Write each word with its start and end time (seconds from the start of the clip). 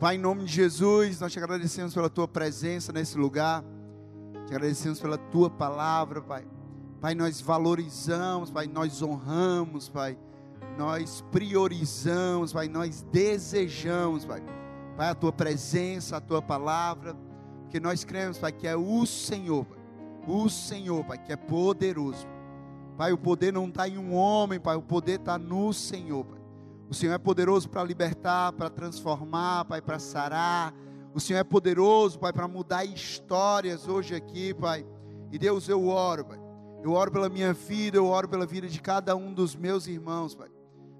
Pai, 0.00 0.14
em 0.14 0.18
nome 0.18 0.44
de 0.44 0.50
Jesus, 0.54 1.20
nós 1.20 1.30
te 1.30 1.38
agradecemos 1.38 1.92
pela 1.92 2.08
tua 2.08 2.26
presença 2.26 2.90
nesse 2.90 3.18
lugar. 3.18 3.62
Te 4.46 4.54
agradecemos 4.54 4.98
pela 4.98 5.18
tua 5.18 5.50
palavra, 5.50 6.22
Pai. 6.22 6.48
Pai, 7.02 7.14
nós 7.14 7.38
valorizamos, 7.42 8.50
Pai, 8.50 8.66
nós 8.66 9.02
honramos, 9.02 9.90
Pai. 9.90 10.16
Nós 10.78 11.22
priorizamos, 11.30 12.50
Pai, 12.50 12.66
nós 12.66 13.02
desejamos, 13.12 14.24
Pai. 14.24 14.42
Pai, 14.96 15.10
a 15.10 15.14
tua 15.14 15.32
presença, 15.32 16.16
a 16.16 16.20
tua 16.20 16.40
palavra, 16.40 17.14
porque 17.64 17.78
nós 17.78 18.02
cremos, 18.02 18.38
Pai, 18.38 18.52
que 18.52 18.66
é 18.66 18.74
o 18.74 19.04
Senhor, 19.04 19.66
Pai. 19.66 19.78
O 20.26 20.48
Senhor, 20.48 21.04
Pai, 21.04 21.18
que 21.18 21.30
é 21.30 21.36
poderoso. 21.36 22.26
Pai, 22.96 23.12
o 23.12 23.18
poder 23.18 23.52
não 23.52 23.68
está 23.68 23.86
em 23.86 23.98
um 23.98 24.14
homem, 24.14 24.58
Pai, 24.58 24.76
o 24.76 24.82
poder 24.82 25.20
está 25.20 25.36
no 25.36 25.74
Senhor, 25.74 26.24
Pai. 26.24 26.39
O 26.90 26.94
Senhor 26.94 27.12
é 27.12 27.18
poderoso 27.18 27.68
para 27.68 27.84
libertar, 27.84 28.52
para 28.52 28.68
transformar, 28.68 29.64
Pai, 29.64 29.80
para 29.80 30.00
sarar. 30.00 30.74
O 31.14 31.20
Senhor 31.20 31.38
é 31.38 31.44
poderoso, 31.44 32.18
Pai, 32.18 32.32
para 32.32 32.48
mudar 32.48 32.84
histórias 32.84 33.86
hoje 33.86 34.12
aqui, 34.12 34.52
Pai. 34.52 34.84
E 35.30 35.38
Deus, 35.38 35.68
eu 35.68 35.86
oro, 35.86 36.24
Pai. 36.24 36.40
Eu 36.82 36.90
oro 36.90 37.12
pela 37.12 37.28
minha 37.28 37.52
vida, 37.52 37.96
eu 37.96 38.06
oro 38.06 38.28
pela 38.28 38.44
vida 38.44 38.66
de 38.66 38.80
cada 38.80 39.14
um 39.14 39.32
dos 39.32 39.54
meus 39.54 39.86
irmãos, 39.86 40.34
Pai. 40.34 40.48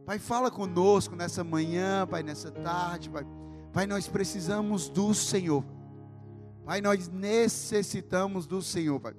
Pai, 0.07 0.21
fala 0.21 0.49
conosco 0.49 1.17
nessa 1.17 1.43
manhã, 1.43 2.07
Pai, 2.07 2.23
nessa 2.23 2.53
tarde, 2.53 3.11
Pai. 3.11 3.27
Pai, 3.73 3.85
nós 3.85 4.07
precisamos 4.07 4.89
do 4.89 5.13
Senhor. 5.13 5.65
Pai, 6.65 6.81
nós 6.81 7.09
necessitamos 7.09 8.47
do 8.47 8.63
Senhor, 8.63 9.01
Pai. 9.01 9.15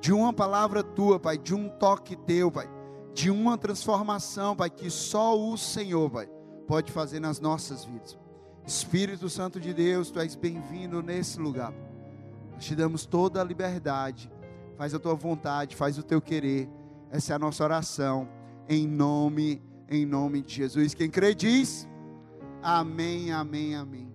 De 0.00 0.12
uma 0.12 0.32
palavra 0.32 0.82
tua, 0.82 1.20
Pai, 1.20 1.38
de 1.38 1.54
um 1.54 1.68
toque 1.68 2.16
teu, 2.16 2.50
Pai 2.50 2.79
de 3.14 3.30
uma 3.30 3.58
transformação, 3.58 4.54
Pai, 4.54 4.70
que 4.70 4.90
só 4.90 5.38
o 5.38 5.56
Senhor, 5.56 6.10
Pai, 6.10 6.28
pode 6.66 6.92
fazer 6.92 7.20
nas 7.20 7.40
nossas 7.40 7.84
vidas. 7.84 8.18
Espírito 8.66 9.28
Santo 9.28 9.58
de 9.58 9.74
Deus, 9.74 10.10
Tu 10.10 10.20
és 10.20 10.36
bem-vindo 10.36 11.02
nesse 11.02 11.40
lugar. 11.40 11.72
Nós 12.52 12.64
te 12.64 12.74
damos 12.76 13.06
toda 13.06 13.40
a 13.40 13.44
liberdade. 13.44 14.30
Faz 14.76 14.94
a 14.94 14.98
tua 14.98 15.14
vontade, 15.14 15.76
faz 15.76 15.98
o 15.98 16.02
teu 16.02 16.20
querer. 16.20 16.68
Essa 17.10 17.32
é 17.32 17.36
a 17.36 17.38
nossa 17.38 17.64
oração. 17.64 18.28
Em 18.68 18.86
nome, 18.86 19.60
em 19.88 20.06
nome 20.06 20.42
de 20.42 20.54
Jesus. 20.54 20.94
Quem 20.94 21.10
crê 21.10 21.34
diz: 21.34 21.88
Amém, 22.62 23.32
amém, 23.32 23.74
amém. 23.74 24.14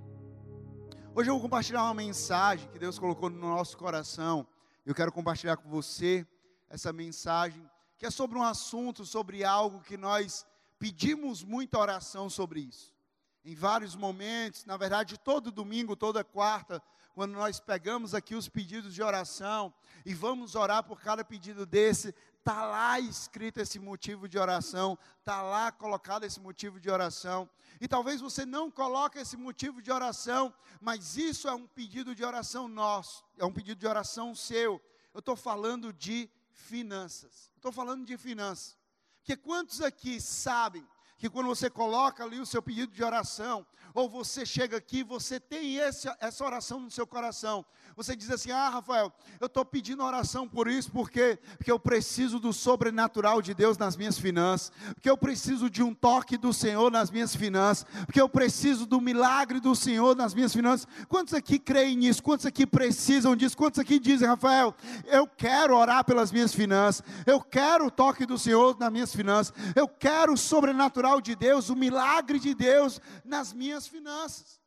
Hoje 1.13 1.29
eu 1.29 1.33
vou 1.33 1.41
compartilhar 1.41 1.83
uma 1.83 1.93
mensagem 1.93 2.69
que 2.69 2.79
Deus 2.79 2.97
colocou 2.97 3.29
no 3.29 3.39
nosso 3.39 3.77
coração. 3.77 4.47
Eu 4.85 4.95
quero 4.95 5.11
compartilhar 5.11 5.57
com 5.57 5.69
você 5.69 6.25
essa 6.69 6.93
mensagem 6.93 7.61
que 7.97 8.05
é 8.05 8.11
sobre 8.11 8.37
um 8.37 8.43
assunto, 8.43 9.05
sobre 9.05 9.43
algo 9.43 9.81
que 9.81 9.97
nós 9.97 10.45
pedimos 10.77 11.43
muita 11.43 11.79
oração 11.79 12.29
sobre 12.29 12.61
isso. 12.61 12.93
Em 13.43 13.55
vários 13.55 13.95
momentos, 13.95 14.65
na 14.65 14.75
verdade, 14.75 15.19
todo 15.19 15.51
domingo, 15.51 15.95
toda 15.95 16.23
quarta, 16.23 16.81
quando 17.13 17.31
nós 17.31 17.59
pegamos 17.59 18.13
aqui 18.13 18.35
os 18.35 18.49
pedidos 18.49 18.93
de 18.93 19.01
oração 19.01 19.73
e 20.05 20.13
vamos 20.13 20.55
orar 20.55 20.83
por 20.83 20.99
cada 20.99 21.23
pedido 21.23 21.65
desse, 21.65 22.13
está 22.39 22.65
lá 22.65 22.99
escrito 22.99 23.59
esse 23.59 23.79
motivo 23.79 24.27
de 24.27 24.37
oração, 24.37 24.97
está 25.19 25.41
lá 25.41 25.71
colocado 25.71 26.25
esse 26.25 26.39
motivo 26.39 26.79
de 26.79 26.89
oração. 26.89 27.49
E 27.79 27.87
talvez 27.87 28.19
você 28.19 28.45
não 28.45 28.69
coloque 28.69 29.17
esse 29.17 29.37
motivo 29.37 29.81
de 29.81 29.91
oração, 29.91 30.53
mas 30.81 31.15
isso 31.15 31.47
é 31.47 31.53
um 31.53 31.65
pedido 31.65 32.13
de 32.13 32.23
oração 32.23 32.67
nosso, 32.67 33.23
é 33.37 33.45
um 33.45 33.53
pedido 33.53 33.79
de 33.79 33.87
oração 33.87 34.35
seu. 34.35 34.81
Eu 35.13 35.19
estou 35.19 35.35
falando 35.35 35.93
de 35.93 36.29
finanças. 36.55 37.51
Estou 37.55 37.71
falando 37.71 38.05
de 38.05 38.17
finanças. 38.17 38.77
Porque 39.17 39.35
quantos 39.35 39.81
aqui 39.81 40.19
sabem 40.19 40.87
que 41.25 41.29
quando 41.29 41.47
você 41.47 41.71
coloca 41.71 42.23
ali 42.23 42.39
o 42.39 42.45
seu 42.45 42.61
pedido 42.61 42.93
de 42.93 43.03
oração, 43.03 43.65
ou 43.95 44.09
você 44.09 44.45
chega 44.45 44.75
aqui, 44.75 45.03
você 45.03 45.39
tem 45.39 45.77
esse, 45.77 46.13
essa 46.19 46.43
oração 46.43 46.81
no 46.81 46.91
seu 46.91 47.07
coração. 47.07 47.65
Você 47.95 48.13
diz 48.13 48.29
assim: 48.29 48.51
Ah, 48.51 48.67
Rafael, 48.67 49.11
eu 49.39 49.47
estou 49.47 49.63
pedindo 49.63 50.03
oração 50.03 50.49
por 50.49 50.67
isso, 50.67 50.91
porque, 50.91 51.39
porque 51.57 51.71
eu 51.71 51.79
preciso 51.79 52.37
do 52.37 52.51
sobrenatural 52.51 53.41
de 53.41 53.53
Deus 53.53 53.77
nas 53.77 53.95
minhas 53.95 54.19
finanças, 54.19 54.69
porque 54.93 55.09
eu 55.09 55.17
preciso 55.17 55.69
de 55.69 55.81
um 55.81 55.93
toque 55.93 56.37
do 56.37 56.51
Senhor 56.51 56.91
nas 56.91 57.09
minhas 57.09 57.33
finanças, 57.33 57.85
porque 58.05 58.19
eu 58.19 58.27
preciso 58.27 58.85
do 58.85 58.99
milagre 58.99 59.61
do 59.61 59.73
Senhor 59.73 60.13
nas 60.13 60.33
minhas 60.33 60.51
finanças. 60.51 60.85
Quantos 61.07 61.33
aqui 61.33 61.57
creem 61.57 61.95
nisso? 61.95 62.21
Quantos 62.21 62.45
aqui 62.45 62.67
precisam 62.67 63.33
disso? 63.33 63.55
Quantos 63.55 63.79
aqui 63.79 63.97
dizem, 63.97 64.27
Rafael, 64.27 64.75
eu 65.05 65.25
quero 65.25 65.73
orar 65.73 66.03
pelas 66.03 66.33
minhas 66.33 66.53
finanças, 66.53 67.01
eu 67.25 67.39
quero 67.39 67.85
o 67.85 67.91
toque 67.91 68.25
do 68.25 68.37
Senhor 68.37 68.77
nas 68.77 68.91
minhas 68.91 69.15
finanças, 69.15 69.53
eu 69.73 69.87
quero 69.87 70.33
o 70.33 70.37
sobrenatural 70.37 71.14
de 71.21 71.35
Deus, 71.35 71.69
o 71.69 71.75
milagre 71.75 72.39
de 72.39 72.53
Deus 72.53 72.99
nas 73.23 73.53
minhas 73.53 73.87
finanças. 73.87 74.59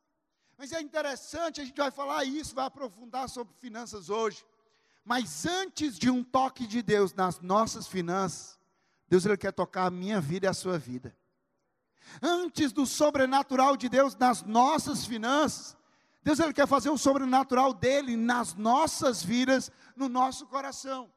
Mas 0.56 0.72
é 0.72 0.80
interessante, 0.80 1.60
a 1.60 1.64
gente 1.64 1.76
vai 1.76 1.90
falar 1.90 2.24
isso, 2.24 2.54
vai 2.54 2.66
aprofundar 2.66 3.28
sobre 3.28 3.54
finanças 3.54 4.10
hoje. 4.10 4.44
Mas 5.04 5.46
antes 5.46 5.98
de 5.98 6.10
um 6.10 6.22
toque 6.22 6.66
de 6.66 6.82
Deus 6.82 7.14
nas 7.14 7.40
nossas 7.40 7.86
finanças, 7.86 8.58
Deus 9.08 9.24
ele 9.24 9.36
quer 9.36 9.52
tocar 9.52 9.86
a 9.86 9.90
minha 9.90 10.20
vida 10.20 10.46
e 10.46 10.48
a 10.48 10.52
sua 10.52 10.78
vida. 10.78 11.16
Antes 12.20 12.72
do 12.72 12.84
sobrenatural 12.84 13.76
de 13.76 13.88
Deus 13.88 14.16
nas 14.16 14.42
nossas 14.42 15.06
finanças, 15.06 15.76
Deus 16.22 16.40
ele 16.40 16.52
quer 16.52 16.66
fazer 16.66 16.90
o 16.90 16.98
sobrenatural 16.98 17.72
dele 17.72 18.16
nas 18.16 18.54
nossas 18.54 19.22
vidas, 19.22 19.70
no 19.96 20.08
nosso 20.08 20.46
coração. 20.46 21.10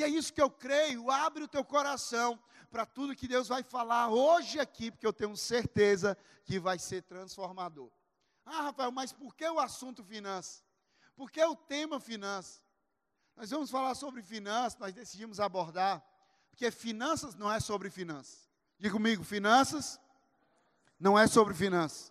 E 0.00 0.02
é 0.02 0.08
isso 0.08 0.32
que 0.32 0.40
eu 0.40 0.50
creio. 0.50 1.10
Abre 1.10 1.44
o 1.44 1.48
teu 1.48 1.62
coração 1.62 2.40
para 2.70 2.86
tudo 2.86 3.14
que 3.14 3.28
Deus 3.28 3.48
vai 3.48 3.62
falar 3.62 4.08
hoje 4.08 4.58
aqui, 4.58 4.90
porque 4.90 5.06
eu 5.06 5.12
tenho 5.12 5.36
certeza 5.36 6.16
que 6.42 6.58
vai 6.58 6.78
ser 6.78 7.02
transformador. 7.02 7.90
Ah, 8.46 8.62
Rafael, 8.62 8.90
mas 8.90 9.12
por 9.12 9.36
que 9.36 9.46
o 9.46 9.60
assunto 9.60 10.02
finanças? 10.02 10.64
Por 11.14 11.30
que 11.30 11.44
o 11.44 11.54
tema 11.54 12.00
finanças? 12.00 12.62
Nós 13.36 13.50
vamos 13.50 13.70
falar 13.70 13.94
sobre 13.94 14.22
finanças, 14.22 14.80
nós 14.80 14.94
decidimos 14.94 15.38
abordar, 15.38 16.02
porque 16.48 16.70
finanças 16.70 17.34
não 17.34 17.52
é 17.52 17.60
sobre 17.60 17.90
finanças. 17.90 18.48
Diga 18.78 18.94
comigo, 18.94 19.22
finanças 19.22 20.00
não 20.98 21.18
é 21.18 21.26
sobre 21.26 21.52
finanças. 21.52 22.10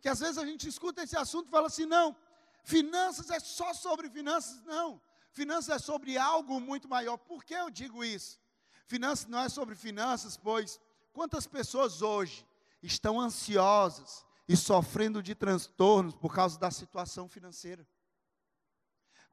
Que 0.00 0.08
às 0.08 0.18
vezes 0.18 0.36
a 0.36 0.44
gente 0.44 0.68
escuta 0.68 1.04
esse 1.04 1.16
assunto 1.16 1.46
e 1.46 1.50
fala 1.50 1.68
assim: 1.68 1.86
não, 1.86 2.16
finanças 2.64 3.30
é 3.30 3.38
só 3.38 3.72
sobre 3.72 4.10
finanças. 4.10 4.64
Não, 4.64 5.00
finanças 5.38 5.76
é 5.76 5.78
sobre 5.78 6.18
algo 6.18 6.60
muito 6.60 6.88
maior. 6.88 7.16
Por 7.16 7.44
que 7.44 7.54
eu 7.54 7.70
digo 7.70 8.04
isso? 8.04 8.40
Finanças 8.86 9.26
não 9.26 9.38
é 9.38 9.48
sobre 9.48 9.76
finanças, 9.76 10.36
pois 10.36 10.80
quantas 11.12 11.46
pessoas 11.46 12.02
hoje 12.02 12.44
estão 12.82 13.20
ansiosas 13.20 14.26
e 14.48 14.56
sofrendo 14.56 15.22
de 15.22 15.34
transtornos 15.36 16.14
por 16.14 16.34
causa 16.34 16.58
da 16.58 16.70
situação 16.70 17.28
financeira? 17.28 17.86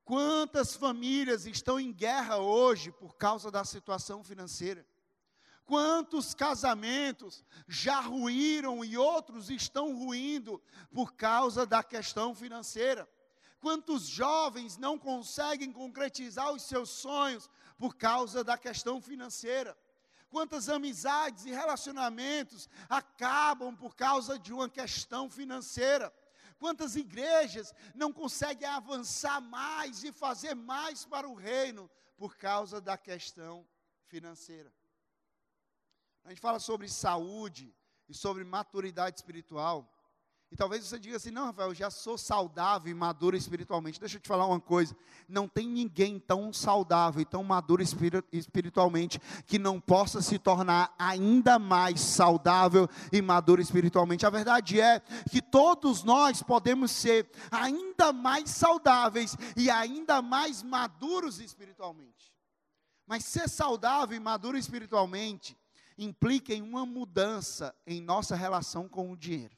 Quantas 0.03 0.75
famílias 0.75 1.47
estão 1.47 1.79
em 1.79 1.91
guerra 1.91 2.37
hoje 2.37 2.91
por 2.91 3.15
causa 3.15 3.49
da 3.49 3.65
situação 3.65 4.23
financeira? 4.23 4.85
Quantos 5.65 6.35
casamentos 6.35 7.43
já 7.67 7.99
ruíram 7.99 8.85
e 8.85 8.95
outros 8.95 9.49
estão 9.49 9.97
ruindo 9.97 10.61
por 10.93 11.15
causa 11.15 11.65
da 11.65 11.81
questão 11.81 12.35
financeira? 12.35 13.09
Quantos 13.65 14.03
jovens 14.03 14.77
não 14.77 14.95
conseguem 14.95 15.71
concretizar 15.71 16.53
os 16.53 16.61
seus 16.61 16.87
sonhos 16.87 17.49
por 17.79 17.95
causa 17.95 18.43
da 18.43 18.55
questão 18.59 19.01
financeira? 19.01 19.75
Quantas 20.29 20.69
amizades 20.69 21.45
e 21.45 21.49
relacionamentos 21.49 22.69
acabam 22.87 23.75
por 23.75 23.95
causa 23.95 24.37
de 24.37 24.53
uma 24.53 24.69
questão 24.69 25.31
financeira? 25.31 26.13
Quantas 26.59 26.95
igrejas 26.95 27.73
não 27.95 28.13
conseguem 28.13 28.69
avançar 28.69 29.41
mais 29.41 30.03
e 30.03 30.11
fazer 30.11 30.53
mais 30.53 31.03
para 31.03 31.27
o 31.27 31.33
reino 31.33 31.89
por 32.17 32.37
causa 32.37 32.79
da 32.79 32.95
questão 32.95 33.67
financeira? 34.05 34.71
A 36.23 36.29
gente 36.29 36.39
fala 36.39 36.59
sobre 36.59 36.87
saúde 36.87 37.75
e 38.07 38.13
sobre 38.13 38.43
maturidade 38.43 39.17
espiritual. 39.17 39.91
E 40.55 40.57
talvez 40.57 40.85
você 40.85 40.97
diga 40.97 41.17
assim: 41.17 41.31
não, 41.31 41.47
Rafael, 41.47 41.71
eu 41.71 41.75
já 41.75 41.89
sou 41.89 42.17
saudável 42.17 42.89
e 42.89 42.93
maduro 42.93 43.35
espiritualmente. 43.35 43.99
Deixa 43.99 44.15
eu 44.15 44.21
te 44.21 44.27
falar 44.29 44.47
uma 44.47 44.61
coisa: 44.61 44.95
não 45.27 45.49
tem 45.49 45.67
ninguém 45.67 46.17
tão 46.17 46.53
saudável 46.53 47.21
e 47.21 47.25
tão 47.25 47.43
maduro 47.43 47.83
espiritualmente 48.31 49.19
que 49.45 49.59
não 49.59 49.81
possa 49.81 50.21
se 50.21 50.39
tornar 50.39 50.95
ainda 50.97 51.59
mais 51.59 51.99
saudável 51.99 52.87
e 53.11 53.21
maduro 53.21 53.61
espiritualmente. 53.61 54.25
A 54.25 54.29
verdade 54.29 54.79
é 54.79 55.01
que 55.29 55.41
todos 55.41 56.03
nós 56.03 56.41
podemos 56.41 56.89
ser 56.89 57.29
ainda 57.51 58.13
mais 58.13 58.49
saudáveis 58.49 59.35
e 59.57 59.69
ainda 59.69 60.21
mais 60.21 60.63
maduros 60.63 61.41
espiritualmente. 61.41 62.33
Mas 63.05 63.25
ser 63.25 63.49
saudável 63.49 64.15
e 64.15 64.21
maduro 64.21 64.57
espiritualmente 64.57 65.57
implica 65.97 66.53
em 66.53 66.61
uma 66.61 66.85
mudança 66.85 67.75
em 67.85 67.99
nossa 67.99 68.37
relação 68.37 68.87
com 68.87 69.11
o 69.11 69.17
dinheiro. 69.17 69.54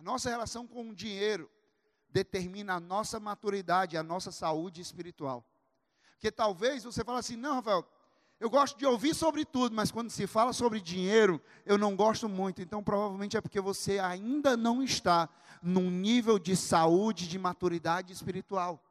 A 0.00 0.02
nossa 0.02 0.30
relação 0.30 0.66
com 0.66 0.88
o 0.88 0.94
dinheiro 0.94 1.50
determina 2.08 2.76
a 2.76 2.80
nossa 2.80 3.20
maturidade, 3.20 3.98
a 3.98 4.02
nossa 4.02 4.32
saúde 4.32 4.80
espiritual. 4.80 5.44
Porque 6.12 6.32
talvez 6.32 6.84
você 6.84 7.04
fale 7.04 7.18
assim, 7.18 7.36
não, 7.36 7.56
Rafael, 7.56 7.86
eu 8.40 8.48
gosto 8.48 8.78
de 8.78 8.86
ouvir 8.86 9.14
sobre 9.14 9.44
tudo, 9.44 9.76
mas 9.76 9.90
quando 9.90 10.08
se 10.08 10.26
fala 10.26 10.54
sobre 10.54 10.80
dinheiro, 10.80 11.38
eu 11.66 11.76
não 11.76 11.94
gosto 11.94 12.30
muito. 12.30 12.62
Então, 12.62 12.82
provavelmente 12.82 13.36
é 13.36 13.42
porque 13.42 13.60
você 13.60 13.98
ainda 13.98 14.56
não 14.56 14.82
está 14.82 15.28
num 15.62 15.90
nível 15.90 16.38
de 16.38 16.56
saúde, 16.56 17.28
de 17.28 17.38
maturidade 17.38 18.10
espiritual. 18.10 18.82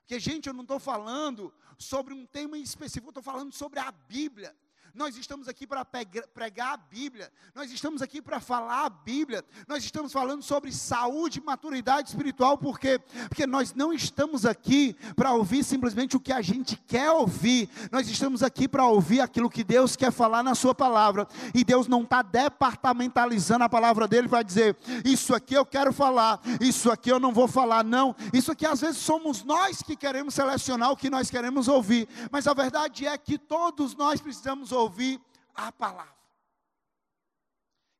Porque, 0.00 0.20
gente, 0.20 0.48
eu 0.48 0.52
não 0.52 0.64
estou 0.64 0.78
falando 0.78 1.50
sobre 1.78 2.12
um 2.12 2.26
tema 2.26 2.58
específico, 2.58 3.06
eu 3.06 3.10
estou 3.12 3.22
falando 3.22 3.54
sobre 3.54 3.80
a 3.80 3.90
Bíblia. 3.90 4.54
Nós 4.94 5.16
estamos 5.16 5.48
aqui 5.48 5.66
para 5.66 5.84
pregar 5.84 6.74
a 6.74 6.76
Bíblia, 6.76 7.30
nós 7.54 7.70
estamos 7.70 8.02
aqui 8.02 8.20
para 8.20 8.40
falar 8.40 8.86
a 8.86 8.90
Bíblia, 8.90 9.44
nós 9.68 9.84
estamos 9.84 10.12
falando 10.12 10.42
sobre 10.42 10.72
saúde 10.72 11.38
e 11.38 11.42
maturidade 11.42 12.08
espiritual, 12.08 12.58
por 12.58 12.78
quê? 12.78 12.98
Porque 13.28 13.46
nós 13.46 13.72
não 13.72 13.92
estamos 13.92 14.44
aqui 14.44 14.96
para 15.14 15.32
ouvir 15.32 15.62
simplesmente 15.62 16.16
o 16.16 16.20
que 16.20 16.32
a 16.32 16.42
gente 16.42 16.76
quer 16.88 17.10
ouvir, 17.10 17.68
nós 17.92 18.08
estamos 18.08 18.42
aqui 18.42 18.66
para 18.66 18.84
ouvir 18.84 19.20
aquilo 19.20 19.48
que 19.48 19.62
Deus 19.62 19.94
quer 19.94 20.10
falar 20.10 20.42
na 20.42 20.54
Sua 20.54 20.74
palavra, 20.74 21.26
e 21.54 21.62
Deus 21.62 21.86
não 21.86 22.02
está 22.02 22.22
departamentalizando 22.22 23.64
a 23.64 23.68
palavra 23.68 24.08
dele 24.08 24.28
para 24.28 24.42
dizer, 24.42 24.76
isso 25.04 25.34
aqui 25.34 25.54
eu 25.54 25.64
quero 25.64 25.92
falar, 25.92 26.40
isso 26.60 26.90
aqui 26.90 27.10
eu 27.10 27.20
não 27.20 27.32
vou 27.32 27.46
falar, 27.46 27.84
não, 27.84 28.14
isso 28.32 28.50
aqui 28.50 28.66
às 28.66 28.80
vezes 28.80 28.98
somos 28.98 29.44
nós 29.44 29.82
que 29.82 29.94
queremos 29.94 30.34
selecionar 30.34 30.90
o 30.90 30.96
que 30.96 31.08
nós 31.08 31.30
queremos 31.30 31.68
ouvir, 31.68 32.08
mas 32.30 32.46
a 32.46 32.54
verdade 32.54 33.06
é 33.06 33.16
que 33.16 33.38
todos 33.38 33.94
nós 33.94 34.20
precisamos 34.20 34.72
ouvir 34.72 34.79
ouvir 34.80 35.20
a 35.54 35.70
palavra. 35.70 36.18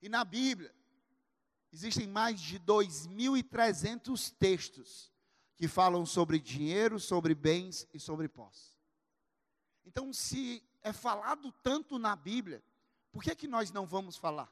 E 0.02 0.08
na 0.08 0.24
Bíblia, 0.24 0.74
existem 1.72 2.06
mais 2.06 2.40
de 2.40 2.58
2.300 2.60 4.32
textos 4.38 5.12
que 5.56 5.68
falam 5.68 6.06
sobre 6.06 6.38
dinheiro, 6.38 6.98
sobre 6.98 7.34
bens 7.34 7.86
e 7.92 8.00
sobre 8.00 8.28
posse. 8.28 8.78
Então, 9.84 10.12
se 10.12 10.62
é 10.82 10.92
falado 10.92 11.52
tanto 11.62 11.98
na 11.98 12.16
Bíblia, 12.16 12.62
por 13.12 13.22
que, 13.22 13.34
que 13.34 13.46
nós 13.46 13.70
não 13.70 13.86
vamos 13.86 14.16
falar? 14.16 14.50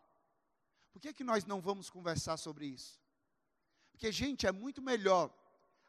Por 0.92 1.00
que, 1.00 1.12
que 1.12 1.24
nós 1.24 1.44
não 1.44 1.60
vamos 1.60 1.88
conversar 1.88 2.36
sobre 2.36 2.66
isso? 2.66 3.00
Porque, 3.90 4.12
gente, 4.12 4.46
é 4.46 4.52
muito 4.52 4.82
melhor 4.82 5.32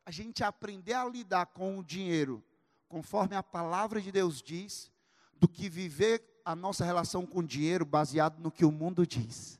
a 0.06 0.12
gente 0.12 0.44
aprender 0.44 0.94
a 0.94 1.06
lidar 1.06 1.48
com 1.48 1.78
o 1.78 1.84
dinheiro 1.84 2.44
conforme 2.88 3.36
a 3.36 3.44
palavra 3.44 4.02
de 4.02 4.12
Deus 4.12 4.42
diz, 4.42 4.92
do 5.40 5.48
que 5.48 5.70
viver 5.70 6.24
a 6.44 6.56
nossa 6.56 6.84
relação 6.84 7.26
com 7.26 7.40
o 7.40 7.44
dinheiro 7.44 7.86
baseado 7.86 8.40
no 8.40 8.52
que 8.52 8.66
o 8.66 8.72
mundo 8.72 9.06
diz. 9.06 9.60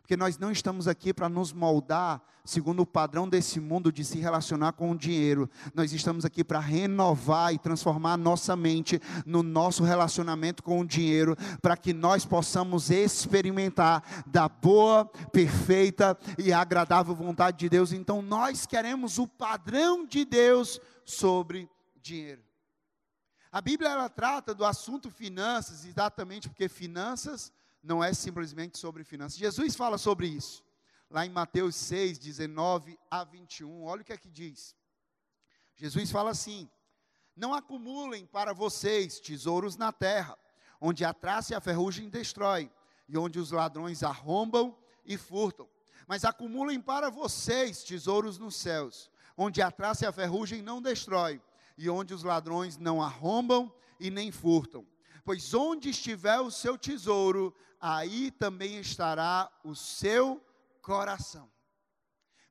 Porque 0.00 0.16
nós 0.16 0.36
não 0.36 0.52
estamos 0.52 0.86
aqui 0.86 1.14
para 1.14 1.30
nos 1.30 1.52
moldar 1.52 2.22
segundo 2.44 2.82
o 2.82 2.86
padrão 2.86 3.26
desse 3.26 3.58
mundo 3.58 3.90
de 3.90 4.04
se 4.04 4.18
relacionar 4.18 4.72
com 4.72 4.90
o 4.90 4.98
dinheiro. 4.98 5.48
Nós 5.74 5.94
estamos 5.94 6.26
aqui 6.26 6.44
para 6.44 6.60
renovar 6.60 7.54
e 7.54 7.58
transformar 7.58 8.12
a 8.12 8.18
nossa 8.18 8.54
mente 8.54 9.00
no 9.24 9.42
nosso 9.42 9.82
relacionamento 9.82 10.62
com 10.62 10.80
o 10.80 10.86
dinheiro, 10.86 11.34
para 11.62 11.74
que 11.74 11.94
nós 11.94 12.26
possamos 12.26 12.90
experimentar 12.90 14.24
da 14.26 14.46
boa, 14.46 15.06
perfeita 15.32 16.18
e 16.36 16.52
agradável 16.52 17.14
vontade 17.14 17.56
de 17.56 17.70
Deus. 17.70 17.92
Então 17.92 18.20
nós 18.20 18.66
queremos 18.66 19.18
o 19.18 19.26
padrão 19.26 20.06
de 20.06 20.26
Deus 20.26 20.78
sobre 21.06 21.66
dinheiro. 22.02 22.42
A 23.54 23.60
Bíblia 23.60 23.88
ela 23.88 24.08
trata 24.08 24.52
do 24.52 24.64
assunto 24.64 25.12
finanças, 25.12 25.84
exatamente 25.84 26.48
porque 26.48 26.68
finanças 26.68 27.52
não 27.80 28.02
é 28.02 28.12
simplesmente 28.12 28.76
sobre 28.76 29.04
finanças. 29.04 29.38
Jesus 29.38 29.76
fala 29.76 29.96
sobre 29.96 30.26
isso, 30.26 30.64
lá 31.08 31.24
em 31.24 31.30
Mateus 31.30 31.76
6, 31.76 32.18
19 32.18 32.98
a 33.08 33.22
21. 33.22 33.84
Olha 33.84 34.02
o 34.02 34.04
que 34.04 34.12
é 34.12 34.16
que 34.16 34.28
diz. 34.28 34.74
Jesus 35.76 36.10
fala 36.10 36.32
assim: 36.32 36.68
Não 37.36 37.54
acumulem 37.54 38.26
para 38.26 38.52
vocês 38.52 39.20
tesouros 39.20 39.76
na 39.76 39.92
terra, 39.92 40.36
onde 40.80 41.04
a 41.04 41.14
traça 41.14 41.52
e 41.52 41.56
a 41.56 41.60
ferrugem 41.60 42.08
destrói, 42.08 42.68
e 43.08 43.16
onde 43.16 43.38
os 43.38 43.52
ladrões 43.52 44.02
arrombam 44.02 44.76
e 45.04 45.16
furtam. 45.16 45.68
Mas 46.08 46.24
acumulem 46.24 46.80
para 46.80 47.08
vocês 47.08 47.84
tesouros 47.84 48.36
nos 48.36 48.56
céus, 48.56 49.08
onde 49.36 49.62
a 49.62 49.70
traça 49.70 50.06
e 50.06 50.08
a 50.08 50.12
ferrugem 50.12 50.60
não 50.60 50.82
destrói 50.82 51.40
e 51.76 51.88
onde 51.88 52.14
os 52.14 52.22
ladrões 52.22 52.76
não 52.76 53.02
arrombam 53.02 53.72
e 53.98 54.10
nem 54.10 54.30
furtam. 54.30 54.86
Pois 55.24 55.54
onde 55.54 55.90
estiver 55.90 56.40
o 56.40 56.50
seu 56.50 56.76
tesouro, 56.76 57.54
aí 57.80 58.30
também 58.30 58.78
estará 58.78 59.50
o 59.64 59.74
seu 59.74 60.42
coração. 60.82 61.50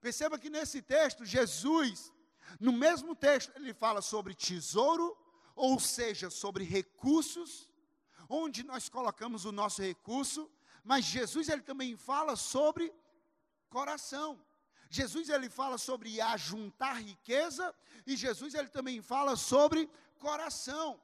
Perceba 0.01 0.37
que 0.37 0.49
nesse 0.49 0.81
texto, 0.81 1.23
Jesus, 1.23 2.11
no 2.59 2.73
mesmo 2.73 3.15
texto, 3.15 3.51
ele 3.55 3.73
fala 3.73 4.01
sobre 4.01 4.33
tesouro, 4.33 5.15
ou 5.55 5.79
seja, 5.79 6.29
sobre 6.29 6.63
recursos, 6.63 7.69
onde 8.27 8.63
nós 8.63 8.89
colocamos 8.89 9.45
o 9.45 9.51
nosso 9.51 9.81
recurso, 9.81 10.49
mas 10.83 11.05
Jesus 11.05 11.47
ele 11.47 11.61
também 11.61 11.95
fala 11.95 12.35
sobre 12.35 12.93
coração. 13.69 14.39
Jesus 14.95 15.27
ele 15.27 15.49
fala 15.49 15.79
sobre 15.79 16.21
ajuntar 16.21 17.01
riqueza 17.01 17.73
e 18.05 18.15
Jesus 18.15 18.53
ele 18.53 18.67
também 18.67 19.01
fala 19.01 19.35
sobre 19.35 19.89
coração. 20.19 21.01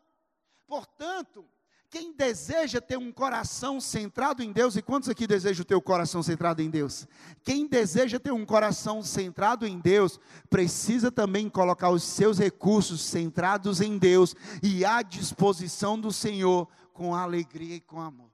Portanto, 0.68 1.44
quem 1.90 2.14
deseja 2.14 2.80
ter 2.80 3.00
um 3.00 3.12
coração 3.12 3.82
centrado 3.82 4.44
em 4.44 4.52
Deus, 4.52 4.76
e 4.76 4.82
quantos 4.84 5.10
aqui 5.10 5.26
desejam 5.26 5.66
ter 5.66 5.74
o 5.74 5.82
coração 5.82 6.22
centrado 6.22 6.62
em 6.62 6.70
Deus? 6.70 7.08
Quem 7.44 7.66
deseja 7.66 8.20
ter 8.20 8.32
um 8.32 8.46
coração 8.46 9.02
centrado 9.02 9.66
em 9.66 9.80
Deus, 9.80 10.20
precisa 10.52 11.12
também 11.12 11.50
colocar 11.50 11.90
os 11.90 12.04
seus 12.04 12.38
recursos 12.38 13.02
centrados 13.02 13.82
em 13.82 13.98
Deus 13.98 14.36
e 14.62 14.86
à 14.86 15.02
disposição 15.02 16.00
do 16.00 16.14
Senhor 16.14 16.70
com 16.94 17.16
alegria 17.16 17.78
e 17.78 17.82
com 17.82 18.00
amor. 18.00 18.30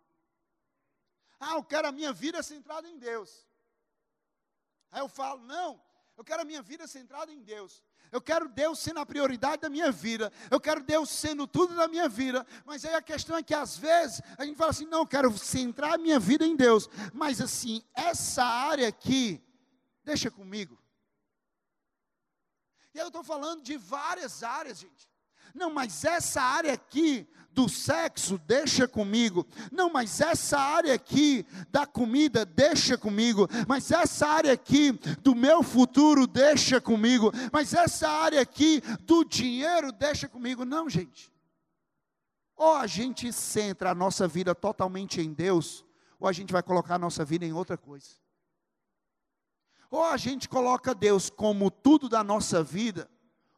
Ah, 1.40 1.54
eu 1.54 1.64
quero 1.64 1.88
a 1.88 1.94
minha 1.94 2.12
vida 2.12 2.44
centrada 2.44 2.90
em 2.90 2.98
Deus. 2.98 3.48
Aí 4.96 5.02
eu 5.02 5.10
falo, 5.10 5.42
não, 5.42 5.78
eu 6.16 6.24
quero 6.24 6.44
a 6.44 6.46
minha 6.46 6.62
vida 6.62 6.88
centrada 6.88 7.30
em 7.30 7.42
Deus. 7.42 7.84
Eu 8.14 8.22
quero 8.22 8.48
Deus 8.48 8.80
sendo 8.80 9.02
a 9.02 9.06
prioridade 9.06 9.64
da 9.64 9.70
minha 9.70 9.92
vida. 9.92 10.32
Eu 10.50 10.58
quero 10.58 10.82
Deus 10.82 11.10
sendo 11.10 11.46
tudo 11.46 11.76
da 11.76 11.86
minha 11.86 12.08
vida. 12.08 12.48
Mas 12.66 12.86
aí 12.86 12.96
a 12.96 13.02
questão 13.02 13.36
é 13.36 13.44
que 13.44 13.54
às 13.54 13.76
vezes 13.76 14.22
a 14.38 14.46
gente 14.46 14.56
fala 14.56 14.72
assim: 14.72 14.86
não, 14.86 15.00
eu 15.00 15.06
quero 15.06 15.38
centrar 15.38 15.96
a 15.96 15.98
minha 15.98 16.18
vida 16.18 16.48
em 16.48 16.56
Deus. 16.56 16.90
Mas 17.14 17.42
assim, 17.42 17.84
essa 17.94 18.46
área 18.46 18.88
aqui, 18.88 19.44
deixa 20.02 20.32
comigo. 20.32 20.82
E 22.94 22.98
eu 22.98 23.08
estou 23.08 23.22
falando 23.22 23.62
de 23.62 23.76
várias 23.76 24.44
áreas, 24.44 24.80
gente. 24.80 25.10
Não, 25.56 25.74
mas 25.74 26.04
essa 26.04 26.42
área 26.42 26.74
aqui 26.74 27.28
do 27.56 27.70
sexo, 27.70 28.38
deixa 28.38 28.86
comigo. 28.86 29.48
Não, 29.72 29.90
mas 29.90 30.20
essa 30.20 30.60
área 30.60 30.94
aqui 30.94 31.46
da 31.70 31.88
comida, 31.88 32.46
deixa 32.46 32.98
comigo. 32.98 33.48
Mas 33.66 33.90
essa 33.90 34.28
área 34.28 34.52
aqui 34.52 34.92
do 35.22 35.34
meu 35.34 35.64
futuro, 35.64 36.28
deixa 36.28 36.82
comigo. 36.82 37.32
Mas 37.54 37.74
essa 37.74 38.10
área 38.10 38.42
aqui 38.42 38.82
do 39.02 39.24
dinheiro, 39.24 39.94
deixa 39.94 40.28
comigo. 40.28 40.66
Não, 40.66 40.90
gente. 40.90 41.32
Ou 42.58 42.76
a 42.76 42.86
gente 42.86 43.32
centra 43.32 43.92
a 43.92 43.96
nossa 43.96 44.28
vida 44.28 44.54
totalmente 44.54 45.22
em 45.22 45.34
Deus, 45.34 45.86
ou 46.20 46.28
a 46.28 46.34
gente 46.34 46.52
vai 46.52 46.64
colocar 46.64 46.96
a 46.96 47.00
nossa 47.00 47.24
vida 47.24 47.46
em 47.46 47.54
outra 47.54 47.78
coisa. 47.78 48.12
Ou 49.90 50.04
a 50.04 50.18
gente 50.18 50.50
coloca 50.50 50.94
Deus 50.94 51.30
como 51.30 51.72
tudo 51.72 52.10
da 52.10 52.24
nossa 52.24 52.62
vida, 52.62 53.10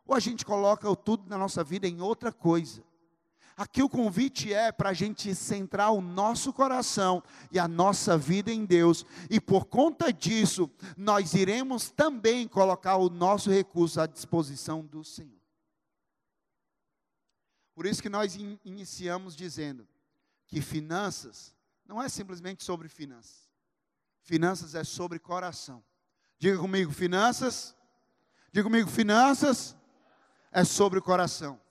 ou 0.08 0.16
a 0.16 0.20
gente 0.20 0.46
coloca 0.46 0.96
tudo 0.96 1.28
da 1.28 1.38
nossa 1.38 1.64
vida 1.64 1.88
em 1.88 2.02
outra 2.02 2.32
coisa. 2.32 2.82
Aqui 3.58 3.82
o 3.82 3.90
convite 3.90 4.54
é 4.54 4.72
para 4.72 4.90
a 4.90 4.94
gente 4.94 5.34
centrar 5.34 5.92
o 5.92 6.00
nosso 6.00 6.54
coração 6.54 7.24
e 7.52 7.58
a 7.58 7.68
nossa 7.68 8.16
vida 8.16 8.52
em 8.52 8.64
Deus, 8.66 9.04
e 9.32 9.42
por 9.42 9.66
conta 9.66 10.14
disso, 10.14 10.70
nós 10.96 11.34
iremos 11.34 11.90
também 11.90 12.48
colocar 12.48 12.98
o 12.98 13.10
nosso 13.10 13.50
recurso 13.50 14.00
à 14.00 14.06
disposição 14.06 14.86
do 14.86 15.04
Senhor. 15.04 15.42
Por 17.74 17.88
isso 17.88 18.02
que 18.02 18.10
nós 18.10 18.36
in 18.36 18.60
iniciamos 18.64 19.36
dizendo 19.36 19.88
que 20.46 20.62
finanças 20.62 21.56
não 21.86 22.02
é 22.02 22.08
simplesmente 22.08 22.64
sobre 22.64 22.88
finanças, 22.88 23.50
finanças 24.22 24.76
é 24.76 24.84
sobre 24.84 25.18
coração. 25.18 25.84
Diga 26.38 26.60
comigo, 26.60 26.92
finanças. 26.92 27.76
Diga 28.52 28.64
comigo, 28.66 28.90
finanças 28.90 29.76
é 30.58 30.64
sobre 30.64 30.98
o 30.98 31.04
coração. 31.04 31.62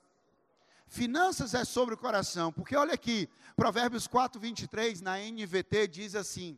Finanças 0.87 1.53
é 1.53 1.65
sobre 1.65 1.93
o 1.93 1.97
coração, 1.97 2.53
porque 2.53 2.73
olha 2.73 2.93
aqui, 2.93 3.29
Provérbios 3.53 4.07
4, 4.07 4.39
23, 4.39 5.01
na 5.01 5.17
NVT, 5.17 5.89
diz 5.89 6.15
assim: 6.15 6.57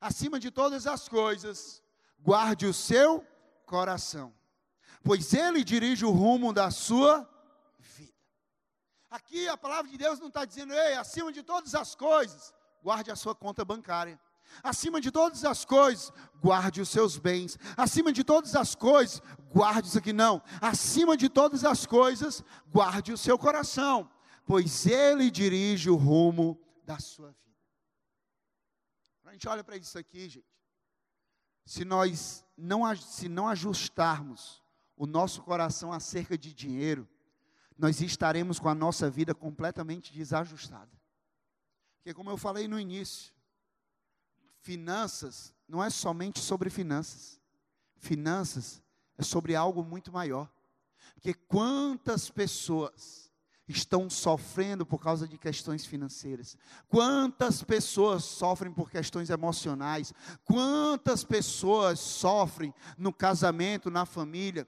acima 0.00 0.40
de 0.40 0.50
todas 0.50 0.88
as 0.88 1.08
coisas, 1.08 1.80
guarde 2.18 2.66
o 2.66 2.74
seu 2.74 3.24
coração, 3.64 4.34
pois 5.04 5.32
ele 5.32 5.62
dirige 5.62 6.04
o 6.04 6.10
rumo 6.10 6.52
da 6.52 6.72
sua 6.72 7.24
vida. 7.78 8.12
Aqui 9.08 9.46
a 9.46 9.56
palavra 9.56 9.88
de 9.88 9.96
Deus 9.96 10.18
não 10.18 10.26
está 10.26 10.44
dizendo, 10.44 10.72
ei, 10.74 10.94
acima 10.94 11.32
de 11.32 11.44
todas 11.44 11.76
as 11.76 11.94
coisas, 11.94 12.52
guarde 12.82 13.12
a 13.12 13.14
sua 13.14 13.36
conta 13.36 13.64
bancária. 13.64 14.18
Acima 14.62 15.00
de 15.00 15.10
todas 15.10 15.44
as 15.44 15.64
coisas, 15.64 16.12
guarde 16.40 16.80
os 16.80 16.88
seus 16.88 17.18
bens. 17.18 17.58
Acima 17.76 18.12
de 18.12 18.24
todas 18.24 18.54
as 18.54 18.74
coisas, 18.74 19.22
guarde 19.50 19.88
isso 19.88 19.98
aqui 19.98 20.12
não. 20.12 20.42
Acima 20.60 21.16
de 21.16 21.28
todas 21.28 21.64
as 21.64 21.86
coisas, 21.86 22.42
guarde 22.68 23.12
o 23.12 23.18
seu 23.18 23.38
coração. 23.38 24.10
pois 24.44 24.86
Ele 24.86 25.30
dirige 25.30 25.90
o 25.90 25.96
rumo 25.96 26.58
da 26.84 26.98
sua 26.98 27.28
vida. 27.28 27.46
A 29.24 29.32
gente 29.32 29.48
olha 29.48 29.64
para 29.64 29.76
isso 29.76 29.98
aqui, 29.98 30.28
gente. 30.28 30.46
Se 31.64 31.84
nós 31.84 32.44
não, 32.56 32.96
se 32.96 33.28
não 33.28 33.48
ajustarmos 33.48 34.62
o 34.96 35.06
nosso 35.06 35.42
coração 35.42 35.92
acerca 35.92 36.38
de 36.38 36.54
dinheiro, 36.54 37.08
nós 37.76 38.00
estaremos 38.00 38.58
com 38.58 38.68
a 38.68 38.74
nossa 38.74 39.10
vida 39.10 39.34
completamente 39.34 40.12
desajustada. 40.12 40.90
Porque, 41.98 42.14
como 42.14 42.30
eu 42.30 42.36
falei 42.36 42.68
no 42.68 42.78
início, 42.78 43.34
finanças 44.66 45.54
não 45.68 45.82
é 45.82 45.88
somente 45.88 46.40
sobre 46.40 46.68
finanças. 46.68 47.40
Finanças 47.98 48.82
é 49.16 49.22
sobre 49.22 49.54
algo 49.54 49.84
muito 49.84 50.10
maior. 50.10 50.50
Porque 51.14 51.32
quantas 51.32 52.28
pessoas 52.28 53.30
estão 53.68 54.10
sofrendo 54.10 54.84
por 54.84 54.98
causa 54.98 55.26
de 55.28 55.38
questões 55.38 55.86
financeiras? 55.86 56.58
Quantas 56.88 57.62
pessoas 57.62 58.24
sofrem 58.24 58.72
por 58.72 58.90
questões 58.90 59.30
emocionais? 59.30 60.12
Quantas 60.44 61.22
pessoas 61.22 62.00
sofrem 62.00 62.74
no 62.98 63.12
casamento, 63.12 63.88
na 63.88 64.04
família? 64.04 64.66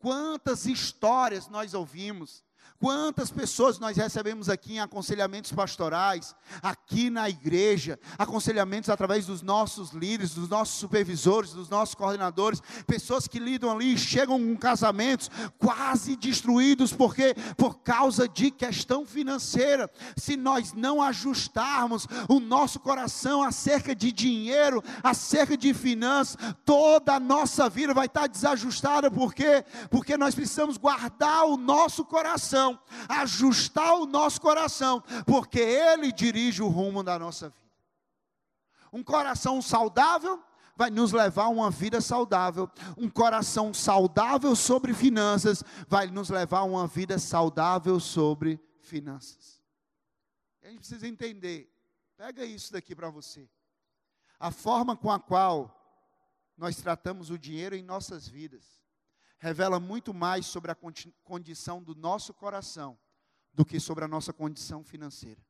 Quantas 0.00 0.66
histórias 0.66 1.46
nós 1.46 1.72
ouvimos 1.72 2.42
Quantas 2.82 3.30
pessoas 3.30 3.78
nós 3.78 3.96
recebemos 3.96 4.48
aqui 4.48 4.72
em 4.72 4.80
aconselhamentos 4.80 5.52
pastorais, 5.52 6.34
aqui 6.60 7.10
na 7.10 7.30
igreja, 7.30 7.96
aconselhamentos 8.18 8.90
através 8.90 9.24
dos 9.24 9.40
nossos 9.40 9.92
líderes, 9.92 10.34
dos 10.34 10.48
nossos 10.48 10.80
supervisores, 10.80 11.52
dos 11.52 11.68
nossos 11.68 11.94
coordenadores, 11.94 12.60
pessoas 12.84 13.28
que 13.28 13.38
lidam 13.38 13.70
ali, 13.70 13.96
chegam 13.96 14.36
com 14.36 14.56
casamentos 14.56 15.30
quase 15.60 16.16
destruídos 16.16 16.92
porque 16.92 17.36
por 17.56 17.78
causa 17.84 18.26
de 18.26 18.50
questão 18.50 19.06
financeira. 19.06 19.88
Se 20.16 20.36
nós 20.36 20.72
não 20.72 21.00
ajustarmos 21.00 22.08
o 22.28 22.40
nosso 22.40 22.80
coração 22.80 23.44
acerca 23.44 23.94
de 23.94 24.10
dinheiro, 24.10 24.82
acerca 25.04 25.56
de 25.56 25.72
finanças, 25.72 26.36
toda 26.64 27.14
a 27.14 27.20
nossa 27.20 27.68
vida 27.68 27.94
vai 27.94 28.06
estar 28.06 28.26
desajustada, 28.26 29.08
por 29.08 29.32
quê? 29.32 29.64
Porque 29.88 30.16
nós 30.16 30.34
precisamos 30.34 30.76
guardar 30.76 31.44
o 31.44 31.56
nosso 31.56 32.04
coração 32.04 32.71
coração, 32.76 33.06
ajustar 33.08 33.94
o 33.94 34.06
nosso 34.06 34.40
coração, 34.40 35.02
porque 35.26 35.60
Ele 35.60 36.12
dirige 36.12 36.62
o 36.62 36.68
rumo 36.68 37.02
da 37.02 37.18
nossa 37.18 37.48
vida. 37.48 37.62
Um 38.92 39.02
coração 39.02 39.62
saudável 39.62 40.42
vai 40.76 40.90
nos 40.90 41.12
levar 41.12 41.44
a 41.44 41.48
uma 41.48 41.70
vida 41.70 42.00
saudável. 42.00 42.70
Um 42.96 43.08
coração 43.08 43.72
saudável 43.72 44.54
sobre 44.56 44.92
finanças 44.92 45.62
vai 45.88 46.06
nos 46.08 46.28
levar 46.30 46.60
a 46.60 46.64
uma 46.64 46.86
vida 46.86 47.18
saudável 47.18 47.98
sobre 48.00 48.60
finanças. 48.80 49.62
A 50.62 50.68
gente 50.68 50.78
precisa 50.78 51.06
entender. 51.06 51.72
Pega 52.16 52.44
isso 52.44 52.72
daqui 52.72 52.94
para 52.94 53.10
você. 53.10 53.48
A 54.38 54.50
forma 54.50 54.96
com 54.96 55.10
a 55.10 55.18
qual 55.18 55.78
nós 56.56 56.76
tratamos 56.76 57.30
o 57.30 57.38
dinheiro 57.38 57.74
em 57.74 57.82
nossas 57.82 58.28
vidas 58.28 58.81
revela 59.42 59.80
muito 59.80 60.14
mais 60.14 60.46
sobre 60.46 60.70
a 60.70 60.76
condição 61.24 61.82
do 61.82 61.96
nosso 61.96 62.32
coração 62.32 62.96
do 63.52 63.64
que 63.64 63.80
sobre 63.80 64.04
a 64.04 64.08
nossa 64.08 64.32
condição 64.32 64.84
financeira. 64.84 65.44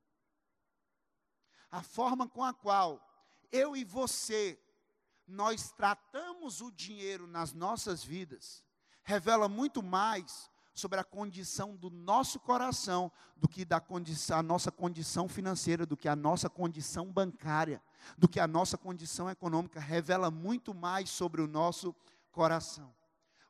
A 1.71 1.83
forma 1.83 2.27
com 2.27 2.43
a 2.43 2.55
qual 2.55 3.07
eu 3.53 3.77
e 3.77 3.85
você 3.85 4.59
nós 5.29 5.73
tratamos 5.73 6.63
o 6.63 6.71
dinheiro 6.71 7.27
nas 7.27 7.53
nossas 7.53 8.03
vidas 8.03 8.65
revela 9.03 9.47
muito 9.47 9.83
mais 9.83 10.51
sobre 10.73 10.99
a 10.99 11.05
condição 11.05 11.77
do 11.77 11.91
nosso 11.91 12.41
coração 12.41 13.13
do 13.37 13.47
que 13.47 13.63
da 13.63 13.79
condição, 13.79 14.39
a 14.39 14.43
nossa 14.43 14.73
condição 14.73 15.29
financeira, 15.29 15.85
do 15.85 15.99
que 15.99 16.09
a 16.09 16.17
nossa 16.17 16.49
condição 16.49 17.13
bancária, 17.13 17.83
do 18.17 18.27
que 18.27 18.41
a 18.41 18.47
nossa 18.47 18.79
condição 18.79 19.29
econômica, 19.29 19.79
revela 19.79 20.31
muito 20.31 20.73
mais 20.73 21.11
sobre 21.11 21.43
o 21.43 21.47
nosso 21.47 21.95
coração. 22.31 22.91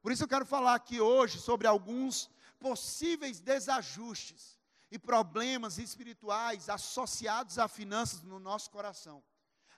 Por 0.03 0.11
isso 0.11 0.25
eu 0.25 0.29
quero 0.29 0.45
falar 0.45 0.75
aqui 0.75 1.01
hoje 1.01 1.39
sobre 1.39 1.69
alguns 1.69 2.29
possíveis 2.59 3.39
desajustes 3.39 4.59
e 4.91 4.99
problemas 4.99 5.79
espirituais 5.79 6.69
associados 6.69 7.57
a 7.57 7.69
finanças 7.69 8.23
no 8.23 8.41
nosso 8.41 8.69
coração. 8.71 9.23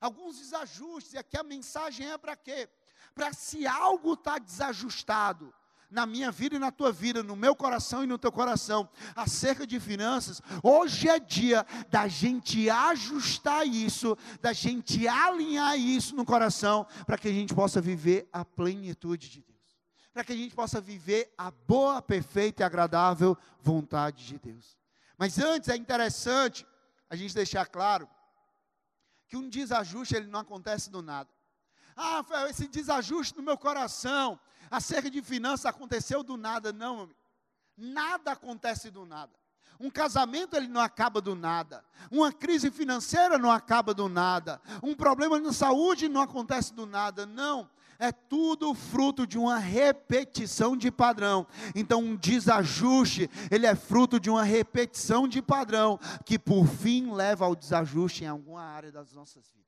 Alguns 0.00 0.38
desajustes, 0.38 1.12
e 1.12 1.18
aqui 1.18 1.36
a 1.36 1.42
mensagem 1.42 2.10
é 2.10 2.16
para 2.16 2.34
quê? 2.34 2.68
Para 3.14 3.34
se 3.34 3.66
algo 3.66 4.14
está 4.14 4.38
desajustado 4.38 5.52
na 5.90 6.06
minha 6.06 6.32
vida 6.32 6.56
e 6.56 6.58
na 6.58 6.72
tua 6.72 6.90
vida, 6.90 7.22
no 7.22 7.36
meu 7.36 7.54
coração 7.54 8.02
e 8.02 8.06
no 8.06 8.18
teu 8.18 8.32
coração, 8.32 8.88
acerca 9.14 9.66
de 9.66 9.78
finanças, 9.78 10.40
hoje 10.62 11.08
é 11.08 11.20
dia 11.20 11.64
da 11.90 12.08
gente 12.08 12.68
ajustar 12.68 13.66
isso, 13.66 14.16
da 14.40 14.52
gente 14.52 15.06
alinhar 15.06 15.78
isso 15.78 16.16
no 16.16 16.24
coração, 16.24 16.86
para 17.06 17.18
que 17.18 17.28
a 17.28 17.32
gente 17.32 17.54
possa 17.54 17.80
viver 17.80 18.28
a 18.32 18.44
plenitude 18.44 19.28
de 19.28 19.42
Deus 19.42 19.53
para 20.14 20.22
que 20.22 20.32
a 20.32 20.36
gente 20.36 20.54
possa 20.54 20.80
viver 20.80 21.34
a 21.36 21.50
boa, 21.50 22.00
perfeita 22.00 22.62
e 22.62 22.64
agradável 22.64 23.36
vontade 23.60 24.24
de 24.24 24.38
Deus. 24.38 24.78
Mas 25.18 25.40
antes 25.40 25.68
é 25.68 25.76
interessante 25.76 26.64
a 27.10 27.16
gente 27.16 27.34
deixar 27.34 27.66
claro 27.66 28.08
que 29.26 29.36
um 29.36 29.48
desajuste 29.48 30.14
ele 30.14 30.28
não 30.28 30.38
acontece 30.38 30.88
do 30.88 31.02
nada. 31.02 31.28
Ah, 31.96 32.18
Rafael, 32.18 32.46
esse 32.46 32.68
desajuste 32.68 33.36
no 33.36 33.42
meu 33.42 33.58
coração 33.58 34.38
acerca 34.70 35.10
de 35.10 35.20
finanças 35.20 35.66
aconteceu 35.66 36.22
do 36.22 36.36
nada, 36.36 36.72
não, 36.72 36.94
meu 36.94 37.04
amigo. 37.04 37.18
Nada 37.76 38.32
acontece 38.32 38.92
do 38.92 39.04
nada. 39.04 39.32
Um 39.80 39.90
casamento 39.90 40.56
ele 40.56 40.68
não 40.68 40.80
acaba 40.80 41.20
do 41.20 41.34
nada. 41.34 41.84
Uma 42.08 42.32
crise 42.32 42.70
financeira 42.70 43.36
não 43.36 43.50
acaba 43.50 43.92
do 43.92 44.08
nada. 44.08 44.62
Um 44.80 44.94
problema 44.94 45.40
na 45.40 45.52
saúde 45.52 46.08
não 46.08 46.20
acontece 46.20 46.72
do 46.72 46.86
nada. 46.86 47.26
Não 47.26 47.68
é 47.98 48.12
tudo 48.12 48.74
fruto 48.74 49.26
de 49.26 49.38
uma 49.38 49.58
repetição 49.58 50.76
de 50.76 50.90
padrão. 50.90 51.46
Então, 51.74 52.00
um 52.00 52.16
desajuste, 52.16 53.30
ele 53.50 53.66
é 53.66 53.74
fruto 53.74 54.18
de 54.18 54.30
uma 54.30 54.42
repetição 54.42 55.28
de 55.28 55.40
padrão, 55.40 55.98
que 56.24 56.38
por 56.38 56.66
fim 56.66 57.12
leva 57.12 57.44
ao 57.44 57.54
desajuste 57.54 58.24
em 58.24 58.28
alguma 58.28 58.62
área 58.62 58.90
das 58.90 59.12
nossas 59.12 59.50
vidas. 59.50 59.64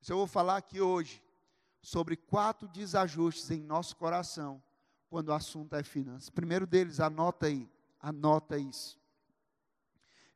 Isso 0.00 0.12
eu 0.12 0.18
vou 0.18 0.26
falar 0.26 0.56
aqui 0.56 0.80
hoje 0.80 1.22
sobre 1.80 2.16
quatro 2.16 2.68
desajustes 2.68 3.50
em 3.50 3.62
nosso 3.62 3.96
coração, 3.96 4.62
quando 5.08 5.28
o 5.28 5.32
assunto 5.34 5.74
é 5.74 5.82
finanças. 5.82 6.30
Primeiro 6.30 6.66
deles, 6.66 7.00
anota 7.00 7.46
aí, 7.46 7.70
anota 8.00 8.58
isso. 8.58 8.98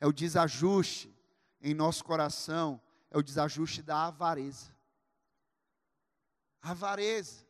É 0.00 0.06
o 0.06 0.12
desajuste 0.12 1.14
em 1.60 1.74
nosso 1.74 2.04
coração, 2.04 2.80
é 3.10 3.18
o 3.18 3.22
desajuste 3.22 3.82
da 3.82 4.06
avareza 4.06 4.77
avareza. 6.62 7.46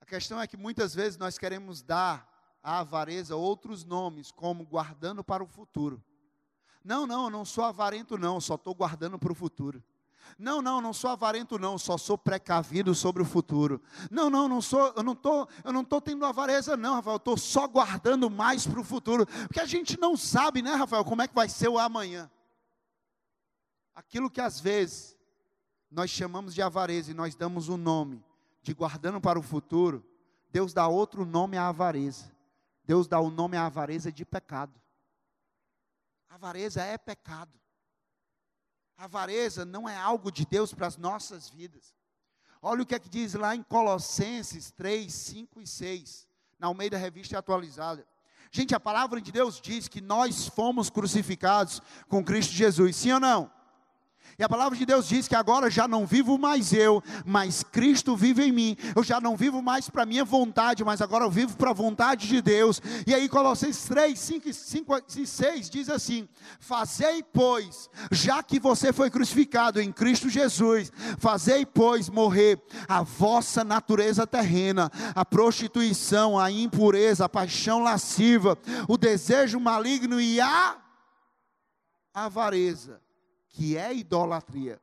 A 0.00 0.06
questão 0.06 0.40
é 0.40 0.46
que 0.46 0.56
muitas 0.56 0.94
vezes 0.94 1.18
nós 1.18 1.38
queremos 1.38 1.82
dar 1.82 2.28
à 2.62 2.80
avareza 2.80 3.36
outros 3.36 3.84
nomes, 3.84 4.30
como 4.30 4.64
guardando 4.64 5.22
para 5.22 5.42
o 5.42 5.46
futuro. 5.46 6.02
Não, 6.84 7.06
não, 7.06 7.24
eu 7.24 7.30
não 7.30 7.44
sou 7.44 7.64
avarento, 7.64 8.16
não, 8.16 8.40
só 8.40 8.54
estou 8.54 8.74
guardando 8.74 9.18
para 9.18 9.32
o 9.32 9.34
futuro. 9.34 9.82
Não, 10.38 10.60
não, 10.60 10.80
não 10.80 10.92
sou 10.92 11.10
avarento, 11.10 11.58
não, 11.58 11.78
só 11.78 11.96
sou 11.96 12.18
precavido 12.18 12.94
sobre 12.94 13.22
o 13.22 13.26
futuro. 13.26 13.82
Não, 14.10 14.28
não, 14.28 14.48
não 14.48 14.60
sou, 14.60 14.92
eu 14.96 15.02
não 15.02 15.12
estou, 15.12 15.48
eu 15.64 15.72
não 15.72 15.82
estou 15.82 16.00
tendo 16.00 16.24
avareza, 16.24 16.76
não, 16.76 16.94
Rafael, 16.94 17.14
eu 17.14 17.18
estou 17.18 17.36
só 17.36 17.66
guardando 17.66 18.30
mais 18.30 18.66
para 18.66 18.80
o 18.80 18.84
futuro. 18.84 19.26
Porque 19.26 19.60
a 19.60 19.66
gente 19.66 19.98
não 19.98 20.16
sabe, 20.16 20.62
né, 20.62 20.74
Rafael, 20.74 21.04
como 21.04 21.22
é 21.22 21.28
que 21.28 21.34
vai 21.34 21.48
ser 21.48 21.68
o 21.68 21.78
amanhã. 21.78 22.30
Aquilo 23.94 24.30
que 24.30 24.40
às 24.40 24.60
vezes 24.60 25.17
nós 25.90 26.10
chamamos 26.10 26.54
de 26.54 26.62
avareza 26.62 27.10
e 27.10 27.14
nós 27.14 27.34
damos 27.34 27.68
o 27.68 27.74
um 27.74 27.78
nome 27.78 28.24
de 28.62 28.74
guardando 28.74 29.20
para 29.20 29.38
o 29.38 29.42
futuro, 29.42 30.04
Deus 30.50 30.72
dá 30.72 30.86
outro 30.86 31.24
nome 31.24 31.56
à 31.56 31.68
avareza. 31.68 32.30
Deus 32.84 33.06
dá 33.06 33.20
o 33.20 33.30
nome 33.30 33.56
à 33.56 33.66
avareza 33.66 34.10
de 34.10 34.24
pecado. 34.24 34.80
avareza 36.28 36.82
é 36.82 36.96
pecado. 36.96 37.52
avareza 38.96 39.64
não 39.64 39.88
é 39.88 39.96
algo 39.96 40.30
de 40.32 40.44
Deus 40.44 40.72
para 40.74 40.86
as 40.86 40.96
nossas 40.96 41.48
vidas. 41.48 41.94
Olha 42.60 42.82
o 42.82 42.86
que 42.86 42.94
é 42.94 42.98
que 42.98 43.08
diz 43.08 43.34
lá 43.34 43.54
em 43.54 43.62
Colossenses 43.62 44.70
3, 44.72 45.12
5 45.12 45.60
e 45.60 45.66
6, 45.66 46.28
na 46.58 46.66
Almeida 46.66 46.98
Revista 46.98 47.38
Atualizada. 47.38 48.06
Gente, 48.50 48.74
a 48.74 48.80
palavra 48.80 49.20
de 49.20 49.30
Deus 49.30 49.60
diz 49.60 49.86
que 49.86 50.00
nós 50.00 50.48
fomos 50.48 50.90
crucificados 50.90 51.80
com 52.08 52.24
Cristo 52.24 52.52
Jesus, 52.52 52.96
sim 52.96 53.12
ou 53.12 53.20
não? 53.20 53.57
E 54.40 54.44
a 54.44 54.48
palavra 54.48 54.78
de 54.78 54.86
Deus 54.86 55.08
diz 55.08 55.26
que 55.26 55.34
agora 55.34 55.68
já 55.68 55.88
não 55.88 56.06
vivo 56.06 56.38
mais 56.38 56.72
eu, 56.72 57.02
mas 57.26 57.64
Cristo 57.64 58.14
vive 58.14 58.44
em 58.44 58.52
mim. 58.52 58.76
Eu 58.94 59.02
já 59.02 59.20
não 59.20 59.36
vivo 59.36 59.60
mais 59.60 59.90
para 59.90 60.06
minha 60.06 60.24
vontade, 60.24 60.84
mas 60.84 61.02
agora 61.02 61.24
eu 61.24 61.30
vivo 61.30 61.56
para 61.56 61.70
a 61.70 61.74
vontade 61.74 62.28
de 62.28 62.40
Deus. 62.40 62.80
E 63.04 63.12
aí 63.12 63.28
Colossenses 63.28 63.82
3, 63.86 64.16
5, 64.16 64.52
5 64.52 65.02
e 65.16 65.26
6 65.26 65.68
diz 65.68 65.90
assim: 65.90 66.28
Fazei, 66.60 67.20
pois, 67.20 67.90
já 68.12 68.40
que 68.40 68.60
você 68.60 68.92
foi 68.92 69.10
crucificado 69.10 69.80
em 69.80 69.90
Cristo 69.90 70.28
Jesus, 70.28 70.92
fazei, 71.18 71.66
pois, 71.66 72.08
morrer 72.08 72.62
a 72.88 73.02
vossa 73.02 73.64
natureza 73.64 74.24
terrena, 74.24 74.88
a 75.16 75.24
prostituição, 75.24 76.38
a 76.38 76.48
impureza, 76.48 77.24
a 77.24 77.28
paixão 77.28 77.82
lasciva, 77.82 78.56
o 78.86 78.96
desejo 78.96 79.58
maligno 79.58 80.20
e 80.20 80.40
a 80.40 80.76
avareza 82.14 83.00
que 83.48 83.76
é 83.76 83.94
idolatria. 83.94 84.80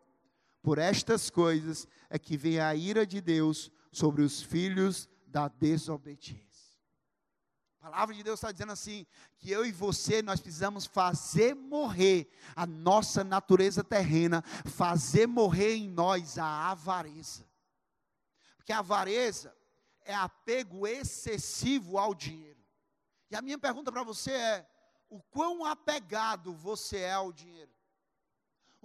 Por 0.61 0.77
estas 0.77 1.29
coisas 1.29 1.87
é 2.09 2.17
que 2.17 2.35
vem 2.35 2.59
a 2.59 2.73
ira 2.75 3.05
de 3.05 3.21
Deus 3.21 3.71
sobre 3.91 4.23
os 4.23 4.41
filhos 4.41 5.07
da 5.27 5.47
desobediência. 5.47 6.45
A 7.79 7.91
palavra 7.91 8.15
de 8.15 8.23
Deus 8.23 8.39
está 8.39 8.51
dizendo 8.51 8.71
assim: 8.71 9.05
que 9.37 9.51
eu 9.51 9.63
e 9.63 9.71
você, 9.71 10.23
nós 10.23 10.39
precisamos 10.39 10.87
fazer 10.87 11.53
morrer 11.53 12.27
a 12.55 12.65
nossa 12.65 13.23
natureza 13.23 13.83
terrena, 13.83 14.41
fazer 14.65 15.27
morrer 15.27 15.75
em 15.75 15.87
nós 15.87 16.39
a 16.39 16.71
avareza. 16.71 17.45
Porque 18.57 18.73
a 18.73 18.79
avareza 18.79 19.55
é 20.03 20.15
apego 20.15 20.87
excessivo 20.87 21.99
ao 21.99 22.15
dinheiro. 22.15 22.59
E 23.29 23.35
a 23.35 23.41
minha 23.41 23.59
pergunta 23.59 23.91
para 23.91 24.01
você 24.01 24.31
é: 24.31 24.67
o 25.09 25.21
quão 25.21 25.63
apegado 25.63 26.53
você 26.53 26.97
é 26.97 27.13
ao 27.13 27.31
dinheiro? 27.31 27.74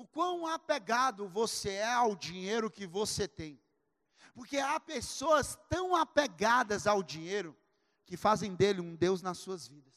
O 0.01 0.07
quão 0.07 0.47
apegado 0.47 1.29
você 1.29 1.73
é 1.73 1.93
ao 1.93 2.17
dinheiro 2.17 2.71
que 2.71 2.87
você 2.87 3.29
tem. 3.29 3.61
Porque 4.33 4.57
há 4.57 4.81
pessoas 4.81 5.59
tão 5.69 5.95
apegadas 5.95 6.87
ao 6.87 7.03
dinheiro 7.03 7.55
que 8.07 8.17
fazem 8.17 8.55
dele 8.55 8.81
um 8.81 8.97
Deus 8.97 9.21
nas 9.21 9.37
suas 9.37 9.69
vidas. 9.69 9.93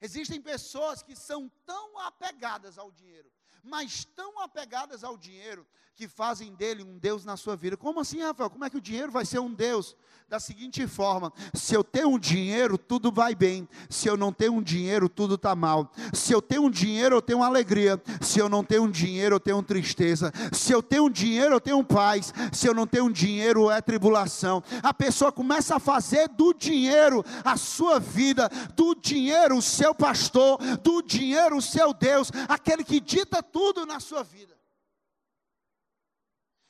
Existem 0.00 0.40
pessoas 0.40 1.02
que 1.02 1.14
são 1.14 1.50
tão 1.66 1.98
apegadas 1.98 2.78
ao 2.78 2.90
dinheiro, 2.90 3.30
mas 3.62 4.04
tão 4.04 4.40
apegadas 4.40 5.04
ao 5.04 5.16
dinheiro, 5.16 5.66
que 5.94 6.08
fazem 6.08 6.54
dele 6.54 6.82
um 6.82 6.98
Deus 6.98 7.24
na 7.24 7.36
sua 7.36 7.54
vida. 7.54 7.76
Como 7.76 8.00
assim, 8.00 8.20
Rafael? 8.22 8.50
Como 8.50 8.64
é 8.64 8.70
que 8.70 8.76
o 8.76 8.80
dinheiro 8.80 9.12
vai 9.12 9.24
ser 9.24 9.38
um 9.38 9.52
Deus? 9.52 9.94
Da 10.28 10.40
seguinte 10.40 10.86
forma: 10.86 11.30
se 11.52 11.74
eu 11.74 11.84
tenho 11.84 12.08
um 12.08 12.18
dinheiro, 12.18 12.78
tudo 12.78 13.12
vai 13.12 13.34
bem. 13.34 13.68
Se 13.90 14.08
eu 14.08 14.16
não 14.16 14.32
tenho 14.32 14.54
um 14.54 14.62
dinheiro, 14.62 15.06
tudo 15.06 15.34
está 15.34 15.54
mal. 15.54 15.92
Se 16.14 16.32
eu 16.32 16.40
tenho 16.40 16.62
um 16.62 16.70
dinheiro, 16.70 17.16
eu 17.16 17.22
tenho 17.22 17.42
alegria. 17.42 18.02
Se 18.22 18.38
eu 18.38 18.48
não 18.48 18.64
tenho 18.64 18.84
um 18.84 18.90
dinheiro, 18.90 19.36
eu 19.36 19.40
tenho 19.40 19.62
tristeza. 19.62 20.32
Se 20.50 20.72
eu 20.72 20.82
tenho 20.82 21.04
um 21.04 21.10
dinheiro, 21.10 21.54
eu 21.54 21.60
tenho 21.60 21.84
paz. 21.84 22.32
Se 22.50 22.66
eu 22.66 22.72
não 22.72 22.86
tenho 22.86 23.04
um 23.04 23.12
dinheiro, 23.12 23.70
é 23.70 23.82
tribulação. 23.82 24.62
A 24.82 24.94
pessoa 24.94 25.30
começa 25.30 25.76
a 25.76 25.78
fazer 25.78 26.28
do 26.28 26.54
dinheiro 26.54 27.22
a 27.44 27.58
sua 27.58 28.00
vida, 28.00 28.48
do 28.74 28.94
dinheiro 28.94 29.58
o 29.58 29.62
seu 29.62 29.94
pastor, 29.94 30.58
do 30.78 31.02
dinheiro 31.02 31.58
o 31.58 31.62
seu 31.62 31.92
Deus, 31.92 32.32
aquele 32.48 32.82
que 32.82 33.00
dita 33.00 33.42
tudo 33.52 33.86
na 33.86 34.00
sua 34.00 34.22
vida. 34.22 34.58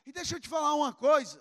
E 0.05 0.13
deixa 0.13 0.37
eu 0.37 0.41
te 0.41 0.49
falar 0.49 0.75
uma 0.75 0.93
coisa: 0.93 1.41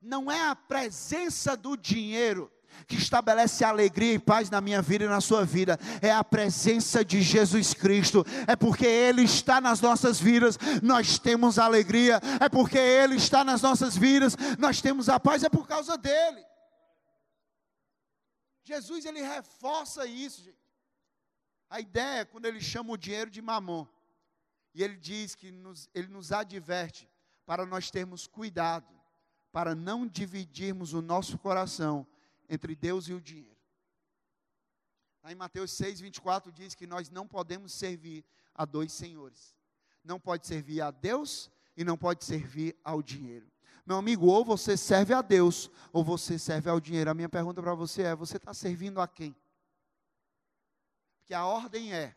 não 0.00 0.30
é 0.30 0.48
a 0.48 0.56
presença 0.56 1.56
do 1.56 1.76
dinheiro 1.76 2.52
que 2.86 2.96
estabelece 2.96 3.64
alegria 3.64 4.14
e 4.14 4.18
paz 4.18 4.50
na 4.50 4.60
minha 4.60 4.80
vida 4.80 5.04
e 5.04 5.08
na 5.08 5.20
sua 5.20 5.44
vida, 5.44 5.78
é 6.00 6.10
a 6.10 6.24
presença 6.24 7.04
de 7.04 7.20
Jesus 7.20 7.74
Cristo, 7.74 8.24
é 8.46 8.56
porque 8.56 8.86
Ele 8.86 9.22
está 9.22 9.60
nas 9.60 9.80
nossas 9.80 10.18
vidas, 10.18 10.58
nós 10.82 11.18
temos 11.18 11.58
alegria, 11.58 12.20
é 12.40 12.48
porque 12.48 12.78
Ele 12.78 13.16
está 13.16 13.44
nas 13.44 13.62
nossas 13.62 13.96
vidas, 13.96 14.36
nós 14.58 14.80
temos 14.80 15.08
a 15.08 15.20
paz, 15.20 15.44
é 15.44 15.48
por 15.48 15.66
causa 15.68 15.96
dEle. 15.98 16.44
Jesus, 18.64 19.04
ele 19.04 19.20
reforça 19.20 20.06
isso, 20.06 20.42
gente. 20.42 20.62
A 21.68 21.80
ideia, 21.80 22.24
quando 22.24 22.46
ele 22.46 22.60
chama 22.60 22.92
o 22.92 22.96
dinheiro 22.96 23.30
de 23.30 23.42
mamon, 23.42 23.86
e 24.74 24.82
ele 24.82 24.96
diz 24.96 25.34
que 25.34 25.50
nos, 25.50 25.88
ele 25.94 26.08
nos 26.08 26.32
adverte 26.32 27.08
para 27.44 27.66
nós 27.66 27.90
termos 27.90 28.26
cuidado, 28.26 28.88
para 29.50 29.74
não 29.74 30.06
dividirmos 30.06 30.92
o 30.92 31.02
nosso 31.02 31.38
coração 31.38 32.06
entre 32.48 32.74
Deus 32.74 33.08
e 33.08 33.12
o 33.12 33.20
dinheiro. 33.20 33.52
Lá 35.22 35.30
em 35.30 35.36
Mateus 35.36 35.70
6, 35.72 36.00
24 36.00 36.50
diz 36.50 36.74
que 36.74 36.86
nós 36.86 37.10
não 37.10 37.26
podemos 37.26 37.72
servir 37.72 38.24
a 38.54 38.64
dois 38.64 38.92
senhores. 38.92 39.54
Não 40.02 40.18
pode 40.18 40.46
servir 40.46 40.80
a 40.80 40.90
Deus 40.90 41.50
e 41.76 41.84
não 41.84 41.96
pode 41.96 42.24
servir 42.24 42.76
ao 42.82 43.02
dinheiro. 43.02 43.46
Meu 43.86 43.96
amigo, 43.96 44.26
ou 44.26 44.44
você 44.44 44.76
serve 44.76 45.12
a 45.12 45.22
Deus, 45.22 45.70
ou 45.92 46.04
você 46.04 46.38
serve 46.38 46.70
ao 46.70 46.80
dinheiro. 46.80 47.10
A 47.10 47.14
minha 47.14 47.28
pergunta 47.28 47.60
para 47.60 47.74
você 47.74 48.02
é: 48.02 48.14
você 48.14 48.36
está 48.36 48.54
servindo 48.54 49.00
a 49.00 49.08
quem? 49.08 49.34
Porque 51.18 51.34
a 51.34 51.44
ordem 51.44 51.92
é: 51.92 52.14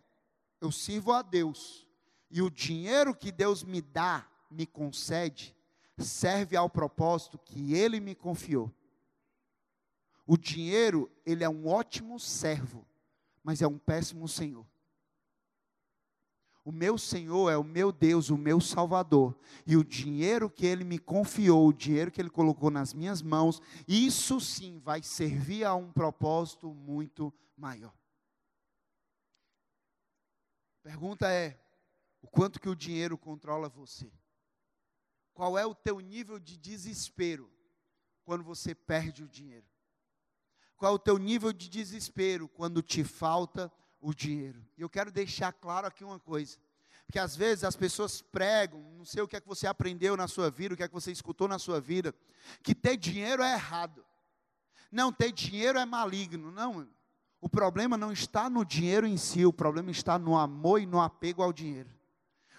eu 0.62 0.72
sirvo 0.72 1.12
a 1.12 1.22
Deus, 1.22 1.88
e 2.30 2.42
o 2.42 2.50
dinheiro 2.50 3.16
que 3.16 3.32
Deus 3.32 3.64
me 3.64 3.82
dá, 3.82 4.28
me 4.50 4.66
concede, 4.66 5.56
serve 5.98 6.56
ao 6.58 6.70
propósito 6.70 7.38
que 7.38 7.74
Ele 7.74 8.00
me 8.00 8.16
confiou. 8.16 8.72
O 10.28 10.38
dinheiro, 10.38 11.12
ele 11.26 11.44
é 11.44 11.50
um 11.50 11.68
ótimo 11.68 12.20
servo, 12.20 12.86
mas 13.44 13.62
é 13.62 13.68
um 13.68 13.78
péssimo 13.78 14.28
senhor. 14.28 14.66
O 16.64 16.72
meu 16.72 16.98
Senhor 16.98 17.52
é 17.52 17.56
o 17.56 17.64
meu 17.64 17.92
Deus, 17.92 18.32
o 18.32 18.38
meu 18.38 18.60
Salvador. 18.60 19.38
E 19.68 19.78
o 19.78 19.84
dinheiro 19.84 20.50
que 20.50 20.66
Ele 20.66 20.84
me 20.84 20.98
confiou, 20.98 21.68
o 21.68 21.74
dinheiro 21.74 22.10
que 22.10 22.20
Ele 22.20 22.30
colocou 22.32 22.72
nas 22.72 22.92
minhas 22.92 23.22
mãos, 23.22 23.62
isso 23.88 24.42
sim 24.42 24.80
vai 24.80 25.04
servir 25.04 25.64
a 25.64 25.76
um 25.76 25.92
propósito 25.92 26.74
muito 26.74 27.32
maior. 27.56 27.94
Pergunta 30.82 31.32
é: 31.32 31.60
o 32.26 32.28
quanto 32.28 32.60
que 32.60 32.68
o 32.68 32.76
dinheiro 32.76 33.20
controla 33.20 33.70
você? 33.70 34.12
Qual 35.32 35.60
é 35.60 35.64
o 35.64 35.76
teu 35.76 36.00
nível 36.00 36.40
de 36.40 36.58
desespero 36.58 37.48
quando 38.24 38.44
você 38.44 38.74
perde 38.74 39.24
o 39.24 39.28
dinheiro? 39.28 39.68
Qual 40.76 40.92
é 40.92 40.96
o 40.96 40.98
teu 40.98 41.20
nível 41.20 41.54
de 41.54 41.70
desespero 41.70 42.50
quando 42.50 42.82
te 42.82 43.04
falta 43.04 43.72
o 44.02 44.12
dinheiro? 44.12 44.68
E 44.76 44.82
eu 44.82 44.90
quero 44.90 45.12
deixar 45.12 45.54
claro 45.54 45.86
aqui 45.86 46.04
uma 46.04 46.20
coisa. 46.20 46.58
Porque 47.06 47.20
às 47.20 47.36
vezes 47.36 47.64
as 47.64 47.76
pessoas 47.76 48.24
pregam, 48.24 48.82
não 48.98 49.06
sei 49.06 49.22
o 49.22 49.28
que 49.28 49.36
é 49.36 49.40
que 49.40 49.48
você 49.48 49.68
aprendeu 49.68 50.18
na 50.18 50.28
sua 50.28 50.50
vida, 50.50 50.74
o 50.74 50.78
que 50.78 50.82
é 50.82 50.88
que 50.88 50.94
você 50.96 51.12
escutou 51.12 51.48
na 51.48 51.60
sua 51.60 51.80
vida, 51.80 52.12
que 52.64 52.74
ter 52.74 52.98
dinheiro 52.98 53.44
é 53.44 53.54
errado. 53.54 54.04
Não, 54.92 55.14
ter 55.14 55.32
dinheiro 55.32 55.78
é 55.78 55.86
maligno. 55.86 56.50
Não, 56.50 56.90
o 57.40 57.48
problema 57.48 57.96
não 57.96 58.12
está 58.12 58.50
no 58.50 58.66
dinheiro 58.66 59.06
em 59.06 59.16
si, 59.16 59.46
o 59.46 59.54
problema 59.54 59.92
está 59.92 60.18
no 60.18 60.36
amor 60.36 60.82
e 60.82 60.88
no 60.88 61.00
apego 61.00 61.44
ao 61.44 61.54
dinheiro. 61.54 61.95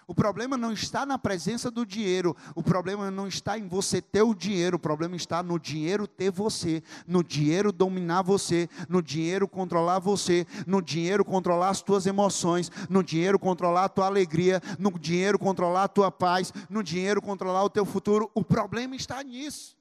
O 0.09 0.15
problema 0.15 0.55
não 0.55 0.71
está 0.71 1.05
na 1.05 1.19
presença 1.19 1.69
do 1.69 1.85
dinheiro, 1.85 2.33
o 2.55 2.63
problema 2.63 3.11
não 3.11 3.27
está 3.27 3.59
em 3.59 3.67
você 3.67 4.01
ter 4.01 4.21
o 4.21 4.33
dinheiro, 4.33 4.77
o 4.77 4.79
problema 4.79 5.17
está 5.17 5.43
no 5.43 5.59
dinheiro 5.59 6.07
ter 6.07 6.31
você, 6.31 6.81
no 7.05 7.21
dinheiro 7.21 7.73
dominar 7.73 8.21
você, 8.21 8.69
no 8.87 9.01
dinheiro 9.01 9.49
controlar 9.49 9.99
você, 9.99 10.47
no 10.65 10.81
dinheiro 10.81 11.25
controlar 11.25 11.69
as 11.69 11.81
tuas 11.81 12.05
emoções, 12.05 12.71
no 12.89 13.03
dinheiro 13.03 13.37
controlar 13.37 13.83
a 13.83 13.89
tua 13.89 14.05
alegria, 14.05 14.61
no 14.79 14.97
dinheiro 14.97 15.37
controlar 15.37 15.83
a 15.83 15.89
tua 15.89 16.09
paz, 16.09 16.53
no 16.69 16.81
dinheiro 16.81 17.21
controlar 17.21 17.65
o 17.65 17.69
teu 17.69 17.85
futuro. 17.85 18.31
O 18.33 18.45
problema 18.45 18.95
está 18.95 19.21
nisso. 19.21 19.75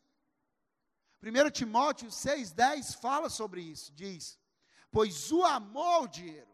1 1.23 1.51
Timóteo 1.53 2.09
6,10 2.09 2.97
fala 2.97 3.31
sobre 3.31 3.61
isso, 3.61 3.93
diz: 3.95 4.37
Pois 4.91 5.31
o 5.31 5.45
amor 5.45 6.03
ao 6.03 6.09
dinheiro 6.09 6.51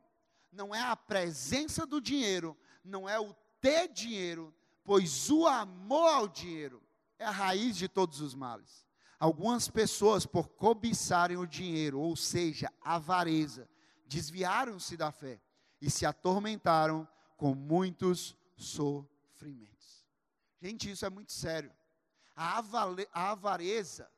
não 0.53 0.75
é 0.75 0.83
a 0.83 0.95
presença 0.95 1.87
do 1.87 2.03
dinheiro, 2.03 2.55
não 2.85 3.09
é 3.09 3.19
o 3.19 3.35
ter 3.63 3.89
dinheiro, 3.89 4.53
pois 4.85 5.31
o 5.31 5.47
amor 5.47 6.09
ao 6.09 6.29
dinheiro 6.29 6.83
é 7.19 7.25
a 7.25 7.31
raiz 7.31 7.77
de 7.77 7.89
todos 7.89 8.21
os 8.21 8.35
males. 8.35 8.85
Algumas 9.19 9.69
pessoas, 9.69 10.27
por 10.27 10.49
cobiçarem 10.49 11.37
o 11.37 11.47
dinheiro, 11.47 12.01
ou 12.01 12.17
seja, 12.17 12.71
avareza, 12.81 13.69
desviaram-se 14.05 14.97
da 14.97 15.13
fé 15.13 15.41
e 15.81 15.89
se 15.89 16.05
atormentaram 16.05 17.09
com 17.37 17.55
muitos 17.55 18.37
sofrimentos. 18.57 20.05
Gente, 20.61 20.91
isso 20.91 21.07
é 21.07 21.11
muito 21.11 21.33
sério. 21.33 21.73
A, 22.35 22.61
a 23.13 23.31
avareza, 23.31 24.11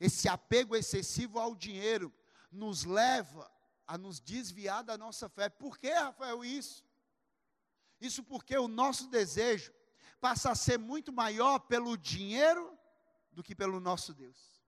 esse 0.00 0.28
apego 0.28 0.74
excessivo 0.74 1.38
ao 1.38 1.54
dinheiro, 1.54 2.12
nos 2.50 2.84
leva 2.84 3.50
a 3.86 3.98
nos 3.98 4.18
desviar 4.18 4.82
da 4.82 4.96
nossa 4.96 5.28
fé. 5.28 5.50
Por 5.50 5.76
que, 5.76 5.90
Rafael, 5.90 6.42
isso? 6.42 6.87
Isso 8.00 8.22
porque 8.22 8.56
o 8.56 8.68
nosso 8.68 9.08
desejo 9.08 9.72
passa 10.20 10.50
a 10.50 10.54
ser 10.54 10.78
muito 10.78 11.12
maior 11.12 11.58
pelo 11.60 11.96
dinheiro 11.96 12.76
do 13.32 13.42
que 13.42 13.54
pelo 13.54 13.80
nosso 13.80 14.14
Deus. 14.14 14.60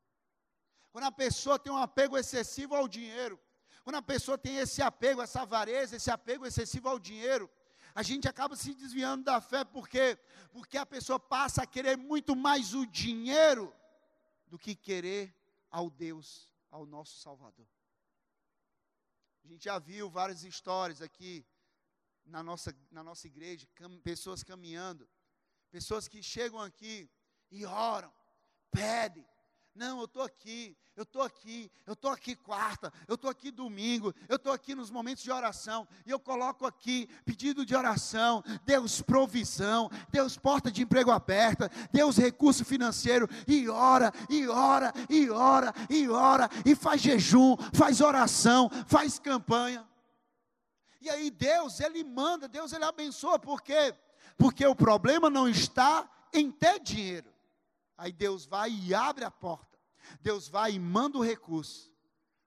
Quando 0.93 1.05
a 1.05 1.13
pessoa 1.13 1.59
tem 1.59 1.73
um 1.73 1.77
apego 1.77 2.17
excessivo 2.19 2.75
ao 2.75 2.89
dinheiro, 2.89 3.39
quando 3.85 3.97
a 3.97 4.03
pessoa 4.03 4.37
tem 4.37 4.57
esse 4.57 4.83
apego, 4.83 5.23
essa 5.23 5.43
avareza, 5.43 5.97
esse 5.97 6.11
apego 6.11 6.47
excessivo 6.47 6.89
ao 6.89 6.99
dinheiro, 6.99 7.49
A 7.95 8.03
gente 8.03 8.29
acaba 8.29 8.55
se 8.57 8.75
desviando 8.75 9.25
da 9.25 9.41
fé 9.41 9.65
porque 9.65 10.19
porque 10.53 10.79
a 10.79 10.87
pessoa 10.87 11.19
passa 11.19 11.63
a 11.63 11.67
querer 11.67 11.97
muito 11.97 12.35
mais 12.37 12.75
o 12.75 12.87
dinheiro 12.87 13.75
do 14.47 14.59
que 14.59 14.75
querer 14.75 15.35
ao 15.71 15.89
Deus, 15.91 16.49
ao 16.71 16.87
nosso 16.87 17.19
Salvador. 17.21 17.67
A 19.45 19.49
gente 19.49 19.65
já 19.65 19.79
viu 19.79 20.09
várias 20.09 20.45
histórias 20.45 21.01
aqui 21.01 21.45
na 22.31 22.43
nossa, 22.43 22.75
na 22.91 23.03
nossa 23.03 23.27
igreja, 23.27 23.67
cam, 23.75 24.01
pessoas 24.01 24.43
caminhando, 24.43 25.09
pessoas 25.71 26.09
que 26.09 26.23
chegam 26.23 26.61
aqui 26.61 27.11
e 27.51 27.67
oram, 27.67 28.13
pedem, 28.71 29.27
não, 29.75 29.99
eu 29.99 30.05
estou 30.05 30.23
aqui, 30.23 30.77
eu 30.97 31.05
estou 31.05 31.23
aqui, 31.23 31.71
eu 31.87 31.93
estou 31.95 32.11
aqui 32.11 32.35
quarta, 32.37 32.93
eu 33.09 33.15
estou 33.15 33.31
aqui 33.31 33.51
domingo, 33.51 34.13
eu 34.29 34.37
estou 34.37 34.53
aqui 34.53 34.75
nos 34.75 34.91
momentos 34.91 35.23
de 35.23 35.31
oração, 35.31 35.89
e 36.05 36.11
eu 36.11 36.21
coloco 36.21 36.67
aqui 36.67 37.09
pedido 37.25 37.65
de 37.65 37.75
oração, 37.75 38.43
Deus 38.65 39.01
provisão, 39.01 39.89
Deus 40.11 40.37
porta 40.37 40.71
de 40.71 40.83
emprego 40.83 41.11
aberta, 41.11 41.71
Deus 41.93 42.17
recurso 42.17 42.65
financeiro, 42.65 43.29
e 43.47 43.69
ora, 43.69 44.13
e 44.29 44.47
ora, 44.47 44.93
e 45.09 45.31
ora, 45.31 45.73
e 45.89 46.09
ora, 46.09 46.49
e 46.67 46.75
faz 46.75 47.01
jejum, 47.01 47.57
faz 47.73 48.01
oração, 48.01 48.69
faz 48.87 49.19
campanha. 49.19 49.90
E 51.01 51.09
aí 51.09 51.31
Deus, 51.31 51.81
Ele 51.81 52.05
manda, 52.05 52.47
Deus 52.47 52.73
Ele 52.73 52.85
abençoa, 52.85 53.39
por 53.39 53.63
quê? 53.63 53.95
Porque 54.37 54.65
o 54.67 54.75
problema 54.75 55.31
não 55.31 55.49
está 55.49 56.11
em 56.33 56.51
ter 56.51 56.81
dinheiro. 56.81 57.33
Aí 57.97 58.13
Deus 58.13 58.45
vai 58.45 58.71
e 58.71 58.95
abre 58.95 59.25
a 59.25 59.31
porta. 59.31 59.79
Deus 60.21 60.49
vai 60.49 60.73
e 60.73 60.79
manda 60.79 61.19
o 61.19 61.25
recurso. 61.25 61.93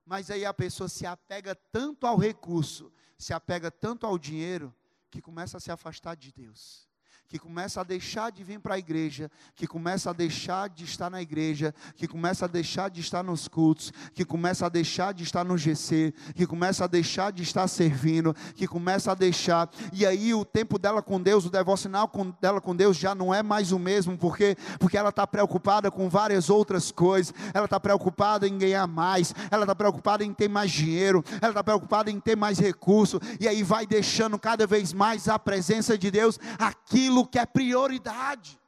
Mas 0.06 0.30
aí 0.30 0.46
a 0.46 0.54
pessoa 0.54 0.90
se 0.90 1.06
apega 1.06 1.56
tanto 1.56 2.06
ao 2.06 2.18
recurso, 2.18 2.92
se 3.18 3.34
apega 3.34 3.72
tanto 3.72 4.06
ao 4.06 4.18
dinheiro, 4.18 4.74
que 5.10 5.22
começa 5.22 5.58
a 5.58 5.60
se 5.60 5.72
afastar 5.72 6.16
de 6.16 6.32
Deus 6.32 6.88
que 7.28 7.40
começa 7.40 7.82
a 7.82 7.84
deixar 7.84 8.32
de 8.32 8.44
vir 8.44 8.60
para 8.60 8.76
a 8.76 8.80
igreja, 8.80 9.30
que 9.56 9.66
começa 9.66 10.10
a 10.10 10.14
deixar 10.14 10.70
de 10.70 10.84
estar 10.84 11.10
na 11.10 11.22
igreja, 11.22 11.74
que 11.96 12.08
começa 12.08 12.46
a 12.46 12.48
deixar 12.48 12.90
de 12.90 13.02
estar 13.02 13.24
nos 13.24 13.48
cultos, 13.48 13.92
que 14.14 14.24
começa 14.24 14.66
a 14.66 14.70
deixar 14.70 15.14
de 15.14 15.24
estar 15.24 15.44
no 15.44 15.58
GC, 15.58 16.14
que 16.36 16.46
começa 16.46 16.84
a 16.84 16.88
deixar 16.88 17.32
de 17.32 17.44
estar 17.44 17.68
servindo, 17.68 18.36
que 18.56 18.68
começa 18.68 19.12
a 19.12 19.16
deixar, 19.16 19.70
e 19.92 20.06
aí 20.06 20.34
o 20.34 20.46
tempo 20.46 20.78
dela 20.78 21.02
com 21.02 21.22
Deus, 21.22 21.46
o 21.46 21.50
devocional 21.50 22.10
dela 22.40 22.62
com 22.62 22.76
Deus 22.76 22.98
já 22.98 23.16
não 23.16 23.34
é 23.34 23.42
mais 23.42 23.72
o 23.72 23.80
mesmo, 23.80 24.18
porque 24.18 24.56
porque 24.80 24.98
ela 24.98 25.10
está 25.10 25.26
preocupada 25.26 25.90
com 25.90 26.10
várias 26.10 26.50
outras 26.50 26.92
coisas, 26.92 27.34
ela 27.54 27.66
está 27.66 27.80
preocupada 27.80 28.48
em 28.48 28.58
ganhar 28.58 28.88
mais, 28.88 29.34
ela 29.50 29.64
está 29.64 29.76
preocupada 29.76 30.24
em 30.24 30.34
ter 30.34 30.50
mais 30.50 30.72
dinheiro, 30.72 31.24
ela 31.42 31.52
está 31.52 31.64
preocupada 31.64 32.12
em 32.12 32.20
ter 32.20 32.36
mais 32.36 32.60
recurso, 32.60 33.20
e 33.40 33.48
aí 33.48 33.64
vai 33.64 33.86
deixando 33.86 34.38
cada 34.38 34.68
vez 34.68 34.94
mais 34.94 35.28
a 35.28 35.40
presença 35.40 35.98
de 35.98 36.12
Deus, 36.12 36.40
aquilo 36.60 37.13
aquilo 37.14 37.28
que 37.28 37.38
é 37.38 37.46
prioridade. 37.46 38.60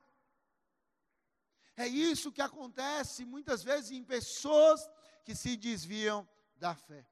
É 1.75 1.87
isso 1.87 2.31
que 2.31 2.41
acontece 2.41 3.25
muitas 3.25 3.63
vezes 3.63 3.91
em 3.91 4.03
pessoas 4.03 4.87
que 5.23 5.35
se 5.35 5.57
desviam 5.57 6.27
da 6.55 6.75
fé. 6.75 7.05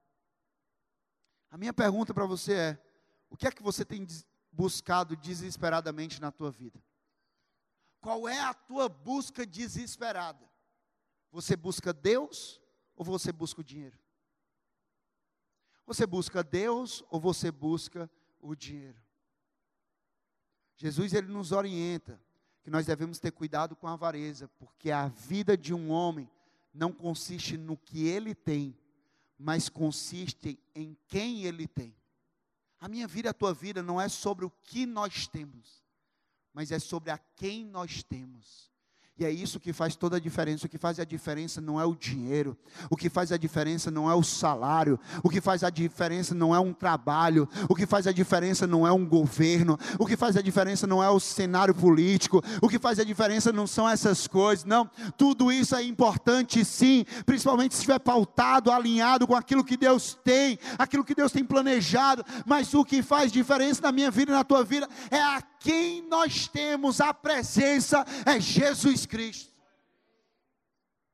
A 1.50 1.58
minha 1.58 1.74
pergunta 1.74 2.14
para 2.14 2.26
você 2.26 2.54
é: 2.54 2.86
o 3.30 3.36
que 3.36 3.48
é 3.48 3.52
que 3.52 3.64
você 3.64 3.84
tem 3.84 4.08
buscado 4.52 5.18
desesperadamente 5.18 6.22
na 6.22 6.32
tua 6.32 6.52
vida? 6.52 6.82
Qual 8.00 8.28
é 8.28 8.40
a 8.40 8.54
tua 8.54 8.88
busca 8.88 9.46
desesperada? 9.46 10.50
Você 11.32 11.56
busca 11.56 11.92
Deus 11.92 12.62
ou 12.96 13.04
você 13.04 13.32
busca 13.32 13.62
o 13.62 13.64
dinheiro? 13.64 13.98
Você 15.86 16.06
busca 16.06 16.44
Deus 16.44 17.04
ou 17.10 17.20
você 17.20 17.52
busca 17.52 18.10
o 18.40 18.56
dinheiro? 18.56 19.03
Jesus 20.76 21.14
ele 21.14 21.28
nos 21.28 21.52
orienta 21.52 22.20
que 22.64 22.70
nós 22.70 22.86
devemos 22.86 23.20
ter 23.20 23.32
cuidado 23.32 23.76
com 23.76 23.88
a 23.88 23.94
avareza, 23.94 24.48
porque 24.58 24.90
a 24.90 25.08
vida 25.08 25.58
de 25.58 25.74
um 25.74 25.92
homem 25.92 26.30
não 26.74 26.92
consiste 26.92 27.58
no 27.58 27.78
que 27.78 28.08
ele 28.08 28.34
tem, 28.34 28.78
mas 29.38 29.70
consiste 29.70 30.58
em 30.74 30.98
quem 31.08 31.44
ele 31.44 31.68
tem. 31.68 31.96
A 32.80 32.88
minha 32.88 33.08
vida, 33.08 33.30
a 33.30 33.34
tua 33.34 33.54
vida 33.54 33.84
não 33.84 34.00
é 34.00 34.10
sobre 34.10 34.46
o 34.46 34.50
que 34.64 34.86
nós 34.86 35.28
temos, 35.28 35.84
mas 36.54 36.72
é 36.72 36.80
sobre 36.80 37.12
a 37.12 37.18
quem 37.18 37.66
nós 37.66 38.04
temos. 38.04 38.73
E 39.16 39.24
é 39.24 39.30
isso 39.30 39.60
que 39.60 39.72
faz 39.72 39.96
toda 39.96 40.18
a 40.18 40.20
diferença. 40.20 40.66
O 40.66 40.70
que 40.70 40.80
faz 40.80 41.00
a 41.00 41.04
diferença 41.04 41.62
não 41.62 41.80
é 41.80 41.86
o 41.86 41.94
dinheiro. 41.94 42.58
O 42.90 42.98
que 42.98 43.12
faz 43.12 43.32
a 43.32 43.38
diferença 43.38 43.92
não 43.92 44.10
é 44.10 44.16
o 44.16 44.24
salário. 44.24 45.00
O 45.22 45.30
que 45.30 45.40
faz 45.40 45.64
a 45.64 45.70
diferença 45.70 46.34
não 46.34 46.56
é 46.56 46.60
um 46.60 46.74
trabalho. 46.74 47.48
O 47.70 47.76
que 47.76 47.86
faz 47.86 48.08
a 48.08 48.12
diferença 48.12 48.66
não 48.66 48.88
é 48.88 48.92
um 48.92 49.06
governo. 49.06 49.78
O 50.00 50.08
que 50.08 50.18
faz 50.18 50.36
a 50.36 50.42
diferença 50.42 50.88
não 50.88 51.04
é 51.04 51.10
o 51.12 51.20
cenário 51.20 51.76
político. 51.76 52.42
O 52.60 52.68
que 52.68 52.80
faz 52.80 52.98
a 52.98 53.04
diferença 53.04 53.52
não 53.54 53.68
são 53.68 53.88
essas 53.88 54.28
coisas. 54.28 54.66
Não. 54.66 54.90
Tudo 55.16 55.52
isso 55.52 55.76
é 55.76 55.84
importante 55.84 56.66
sim. 56.66 57.06
Principalmente 57.24 57.76
se 57.76 57.82
estiver 57.82 58.00
pautado, 58.00 58.72
alinhado 58.72 59.28
com 59.28 59.36
aquilo 59.36 59.64
que 59.64 59.78
Deus 59.78 60.18
tem. 60.24 60.58
Aquilo 60.80 61.04
que 61.04 61.14
Deus 61.14 61.32
tem 61.32 61.46
planejado. 61.46 62.26
Mas 62.48 62.74
o 62.74 62.84
que 62.84 63.04
faz 63.04 63.32
diferença 63.32 63.80
na 63.84 63.92
minha 63.92 64.10
vida 64.10 64.32
e 64.32 64.36
na 64.36 64.44
tua 64.44 64.64
vida 64.64 64.90
é 65.12 65.22
a 65.22 65.40
quem 65.64 66.02
nós 66.02 66.46
temos 66.50 67.00
a 67.00 67.14
presença 67.14 68.04
é 68.26 68.40
Jesus 68.40 69.06
Cristo. 69.06 69.54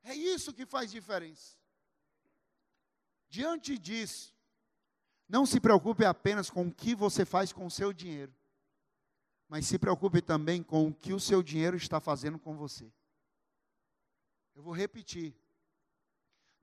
É 0.03 0.15
isso 0.15 0.51
que 0.51 0.65
faz 0.65 0.89
diferença. 0.89 1.55
Diante 3.29 3.77
disso, 3.77 4.35
não 5.27 5.45
se 5.45 5.59
preocupe 5.59 6.03
apenas 6.03 6.49
com 6.49 6.67
o 6.67 6.73
que 6.73 6.95
você 6.95 7.23
faz 7.23 7.53
com 7.53 7.67
o 7.67 7.69
seu 7.69 7.93
dinheiro, 7.93 8.33
mas 9.47 9.67
se 9.67 9.77
preocupe 9.77 10.19
também 10.19 10.63
com 10.63 10.87
o 10.87 10.93
que 10.93 11.13
o 11.13 11.19
seu 11.19 11.43
dinheiro 11.43 11.77
está 11.77 11.99
fazendo 11.99 12.39
com 12.39 12.57
você. 12.57 12.91
Eu 14.55 14.63
vou 14.63 14.73
repetir. 14.73 15.35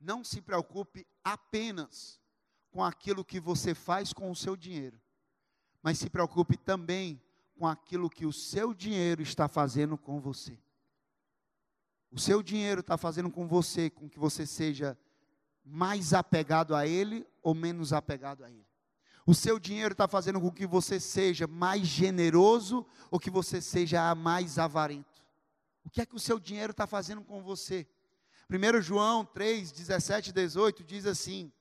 Não 0.01 0.25
se 0.25 0.42
preocupe 0.42 1.07
apenas 1.22 2.20
com 2.72 2.83
aquilo 2.85 3.25
que 3.25 3.38
você 3.38 3.77
faz 3.77 4.12
com 4.12 4.29
o 4.29 4.37
seu 4.37 4.57
dinheiro, 4.57 5.01
mas 5.81 5.99
se 5.99 6.11
preocupe 6.11 6.57
também 6.57 7.22
com 7.57 7.66
aquilo 7.66 8.11
que 8.11 8.27
o 8.27 8.33
seu 8.33 8.75
dinheiro 8.75 9.23
está 9.23 9.49
fazendo 9.49 9.97
com 9.97 10.21
você. 10.21 10.59
O 12.11 12.19
seu 12.21 12.42
dinheiro 12.42 12.81
está 12.81 12.97
fazendo 12.97 13.31
com 13.31 13.47
você, 13.47 13.90
com 13.90 14.09
que 14.09 14.19
você 14.19 14.47
seja 14.47 14.97
mais 15.64 16.14
apegado 16.14 16.75
a 16.75 16.87
ele 16.87 17.27
ou 17.42 17.55
menos 17.55 17.92
apegado 17.92 18.45
a 18.45 18.51
ele. 18.51 18.66
O 19.27 19.35
seu 19.35 19.59
dinheiro 19.59 19.92
está 19.92 20.07
fazendo 20.07 20.40
com 20.40 20.53
que 20.53 20.66
você 20.66 21.01
seja 21.01 21.49
mais 21.49 21.87
generoso 21.87 22.87
ou 23.11 23.19
que 23.19 23.31
você 23.31 23.61
seja 23.61 24.14
mais 24.14 24.59
avarento. 24.59 25.21
O 25.85 25.90
que 25.90 26.01
é 26.01 26.07
que 26.07 26.14
o 26.14 26.21
seu 26.21 26.38
dinheiro 26.38 26.71
está 26.71 26.87
fazendo 26.87 27.23
com 27.23 27.42
você? 27.42 27.87
1 28.49 28.81
João 28.81 29.25
3, 29.25 29.73
17 29.73 30.31
e 30.31 30.33
18 30.33 30.85
diz 30.85 31.07
assim: 31.07 31.53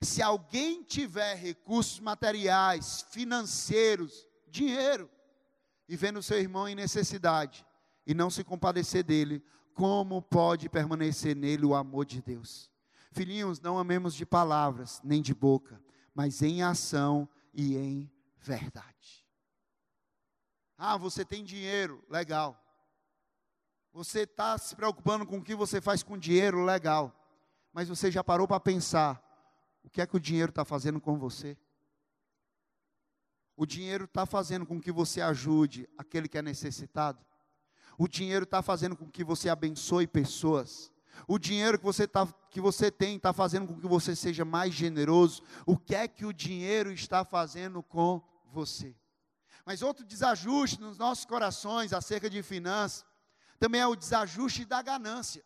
Se 0.00 0.22
alguém 0.22 0.84
tiver 0.84 1.34
recursos 1.34 1.98
materiais, 1.98 3.04
financeiros, 3.10 4.28
dinheiro, 4.46 5.10
e 5.88 5.96
vendo 5.96 6.22
seu 6.22 6.38
irmão 6.38 6.68
em 6.68 6.74
necessidade 6.74 7.64
e 8.06 8.14
não 8.14 8.30
se 8.30 8.44
compadecer 8.44 9.02
dele, 9.02 9.42
como 9.74 10.20
pode 10.20 10.68
permanecer 10.68 11.34
nele 11.34 11.64
o 11.64 11.74
amor 11.74 12.04
de 12.04 12.20
Deus? 12.20 12.70
Filhinhos, 13.12 13.60
não 13.60 13.78
amemos 13.78 14.14
de 14.14 14.26
palavras, 14.26 15.00
nem 15.02 15.22
de 15.22 15.34
boca, 15.34 15.82
mas 16.14 16.42
em 16.42 16.62
ação 16.62 17.28
e 17.54 17.76
em 17.76 18.12
verdade. 18.38 19.26
Ah, 20.76 20.96
você 20.96 21.24
tem 21.24 21.42
dinheiro, 21.42 22.04
legal. 22.08 22.60
Você 23.92 24.20
está 24.20 24.56
se 24.58 24.76
preocupando 24.76 25.26
com 25.26 25.38
o 25.38 25.42
que 25.42 25.54
você 25.54 25.80
faz 25.80 26.02
com 26.02 26.18
dinheiro, 26.18 26.64
legal. 26.64 27.14
Mas 27.72 27.88
você 27.88 28.10
já 28.10 28.22
parou 28.22 28.46
para 28.46 28.60
pensar 28.60 29.22
o 29.82 29.90
que 29.90 30.00
é 30.00 30.06
que 30.06 30.16
o 30.16 30.20
dinheiro 30.20 30.50
está 30.50 30.64
fazendo 30.64 31.00
com 31.00 31.18
você? 31.18 31.56
O 33.58 33.66
dinheiro 33.66 34.04
está 34.04 34.24
fazendo 34.24 34.64
com 34.64 34.80
que 34.80 34.92
você 34.92 35.20
ajude 35.20 35.88
aquele 35.98 36.28
que 36.28 36.38
é 36.38 36.42
necessitado. 36.42 37.18
O 37.98 38.06
dinheiro 38.06 38.44
está 38.44 38.62
fazendo 38.62 38.96
com 38.96 39.10
que 39.10 39.24
você 39.24 39.48
abençoe 39.48 40.06
pessoas. 40.06 40.92
O 41.26 41.40
dinheiro 41.40 41.76
que 41.76 41.84
você, 41.84 42.06
tá, 42.06 42.24
que 42.52 42.60
você 42.60 42.88
tem 42.88 43.16
está 43.16 43.32
fazendo 43.32 43.66
com 43.66 43.80
que 43.80 43.88
você 43.88 44.14
seja 44.14 44.44
mais 44.44 44.72
generoso. 44.72 45.42
O 45.66 45.76
que 45.76 45.92
é 45.92 46.06
que 46.06 46.24
o 46.24 46.32
dinheiro 46.32 46.92
está 46.92 47.24
fazendo 47.24 47.82
com 47.82 48.22
você? 48.46 48.94
Mas 49.66 49.82
outro 49.82 50.06
desajuste 50.06 50.80
nos 50.80 50.96
nossos 50.96 51.24
corações 51.24 51.92
acerca 51.92 52.30
de 52.30 52.40
finanças 52.44 53.04
também 53.58 53.80
é 53.80 53.86
o 53.88 53.96
desajuste 53.96 54.64
da 54.64 54.80
ganância. 54.82 55.44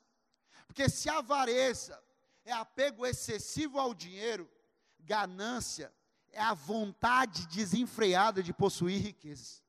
Porque 0.66 0.86
se 0.86 1.08
avareza 1.08 1.98
é 2.44 2.52
apego 2.52 3.06
excessivo 3.06 3.80
ao 3.80 3.94
dinheiro, 3.94 4.46
ganância 5.00 5.90
é 6.32 6.40
a 6.40 6.54
vontade 6.54 7.46
desenfreada 7.46 8.42
de 8.42 8.52
possuir 8.52 9.00
riquezas. 9.00 9.62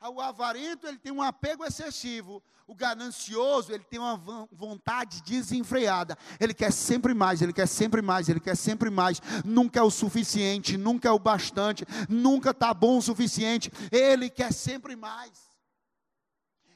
O 0.00 0.20
avarento, 0.20 0.86
ele 0.86 0.98
tem 0.98 1.10
um 1.10 1.22
apego 1.22 1.64
excessivo. 1.64 2.42
O 2.66 2.74
ganancioso, 2.74 3.72
ele 3.72 3.84
tem 3.84 3.98
uma 3.98 4.16
vontade 4.52 5.22
desenfreada. 5.22 6.18
Ele 6.38 6.52
quer 6.52 6.72
sempre 6.72 7.14
mais, 7.14 7.40
ele 7.40 7.52
quer 7.52 7.66
sempre 7.66 8.02
mais, 8.02 8.28
ele 8.28 8.40
quer 8.40 8.56
sempre 8.56 8.90
mais. 8.90 9.20
Nunca 9.44 9.80
é 9.80 9.82
o 9.82 9.90
suficiente, 9.90 10.76
nunca 10.76 11.08
é 11.08 11.10
o 11.10 11.18
bastante, 11.18 11.84
nunca 12.08 12.50
está 12.50 12.74
bom 12.74 12.98
o 12.98 13.02
suficiente. 13.02 13.70
Ele 13.90 14.28
quer 14.28 14.52
sempre 14.52 14.94
mais. 14.94 15.46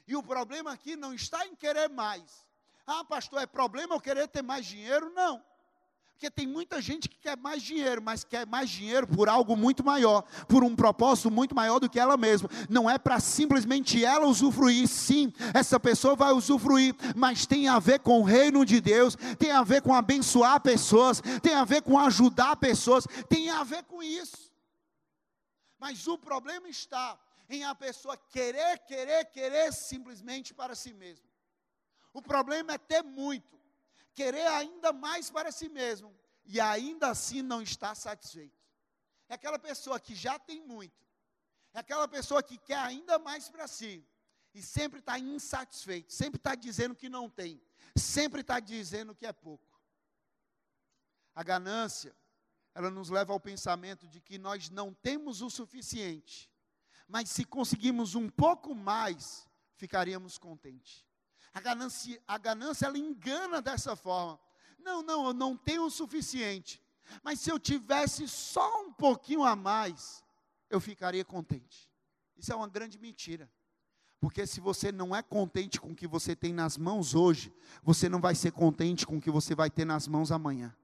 E 0.06 0.16
o 0.16 0.22
problema 0.22 0.72
aqui 0.72 0.96
não 0.96 1.12
está 1.12 1.46
em 1.46 1.54
querer 1.54 1.88
mais. 1.88 2.46
Ah, 2.86 3.04
pastor, 3.04 3.42
é 3.42 3.46
problema 3.46 3.94
eu 3.94 4.00
querer 4.00 4.26
ter 4.28 4.42
mais 4.42 4.66
dinheiro? 4.66 5.12
Não. 5.14 5.44
Porque 6.20 6.30
tem 6.30 6.46
muita 6.46 6.82
gente 6.82 7.08
que 7.08 7.16
quer 7.16 7.34
mais 7.34 7.62
dinheiro, 7.62 8.02
mas 8.02 8.24
quer 8.24 8.46
mais 8.46 8.68
dinheiro 8.68 9.06
por 9.06 9.26
algo 9.26 9.56
muito 9.56 9.82
maior, 9.82 10.20
por 10.46 10.62
um 10.62 10.76
propósito 10.76 11.30
muito 11.30 11.54
maior 11.54 11.78
do 11.78 11.88
que 11.88 11.98
ela 11.98 12.14
mesma. 12.14 12.46
Não 12.68 12.90
é 12.90 12.98
para 12.98 13.18
simplesmente 13.18 14.04
ela 14.04 14.26
usufruir, 14.26 14.86
sim, 14.86 15.32
essa 15.54 15.80
pessoa 15.80 16.14
vai 16.14 16.30
usufruir, 16.32 16.94
mas 17.16 17.46
tem 17.46 17.68
a 17.68 17.78
ver 17.78 18.00
com 18.00 18.20
o 18.20 18.22
reino 18.22 18.66
de 18.66 18.82
Deus, 18.82 19.16
tem 19.38 19.50
a 19.50 19.62
ver 19.62 19.80
com 19.80 19.94
abençoar 19.94 20.60
pessoas, 20.60 21.22
tem 21.40 21.54
a 21.54 21.64
ver 21.64 21.80
com 21.80 21.98
ajudar 21.98 22.54
pessoas, 22.56 23.06
tem 23.26 23.48
a 23.48 23.64
ver 23.64 23.84
com 23.84 24.02
isso. 24.02 24.52
Mas 25.78 26.06
o 26.06 26.18
problema 26.18 26.68
está 26.68 27.18
em 27.48 27.64
a 27.64 27.74
pessoa 27.74 28.14
querer, 28.28 28.78
querer, 28.80 29.24
querer 29.30 29.72
simplesmente 29.72 30.52
para 30.52 30.74
si 30.74 30.92
mesma. 30.92 31.24
O 32.12 32.20
problema 32.20 32.74
é 32.74 32.78
ter 32.78 33.02
muito 33.02 33.59
querer 34.14 34.46
ainda 34.46 34.92
mais 34.92 35.30
para 35.30 35.52
si 35.52 35.68
mesmo 35.68 36.14
e 36.44 36.60
ainda 36.60 37.08
assim 37.08 37.42
não 37.42 37.62
está 37.62 37.94
satisfeito. 37.94 38.58
É 39.28 39.34
aquela 39.34 39.58
pessoa 39.58 40.00
que 40.00 40.14
já 40.14 40.38
tem 40.38 40.60
muito, 40.60 41.06
é 41.72 41.78
aquela 41.78 42.08
pessoa 42.08 42.42
que 42.42 42.58
quer 42.58 42.78
ainda 42.78 43.18
mais 43.18 43.48
para 43.48 43.68
si 43.68 44.04
e 44.52 44.60
sempre 44.60 44.98
está 44.98 45.18
insatisfeito, 45.18 46.12
sempre 46.12 46.38
está 46.38 46.54
dizendo 46.54 46.94
que 46.94 47.08
não 47.08 47.30
tem, 47.30 47.62
sempre 47.96 48.40
está 48.40 48.58
dizendo 48.58 49.14
que 49.14 49.26
é 49.26 49.32
pouco. 49.32 49.80
A 51.34 51.42
ganância, 51.44 52.14
ela 52.74 52.90
nos 52.90 53.08
leva 53.08 53.32
ao 53.32 53.40
pensamento 53.40 54.08
de 54.08 54.20
que 54.20 54.36
nós 54.38 54.68
não 54.68 54.92
temos 54.92 55.42
o 55.42 55.48
suficiente, 55.48 56.50
mas 57.06 57.30
se 57.30 57.44
conseguimos 57.44 58.14
um 58.14 58.28
pouco 58.28 58.74
mais, 58.74 59.48
ficaríamos 59.76 60.38
contentes. 60.38 61.06
A 61.52 61.60
ganância, 61.60 62.22
a 62.26 62.38
ganância 62.38 62.86
ela 62.86 62.98
engana 62.98 63.60
dessa 63.60 63.96
forma. 63.96 64.38
Não, 64.78 65.02
não, 65.02 65.26
eu 65.26 65.34
não 65.34 65.56
tenho 65.56 65.84
o 65.84 65.90
suficiente. 65.90 66.82
Mas 67.22 67.40
se 67.40 67.50
eu 67.50 67.58
tivesse 67.58 68.28
só 68.28 68.82
um 68.82 68.92
pouquinho 68.92 69.42
a 69.42 69.56
mais, 69.56 70.22
eu 70.68 70.80
ficaria 70.80 71.24
contente. 71.24 71.90
Isso 72.36 72.52
é 72.52 72.56
uma 72.56 72.68
grande 72.68 72.98
mentira. 72.98 73.50
Porque 74.20 74.46
se 74.46 74.60
você 74.60 74.92
não 74.92 75.16
é 75.16 75.22
contente 75.22 75.80
com 75.80 75.92
o 75.92 75.94
que 75.94 76.06
você 76.06 76.36
tem 76.36 76.52
nas 76.52 76.76
mãos 76.76 77.14
hoje, 77.14 77.52
você 77.82 78.08
não 78.08 78.20
vai 78.20 78.34
ser 78.34 78.52
contente 78.52 79.06
com 79.06 79.16
o 79.16 79.20
que 79.20 79.30
você 79.30 79.54
vai 79.54 79.70
ter 79.70 79.84
nas 79.84 80.06
mãos 80.06 80.30
amanhã. 80.30 80.74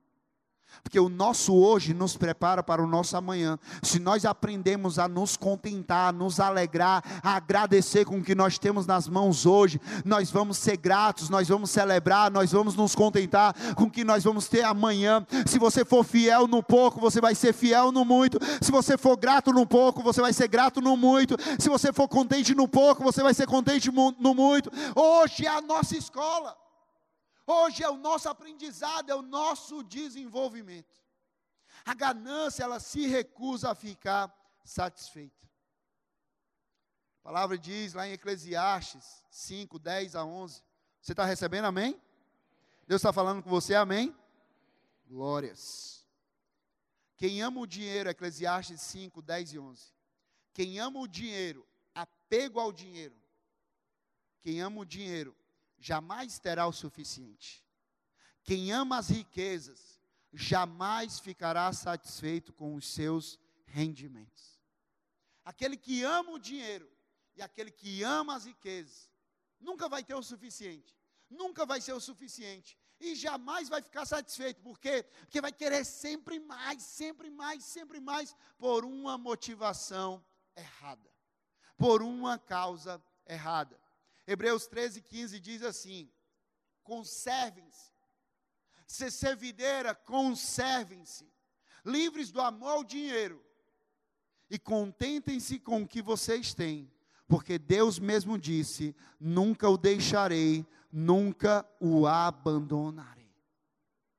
Porque 0.83 1.01
o 1.01 1.09
nosso 1.09 1.55
hoje 1.55 1.93
nos 1.93 2.17
prepara 2.17 2.63
para 2.63 2.83
o 2.83 2.87
nosso 2.87 3.17
amanhã. 3.17 3.59
Se 3.83 3.99
nós 3.99 4.25
aprendemos 4.25 4.99
a 4.99 5.09
nos 5.09 5.37
contentar, 5.37 6.11
a 6.11 6.13
nos 6.13 6.39
alegrar, 6.39 7.03
a 7.23 7.37
agradecer 7.37 8.05
com 8.05 8.19
o 8.19 8.23
que 8.23 8.35
nós 8.35 8.59
temos 8.59 8.87
nas 8.87 9.09
mãos 9.09 9.47
hoje, 9.47 9.81
nós 10.05 10.31
vamos 10.31 10.59
ser 10.59 10.77
gratos, 10.77 11.29
nós 11.29 11.49
vamos 11.49 11.71
celebrar, 11.71 12.31
nós 12.31 12.53
vamos 12.53 12.75
nos 12.75 12.95
contentar 12.95 13.55
com 13.75 13.85
o 13.85 13.91
que 13.91 14.05
nós 14.05 14.25
vamos 14.25 14.49
ter 14.49 14.65
amanhã. 14.65 15.27
Se 15.47 15.59
você 15.59 15.85
for 15.85 16.05
fiel 16.05 16.47
no 16.47 16.63
pouco, 16.63 17.01
você 17.01 17.21
vai 17.21 17.35
ser 17.35 17.53
fiel 17.53 17.91
no 17.91 18.05
muito. 18.05 18.39
Se 18.61 18.71
você 18.71 18.97
for 18.97 19.17
grato 19.17 19.53
no 19.53 19.67
pouco, 19.67 20.03
você 20.03 20.21
vai 20.21 20.33
ser 20.33 20.49
grato 20.49 20.81
no 20.81 20.97
muito. 20.97 21.37
Se 21.59 21.69
você 21.69 21.93
for 21.93 22.09
contente 22.09 22.55
no 22.55 22.69
pouco, 22.69 23.03
você 23.03 23.23
vai 23.23 23.35
ser 23.35 23.47
contente 23.47 23.91
no 23.91 24.35
muito. 24.35 24.71
Hoje 24.95 25.47
é 25.47 25.51
a 25.51 25.61
nossa 25.61 25.97
escola. 25.97 26.66
Hoje 27.47 27.85
é 27.85 27.89
o 27.89 27.97
nosso 27.97 28.29
aprendizado, 28.29 29.11
é 29.11 29.15
o 29.15 29.23
nosso 29.23 29.85
desenvolvimento. 29.85 31.01
A 31.85 31.95
ganância, 31.95 32.65
ela 32.65 32.81
se 32.81 33.07
recusa 33.07 33.71
a 33.71 33.75
ficar 33.75 34.35
satisfeita. 34.65 35.47
A 37.21 37.23
palavra 37.23 37.57
diz 37.57 37.95
lá 37.95 38.07
em 38.09 38.13
Eclesiastes 38.13 39.25
5, 39.31 39.79
10 39.79 40.17
a 40.17 40.25
11. 40.25 40.63
Você 41.01 41.13
está 41.13 41.25
recebendo 41.25 41.67
amém? 41.67 42.01
Deus 42.87 43.01
está 43.01 43.13
falando 43.13 43.43
com 43.43 43.51
você, 43.51 43.75
amém? 43.75 44.15
Glórias. 45.07 46.05
Quem 47.17 47.43
ama 47.43 47.61
o 47.61 47.67
dinheiro, 47.67 48.11
Eclesiastes 48.11 48.81
5, 48.81 49.23
10 49.23 49.53
e 49.53 49.59
11. 49.59 49.93
Quem 50.53 50.79
ama 50.79 51.01
o 51.01 51.07
dinheiro, 51.07 51.67
apego 51.95 52.59
ao 52.59 52.73
dinheiro. 52.73 53.15
Quem 54.41 54.61
ama 54.61 54.81
o 54.81 54.85
dinheiro, 54.85 55.37
jamais 55.79 56.39
terá 56.39 56.67
o 56.67 56.73
suficiente. 56.73 57.65
Quem 58.43 58.73
ama 58.73 58.99
as 58.99 59.09
riquezas, 59.09 60.01
jamais 60.33 61.19
ficará 61.19 61.73
satisfeito 61.73 62.53
com 62.53 62.75
os 62.75 62.87
seus 62.87 63.39
rendimentos. 63.65 64.61
Aquele 65.45 65.77
que 65.77 66.03
ama 66.03 66.33
o 66.33 66.39
dinheiro 66.39 66.91
e 67.35 67.43
aquele 67.43 67.71
que 67.71 68.03
ama 68.03 68.37
as 68.37 68.45
riquezas, 68.45 69.11
nunca 69.61 69.89
vai 69.89 70.03
ter 70.03 70.15
o 70.15 70.23
suficiente, 70.23 70.97
nunca 71.29 71.67
vai 71.67 71.81
ser 71.81 71.93
o 71.93 72.01
suficiente 72.01 72.79
e 72.99 73.15
jamais 73.15 73.69
vai 73.69 73.83
ficar 73.83 74.07
satisfeito, 74.07 74.61
por 74.63 74.79
quê? 74.79 75.03
Porque 75.21 75.41
vai 75.41 75.53
querer 75.53 75.85
sempre 75.85 76.39
mais, 76.39 76.83
sempre 76.83 77.31
mais, 77.31 77.65
sempre 77.65 78.01
mais, 78.01 78.35
por 78.59 78.85
uma 78.85 79.19
motivação 79.19 80.25
errada, 80.57 81.11
por 81.77 82.03
uma 82.03 82.39
causa 82.39 83.03
errada. 83.27 83.79
Hebreus 84.27 84.67
13, 84.67 85.01
15 85.03 85.41
diz 85.41 85.63
assim: 85.63 86.11
conservem-se. 86.87 87.91
Se 88.87 89.11
servideira, 89.11 89.95
conservem-se. 89.95 91.29
Livres 91.85 92.31
do 92.31 92.41
amor 92.41 92.71
ao 92.71 92.85
dinheiro. 92.85 93.45
E 94.49 94.59
contentem-se 94.59 95.59
com 95.59 95.83
o 95.83 95.89
que 95.89 96.01
vocês 96.01 96.55
têm. 96.55 96.91
Porque 97.27 97.59
Deus 97.59 97.99
mesmo 97.99 98.39
disse: 98.39 98.95
nunca 99.19 99.69
o 99.69 99.77
deixarei, 99.77 100.65
nunca 100.93 101.69
o 101.81 102.07
abandonarei. 102.07 103.35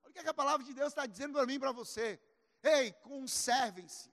Olha 0.03 0.09
o 0.09 0.13
que, 0.13 0.19
é 0.19 0.23
que 0.23 0.29
a 0.29 0.33
palavra 0.33 0.65
de 0.65 0.73
Deus 0.73 0.89
está 0.89 1.05
dizendo 1.05 1.33
para 1.33 1.45
mim 1.45 1.53
e 1.53 1.59
para 1.59 1.71
você. 1.71 2.19
Ei, 2.61 2.91
conservem-se. 2.91 4.11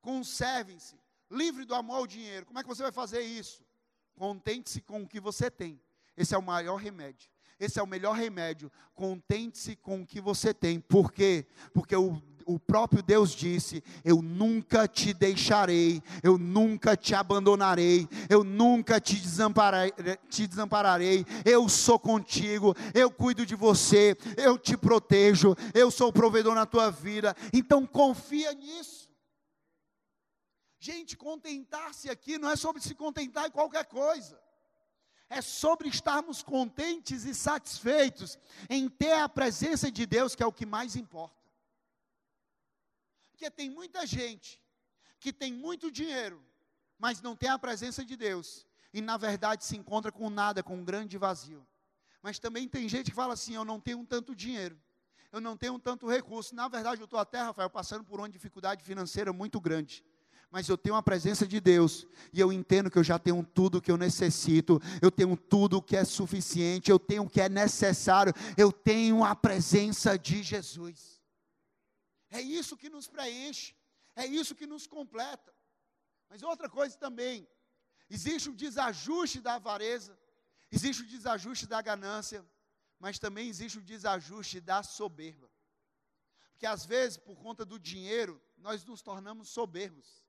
Conservem-se. 0.00 0.98
Livre 1.30 1.66
do 1.66 1.74
amor 1.74 1.96
ao 1.96 2.06
dinheiro. 2.06 2.46
Como 2.46 2.58
é 2.58 2.62
que 2.62 2.68
você 2.68 2.82
vai 2.82 2.92
fazer 2.92 3.20
isso? 3.20 3.63
Contente-se 4.16 4.80
com 4.80 5.02
o 5.02 5.08
que 5.08 5.20
você 5.20 5.50
tem. 5.50 5.80
Esse 6.16 6.34
é 6.34 6.38
o 6.38 6.42
maior 6.42 6.76
remédio. 6.76 7.28
Esse 7.58 7.78
é 7.78 7.82
o 7.82 7.86
melhor 7.86 8.14
remédio. 8.14 8.70
Contente-se 8.94 9.76
com 9.76 10.02
o 10.02 10.06
que 10.06 10.20
você 10.20 10.52
tem. 10.52 10.80
Por 10.80 11.12
quê? 11.12 11.46
Porque 11.72 11.94
o, 11.96 12.20
o 12.46 12.58
próprio 12.58 13.02
Deus 13.02 13.32
disse: 13.32 13.82
Eu 14.04 14.20
nunca 14.22 14.86
te 14.86 15.12
deixarei, 15.12 16.02
eu 16.22 16.38
nunca 16.38 16.96
te 16.96 17.14
abandonarei, 17.14 18.08
eu 18.28 18.44
nunca 18.44 19.00
te 19.00 19.16
desampararei, 19.16 19.92
te 20.28 20.46
desampararei. 20.46 21.24
Eu 21.44 21.68
sou 21.68 21.98
contigo, 21.98 22.74
eu 22.92 23.10
cuido 23.10 23.46
de 23.46 23.54
você, 23.54 24.16
eu 24.36 24.58
te 24.58 24.76
protejo, 24.76 25.56
eu 25.72 25.90
sou 25.90 26.08
o 26.08 26.12
provedor 26.12 26.54
na 26.54 26.66
tua 26.66 26.90
vida. 26.90 27.34
Então 27.52 27.86
confia 27.86 28.52
nisso. 28.52 28.93
Gente, 30.84 31.16
contentar-se 31.16 32.10
aqui 32.10 32.36
não 32.36 32.50
é 32.50 32.56
sobre 32.56 32.82
se 32.82 32.94
contentar 32.94 33.46
em 33.46 33.50
qualquer 33.50 33.86
coisa. 33.86 34.38
É 35.30 35.40
sobre 35.40 35.88
estarmos 35.88 36.42
contentes 36.42 37.24
e 37.24 37.34
satisfeitos 37.34 38.38
em 38.68 38.86
ter 38.86 39.14
a 39.14 39.26
presença 39.26 39.90
de 39.90 40.04
Deus, 40.04 40.34
que 40.34 40.42
é 40.42 40.46
o 40.46 40.52
que 40.52 40.66
mais 40.66 40.94
importa. 40.94 41.42
Porque 43.30 43.50
tem 43.50 43.70
muita 43.70 44.06
gente 44.06 44.60
que 45.18 45.32
tem 45.32 45.54
muito 45.54 45.90
dinheiro, 45.90 46.44
mas 46.98 47.22
não 47.22 47.34
tem 47.34 47.48
a 47.48 47.58
presença 47.58 48.04
de 48.04 48.14
Deus, 48.14 48.66
e 48.92 49.00
na 49.00 49.16
verdade 49.16 49.64
se 49.64 49.78
encontra 49.78 50.12
com 50.12 50.28
nada, 50.28 50.62
com 50.62 50.76
um 50.76 50.84
grande 50.84 51.16
vazio. 51.16 51.66
Mas 52.20 52.38
também 52.38 52.68
tem 52.68 52.86
gente 52.90 53.10
que 53.10 53.16
fala 53.16 53.32
assim: 53.32 53.54
eu 53.54 53.64
não 53.64 53.80
tenho 53.80 54.04
tanto 54.04 54.36
dinheiro, 54.36 54.78
eu 55.32 55.40
não 55.40 55.56
tenho 55.56 55.78
tanto 55.78 56.06
recurso. 56.06 56.54
Na 56.54 56.68
verdade, 56.68 57.00
eu 57.00 57.06
estou 57.06 57.18
até, 57.18 57.40
Rafael, 57.40 57.70
passando 57.70 58.04
por 58.04 58.20
uma 58.20 58.28
dificuldade 58.28 58.84
financeira 58.84 59.32
muito 59.32 59.58
grande 59.58 60.04
mas 60.54 60.68
eu 60.68 60.78
tenho 60.78 60.94
a 60.94 61.02
presença 61.02 61.48
de 61.48 61.58
Deus 61.58 62.06
e 62.32 62.38
eu 62.38 62.52
entendo 62.52 62.88
que 62.88 62.96
eu 62.96 63.02
já 63.02 63.18
tenho 63.18 63.42
tudo 63.42 63.82
que 63.82 63.90
eu 63.90 63.96
necessito, 63.96 64.80
eu 65.02 65.10
tenho 65.10 65.36
tudo 65.36 65.82
que 65.82 65.96
é 65.96 66.04
suficiente, 66.04 66.92
eu 66.92 66.96
tenho 66.96 67.24
o 67.24 67.28
que 67.28 67.40
é 67.40 67.48
necessário, 67.48 68.32
eu 68.56 68.70
tenho 68.70 69.24
a 69.24 69.34
presença 69.34 70.16
de 70.16 70.44
Jesus. 70.44 71.20
É 72.30 72.40
isso 72.40 72.76
que 72.76 72.88
nos 72.88 73.08
preenche, 73.08 73.74
é 74.14 74.24
isso 74.26 74.54
que 74.54 74.64
nos 74.64 74.86
completa. 74.86 75.52
Mas 76.30 76.40
outra 76.44 76.68
coisa 76.68 76.96
também, 76.96 77.48
existe 78.08 78.48
o 78.48 78.54
desajuste 78.54 79.40
da 79.40 79.54
avareza, 79.54 80.16
existe 80.70 81.02
o 81.02 81.06
desajuste 81.08 81.66
da 81.66 81.82
ganância, 81.82 82.46
mas 83.00 83.18
também 83.18 83.48
existe 83.48 83.78
o 83.78 83.82
desajuste 83.82 84.60
da 84.60 84.84
soberba. 84.84 85.50
Porque 86.52 86.64
às 86.64 86.86
vezes, 86.86 87.18
por 87.18 87.34
conta 87.40 87.64
do 87.64 87.76
dinheiro, 87.76 88.40
nós 88.56 88.84
nos 88.84 89.02
tornamos 89.02 89.48
soberbos. 89.48 90.23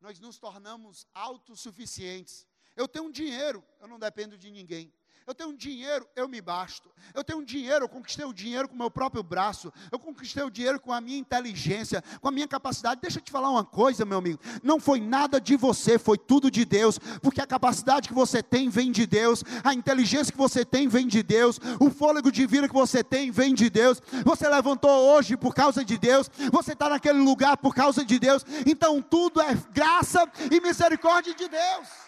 Nós 0.00 0.18
nos 0.20 0.38
tornamos 0.38 1.06
autossuficientes. 1.14 2.46
Eu 2.74 2.86
tenho 2.86 3.10
dinheiro, 3.10 3.64
eu 3.80 3.88
não 3.88 3.98
dependo 3.98 4.36
de 4.36 4.50
ninguém. 4.50 4.92
Eu 5.26 5.34
tenho 5.34 5.52
dinheiro, 5.52 6.06
eu 6.14 6.28
me 6.28 6.40
basto. 6.40 6.88
Eu 7.12 7.24
tenho 7.24 7.44
dinheiro, 7.44 7.84
eu 7.84 7.88
conquistei 7.88 8.24
o 8.24 8.32
dinheiro 8.32 8.68
com 8.68 8.76
o 8.76 8.78
meu 8.78 8.88
próprio 8.88 9.24
braço. 9.24 9.72
Eu 9.90 9.98
conquistei 9.98 10.44
o 10.44 10.50
dinheiro 10.50 10.78
com 10.78 10.92
a 10.92 11.00
minha 11.00 11.18
inteligência, 11.18 12.00
com 12.20 12.28
a 12.28 12.30
minha 12.30 12.46
capacidade. 12.46 13.00
Deixa 13.00 13.18
eu 13.18 13.22
te 13.22 13.32
falar 13.32 13.50
uma 13.50 13.64
coisa, 13.64 14.04
meu 14.04 14.18
amigo. 14.18 14.38
Não 14.62 14.78
foi 14.78 15.00
nada 15.00 15.40
de 15.40 15.56
você, 15.56 15.98
foi 15.98 16.16
tudo 16.16 16.48
de 16.48 16.64
Deus. 16.64 17.00
Porque 17.20 17.40
a 17.40 17.46
capacidade 17.46 18.06
que 18.06 18.14
você 18.14 18.40
tem 18.40 18.68
vem 18.68 18.92
de 18.92 19.04
Deus. 19.04 19.42
A 19.64 19.74
inteligência 19.74 20.30
que 20.30 20.38
você 20.38 20.64
tem 20.64 20.86
vem 20.86 21.08
de 21.08 21.24
Deus. 21.24 21.58
O 21.80 21.90
fôlego 21.90 22.30
de 22.30 22.46
vida 22.46 22.68
que 22.68 22.74
você 22.74 23.02
tem 23.02 23.32
vem 23.32 23.52
de 23.52 23.68
Deus. 23.68 24.00
Você 24.24 24.48
levantou 24.48 25.12
hoje 25.12 25.36
por 25.36 25.52
causa 25.52 25.84
de 25.84 25.98
Deus. 25.98 26.30
Você 26.52 26.72
está 26.72 26.88
naquele 26.88 27.18
lugar 27.18 27.56
por 27.56 27.74
causa 27.74 28.04
de 28.04 28.20
Deus. 28.20 28.44
Então 28.64 29.02
tudo 29.02 29.40
é 29.40 29.56
graça 29.72 30.24
e 30.52 30.60
misericórdia 30.60 31.34
de 31.34 31.48
Deus. 31.48 32.05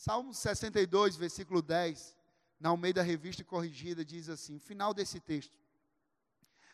Salmo 0.00 0.32
62, 0.32 1.14
versículo 1.14 1.60
10, 1.60 2.16
na 2.58 2.70
Almeida 2.70 3.02
Revista 3.02 3.44
Corrigida, 3.44 4.02
diz 4.02 4.30
assim: 4.30 4.58
final 4.58 4.94
desse 4.94 5.20
texto. 5.20 5.58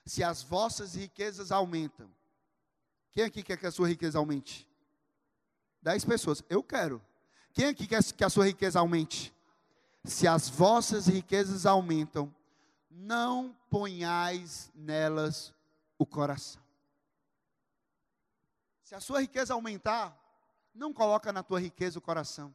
Se 0.04 0.22
as 0.22 0.44
vossas 0.44 0.94
riquezas 0.94 1.50
aumentam, 1.50 2.08
quem 3.10 3.24
aqui 3.24 3.42
quer 3.42 3.56
que 3.56 3.66
a 3.66 3.72
sua 3.72 3.88
riqueza 3.88 4.16
aumente? 4.16 4.64
Dez 5.82 6.04
pessoas, 6.04 6.40
eu 6.48 6.62
quero. 6.62 7.02
Quem 7.52 7.66
aqui 7.66 7.88
quer 7.88 8.00
que 8.04 8.22
a 8.22 8.30
sua 8.30 8.46
riqueza 8.46 8.78
aumente? 8.78 9.34
Se 10.04 10.28
as 10.28 10.48
vossas 10.48 11.08
riquezas 11.08 11.66
aumentam, 11.66 12.32
não 12.88 13.58
ponhais 13.68 14.70
nelas 14.72 15.52
o 15.98 16.06
coração. 16.06 16.62
Se 18.84 18.94
a 18.94 19.00
sua 19.00 19.20
riqueza 19.20 19.52
aumentar, 19.52 20.16
não 20.72 20.92
coloca 20.92 21.32
na 21.32 21.42
tua 21.42 21.58
riqueza 21.58 21.98
o 21.98 22.02
coração. 22.02 22.54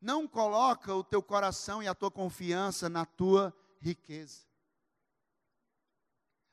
Não 0.00 0.28
coloca 0.28 0.94
o 0.94 1.02
teu 1.02 1.22
coração 1.22 1.82
e 1.82 1.88
a 1.88 1.94
tua 1.94 2.10
confiança 2.10 2.88
na 2.88 3.04
tua 3.04 3.54
riqueza. 3.80 4.46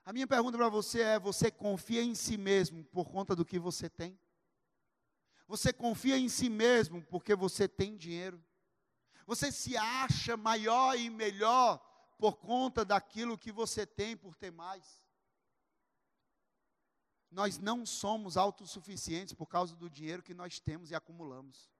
A 0.05 0.11
minha 0.11 0.27
pergunta 0.27 0.57
para 0.57 0.69
você 0.69 1.01
é: 1.01 1.19
você 1.19 1.49
confia 1.49 2.01
em 2.01 2.15
si 2.15 2.37
mesmo 2.37 2.83
por 2.85 3.09
conta 3.09 3.35
do 3.35 3.45
que 3.45 3.57
você 3.57 3.89
tem? 3.89 4.19
Você 5.47 5.71
confia 5.71 6.17
em 6.17 6.29
si 6.29 6.49
mesmo 6.49 7.03
porque 7.03 7.35
você 7.35 7.67
tem 7.67 7.95
dinheiro? 7.95 8.43
Você 9.25 9.51
se 9.51 9.77
acha 9.77 10.35
maior 10.35 10.97
e 10.97 11.09
melhor 11.09 11.77
por 12.17 12.37
conta 12.37 12.83
daquilo 12.83 13.37
que 13.37 13.51
você 13.51 13.85
tem, 13.85 14.15
por 14.15 14.35
ter 14.35 14.51
mais? 14.51 15.03
Nós 17.31 17.57
não 17.57 17.85
somos 17.85 18.37
autossuficientes 18.37 19.33
por 19.33 19.47
causa 19.47 19.75
do 19.75 19.89
dinheiro 19.89 20.21
que 20.21 20.33
nós 20.33 20.59
temos 20.59 20.91
e 20.91 20.95
acumulamos. 20.95 21.72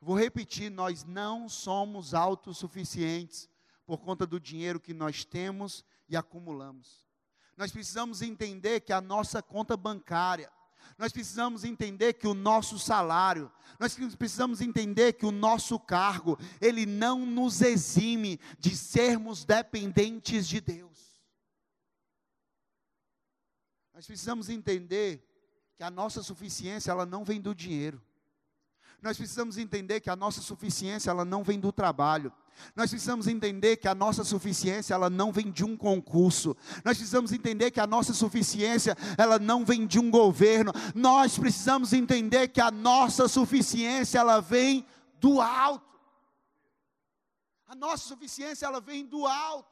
Vou 0.00 0.16
repetir: 0.16 0.70
nós 0.70 1.04
não 1.04 1.48
somos 1.48 2.14
autossuficientes 2.14 3.48
por 3.84 3.98
conta 3.98 4.26
do 4.26 4.38
dinheiro 4.38 4.80
que 4.80 4.94
nós 4.94 5.24
temos 5.24 5.84
e 6.08 6.16
acumulamos. 6.16 7.06
Nós 7.56 7.72
precisamos 7.72 8.22
entender 8.22 8.80
que 8.80 8.92
a 8.92 9.00
nossa 9.00 9.42
conta 9.42 9.76
bancária, 9.76 10.52
nós 10.96 11.12
precisamos 11.12 11.64
entender 11.64 12.14
que 12.14 12.26
o 12.26 12.34
nosso 12.34 12.78
salário, 12.78 13.50
nós 13.78 13.96
precisamos 14.16 14.60
entender 14.60 15.14
que 15.14 15.26
o 15.26 15.32
nosso 15.32 15.78
cargo, 15.78 16.38
ele 16.60 16.86
não 16.86 17.26
nos 17.26 17.60
exime 17.60 18.38
de 18.58 18.76
sermos 18.76 19.44
dependentes 19.44 20.46
de 20.46 20.60
Deus. 20.60 20.98
Nós 23.92 24.06
precisamos 24.06 24.48
entender 24.48 25.24
que 25.74 25.82
a 25.82 25.90
nossa 25.90 26.22
suficiência, 26.22 26.90
ela 26.90 27.04
não 27.04 27.24
vem 27.24 27.40
do 27.40 27.54
dinheiro. 27.54 28.00
Nós 29.00 29.16
precisamos 29.16 29.58
entender 29.58 30.00
que 30.00 30.10
a 30.10 30.16
nossa 30.16 30.40
suficiência 30.40 31.10
ela 31.10 31.24
não 31.24 31.44
vem 31.44 31.60
do 31.60 31.70
trabalho. 31.70 32.32
Nós 32.74 32.90
precisamos 32.90 33.28
entender 33.28 33.76
que 33.76 33.86
a 33.86 33.94
nossa 33.94 34.24
suficiência 34.24 34.92
ela 34.92 35.08
não 35.08 35.30
vem 35.30 35.52
de 35.52 35.64
um 35.64 35.76
concurso. 35.76 36.56
Nós 36.84 36.96
precisamos 36.96 37.32
entender 37.32 37.70
que 37.70 37.78
a 37.78 37.86
nossa 37.86 38.12
suficiência 38.12 38.96
ela 39.16 39.38
não 39.38 39.64
vem 39.64 39.86
de 39.86 40.00
um 40.00 40.10
governo. 40.10 40.72
Nós 40.94 41.38
precisamos 41.38 41.92
entender 41.92 42.48
que 42.48 42.60
a 42.60 42.72
nossa 42.72 43.28
suficiência 43.28 44.18
ela 44.18 44.40
vem 44.40 44.84
do 45.20 45.40
alto. 45.40 45.86
A 47.68 47.76
nossa 47.76 48.08
suficiência 48.08 48.66
ela 48.66 48.80
vem 48.80 49.06
do 49.06 49.26
alto. 49.26 49.68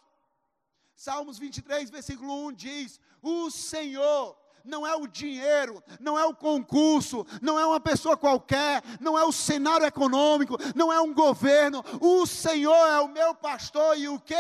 Salmos 0.95 1.39
23, 1.39 1.91
versículo 1.91 2.47
1 2.49 2.53
diz: 2.53 3.01
O 3.21 3.51
Senhor 3.51 4.37
não 4.67 4.87
é 4.87 4.95
o 4.95 5.07
dinheiro, 5.07 5.83
não 6.01 6.19
é 6.19 6.25
o 6.25 6.35
concurso, 6.35 7.25
não 7.41 7.59
é 7.59 7.65
uma 7.65 7.81
pessoa 7.81 8.17
qualquer, 8.17 8.83
não 9.01 9.19
é 9.19 9.25
o 9.25 9.33
cenário 9.33 9.87
econômico, 9.87 10.57
não 10.75 10.93
é 10.93 11.01
um 11.01 11.15
governo. 11.15 11.83
O 12.01 12.27
Senhor 12.27 12.87
é 12.89 13.01
o 13.01 13.09
meu 13.09 13.35
pastor 13.35 13.97
e 13.99 14.09
o 14.09 14.21
que? 14.21 14.35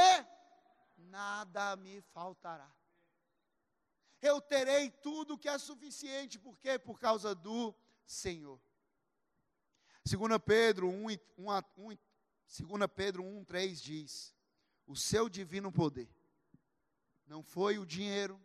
Nada 0.96 1.76
me 1.76 2.00
faltará. 2.12 2.70
Eu 4.20 4.40
terei 4.40 4.90
tudo 4.90 5.38
que 5.38 5.48
é 5.48 5.58
suficiente, 5.58 6.38
por 6.38 6.58
quê? 6.58 6.78
Por 6.78 6.98
causa 6.98 7.34
do 7.34 7.74
Senhor. 8.04 8.60
2 10.04 10.38
Pedro 10.44 10.88
1, 10.88 11.10
1, 11.10 11.16
1, 11.76 11.96
2 12.78 12.90
Pedro 12.94 13.24
1, 13.24 13.44
3 13.44 13.82
diz: 13.82 14.34
O 14.86 14.94
seu 14.96 15.28
divino 15.28 15.72
poder 15.72 16.08
não 17.26 17.42
foi 17.42 17.78
o 17.78 17.84
dinheiro, 17.84 18.40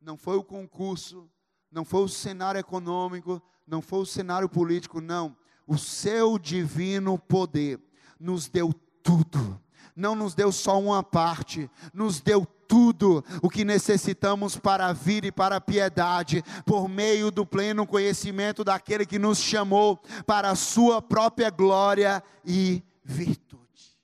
não 0.00 0.16
foi 0.16 0.36
o 0.36 0.44
concurso, 0.44 1.28
não 1.70 1.84
foi 1.84 2.02
o 2.02 2.08
cenário 2.08 2.58
econômico, 2.58 3.42
não 3.66 3.82
foi 3.82 4.00
o 4.00 4.06
cenário 4.06 4.48
político, 4.48 5.00
não. 5.00 5.36
O 5.66 5.76
seu 5.76 6.38
divino 6.38 7.18
poder 7.18 7.80
nos 8.18 8.48
deu 8.48 8.72
tudo. 9.02 9.60
Não 9.94 10.14
nos 10.14 10.34
deu 10.34 10.52
só 10.52 10.80
uma 10.80 11.02
parte, 11.02 11.68
nos 11.92 12.20
deu 12.20 12.46
tudo 12.68 13.24
o 13.42 13.48
que 13.48 13.64
necessitamos 13.64 14.56
para 14.56 14.86
a 14.86 14.92
vida 14.92 15.26
e 15.26 15.32
para 15.32 15.56
a 15.56 15.60
piedade, 15.60 16.44
por 16.64 16.88
meio 16.88 17.30
do 17.30 17.44
pleno 17.44 17.86
conhecimento 17.86 18.62
daquele 18.62 19.04
que 19.04 19.18
nos 19.18 19.38
chamou 19.38 19.96
para 20.26 20.50
a 20.50 20.54
sua 20.54 21.02
própria 21.02 21.50
glória 21.50 22.22
e 22.44 22.82
virtude. 23.02 23.98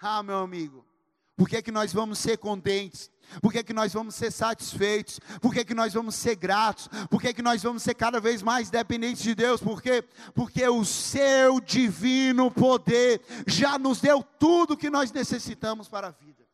Ah, 0.00 0.22
meu 0.22 0.38
amigo, 0.38 0.86
por 1.36 1.48
que, 1.48 1.56
é 1.56 1.62
que 1.62 1.72
nós 1.72 1.92
vamos 1.92 2.18
ser 2.18 2.38
contentes? 2.38 3.10
Por 3.40 3.52
que, 3.52 3.62
que 3.62 3.72
nós 3.72 3.92
vamos 3.92 4.14
ser 4.14 4.30
satisfeitos? 4.30 5.20
Por 5.40 5.52
que, 5.52 5.64
que 5.64 5.74
nós 5.74 5.92
vamos 5.92 6.14
ser 6.14 6.36
gratos? 6.36 6.88
Por 7.10 7.20
que, 7.20 7.32
que 7.32 7.42
nós 7.42 7.62
vamos 7.62 7.82
ser 7.82 7.94
cada 7.94 8.20
vez 8.20 8.42
mais 8.42 8.70
dependentes 8.70 9.22
de 9.22 9.34
Deus? 9.34 9.60
Por 9.60 9.82
quê? 9.82 10.04
Porque 10.34 10.66
o 10.68 10.84
seu 10.84 11.60
divino 11.60 12.50
poder 12.50 13.20
já 13.46 13.78
nos 13.78 14.00
deu 14.00 14.22
tudo 14.38 14.76
que 14.76 14.90
nós 14.90 15.12
necessitamos 15.12 15.88
para 15.88 16.08
a 16.08 16.10
vida. 16.10 16.47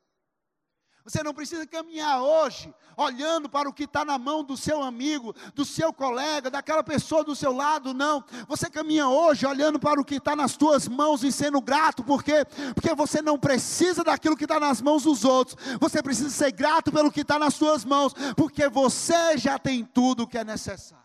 Você 1.05 1.23
não 1.23 1.35
precisa 1.35 1.67
caminhar 1.67 2.23
hoje 2.23 2.75
olhando 2.97 3.47
para 3.47 3.69
o 3.69 3.75
que 3.75 3.85
está 3.85 4.07
na 4.07 4.17
mão 4.17 4.43
do 4.43 4.57
seu 4.57 4.83
amigo, 4.83 5.35
do 5.55 5.63
seu 5.63 5.93
colega, 5.93 6.51
daquela 6.51 6.83
pessoa 6.83 7.23
do 7.23 7.37
seu 7.37 7.53
lado, 7.53 7.93
não. 7.93 8.25
Você 8.49 8.71
caminha 8.71 9.07
hoje 9.07 9.45
olhando 9.45 9.79
para 9.79 10.01
o 10.01 10.05
que 10.05 10.15
está 10.15 10.35
nas 10.35 10.57
tuas 10.57 10.89
mãos 10.89 11.23
e 11.23 11.31
sendo 11.31 11.61
grato, 11.61 12.03
por 12.03 12.25
quê? 12.25 12.47
Porque 12.75 12.95
você 12.95 13.21
não 13.21 13.39
precisa 13.39 14.03
daquilo 14.03 14.37
que 14.37 14.45
está 14.45 14.59
nas 14.59 14.81
mãos 14.81 15.03
dos 15.03 15.27
outros, 15.27 15.57
você 15.79 16.03
precisa 16.03 16.31
ser 16.31 16.53
grato 16.53 16.91
pelo 16.91 17.13
que 17.13 17.21
está 17.21 17.39
nas 17.39 17.53
suas 17.53 17.85
mãos, 17.85 18.15
porque 18.35 18.67
você 18.71 19.37
já 19.37 19.59
tem 19.59 19.85
tudo 19.85 20.23
o 20.23 20.27
que 20.27 20.39
é 20.39 20.45
necessário. 20.45 21.05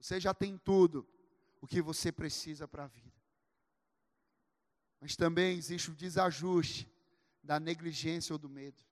Você 0.00 0.18
já 0.18 0.34
tem 0.34 0.58
tudo 0.58 1.06
o 1.60 1.66
que 1.66 1.80
você 1.80 2.10
precisa 2.10 2.66
para 2.66 2.84
a 2.84 2.88
vida. 2.88 3.14
Mas 5.00 5.14
também 5.14 5.56
existe 5.56 5.92
o 5.92 5.94
desajuste 5.94 6.92
da 7.44 7.60
negligência 7.60 8.32
ou 8.32 8.38
do 8.38 8.48
medo. 8.48 8.82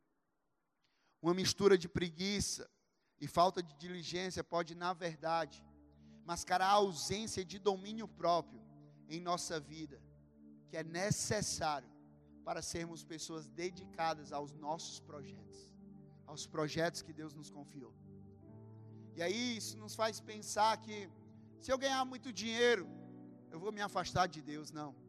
Uma 1.21 1.35
mistura 1.35 1.79
de 1.79 1.89
preguiça 1.89 2.71
e 3.21 3.27
falta 3.27 3.63
de 3.63 3.75
diligência 3.77 4.45
pode, 4.45 4.75
na 4.75 4.93
verdade, 4.93 5.65
mascarar 6.25 6.67
a 6.67 6.73
ausência 6.73 7.45
de 7.45 7.59
domínio 7.59 8.07
próprio 8.07 8.61
em 9.09 9.21
nossa 9.21 9.59
vida, 9.59 10.01
que 10.69 10.77
é 10.77 10.85
necessário 10.85 11.89
para 12.45 12.61
sermos 12.61 13.05
pessoas 13.05 13.47
dedicadas 13.47 14.33
aos 14.33 14.53
nossos 14.53 15.01
projetos, 15.01 15.71
aos 16.27 16.47
projetos 16.47 17.03
que 17.03 17.13
Deus 17.13 17.35
nos 17.35 17.51
confiou. 17.51 17.95
E 19.15 19.23
aí 19.23 19.57
isso 19.57 19.77
nos 19.79 19.95
faz 19.95 20.21
pensar 20.21 20.77
que 20.79 21.09
se 21.61 21.71
eu 21.71 21.79
ganhar 21.79 22.05
muito 22.05 22.33
dinheiro, 22.33 22.89
eu 23.51 23.61
vou 23.61 23.71
me 23.71 23.81
afastar 23.81 24.27
de 24.27 24.43
Deus, 24.43 24.73
não. 24.73 25.02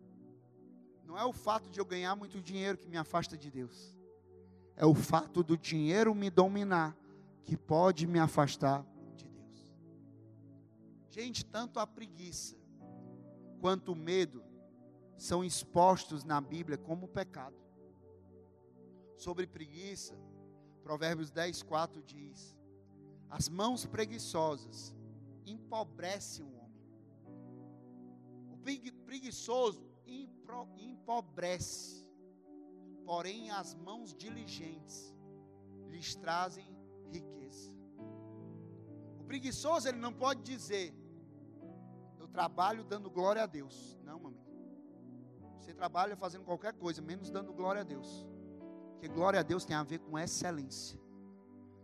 Não 1.05 1.17
é 1.17 1.25
o 1.25 1.33
fato 1.33 1.69
de 1.69 1.79
eu 1.79 1.85
ganhar 1.85 2.15
muito 2.15 2.41
dinheiro 2.41 2.77
que 2.77 2.87
me 2.87 2.97
afasta 2.97 3.37
de 3.37 3.51
Deus. 3.51 3.95
É 4.75 4.85
o 4.85 4.95
fato 4.95 5.43
do 5.43 5.57
dinheiro 5.57 6.15
me 6.15 6.29
dominar 6.29 6.97
que 7.43 7.55
pode 7.55 8.07
me 8.07 8.19
afastar 8.19 8.85
de 9.15 9.27
Deus. 9.27 9.73
Gente, 11.09 11.45
tanto 11.45 11.79
a 11.79 11.85
preguiça 11.85 12.55
quanto 13.59 13.91
o 13.91 13.95
medo 13.95 14.43
são 15.17 15.43
expostos 15.43 16.23
na 16.23 16.41
Bíblia 16.41 16.77
como 16.77 17.07
pecado. 17.07 17.55
Sobre 19.15 19.45
preguiça, 19.45 20.17
Provérbios 20.81 21.31
10, 21.31 21.63
4 21.63 22.01
diz: 22.01 22.57
As 23.29 23.47
mãos 23.47 23.85
preguiçosas 23.85 24.93
empobrecem 25.45 26.43
o 26.43 26.53
homem. 26.55 26.73
O 28.51 28.57
preguiçoso 29.05 29.92
empobrece, 30.77 32.07
porém 33.05 33.51
as 33.51 33.75
mãos 33.75 34.13
diligentes 34.13 35.13
lhes 35.89 36.15
trazem 36.15 36.65
riqueza. 37.11 37.71
O 39.19 39.23
preguiçoso 39.25 39.87
ele 39.87 39.99
não 39.99 40.13
pode 40.13 40.41
dizer: 40.41 40.93
Eu 42.19 42.27
trabalho 42.27 42.83
dando 42.83 43.09
glória 43.09 43.43
a 43.43 43.45
Deus. 43.45 43.99
Não, 44.03 44.19
meu. 44.19 44.33
Você 45.59 45.73
trabalha 45.73 46.15
fazendo 46.15 46.43
qualquer 46.43 46.73
coisa, 46.73 47.01
menos 47.01 47.29
dando 47.29 47.53
glória 47.53 47.81
a 47.81 47.85
Deus. 47.85 48.25
Porque 48.93 49.07
glória 49.07 49.39
a 49.39 49.43
Deus 49.43 49.65
tem 49.65 49.75
a 49.75 49.83
ver 49.83 49.99
com 49.99 50.17
excelência 50.17 51.02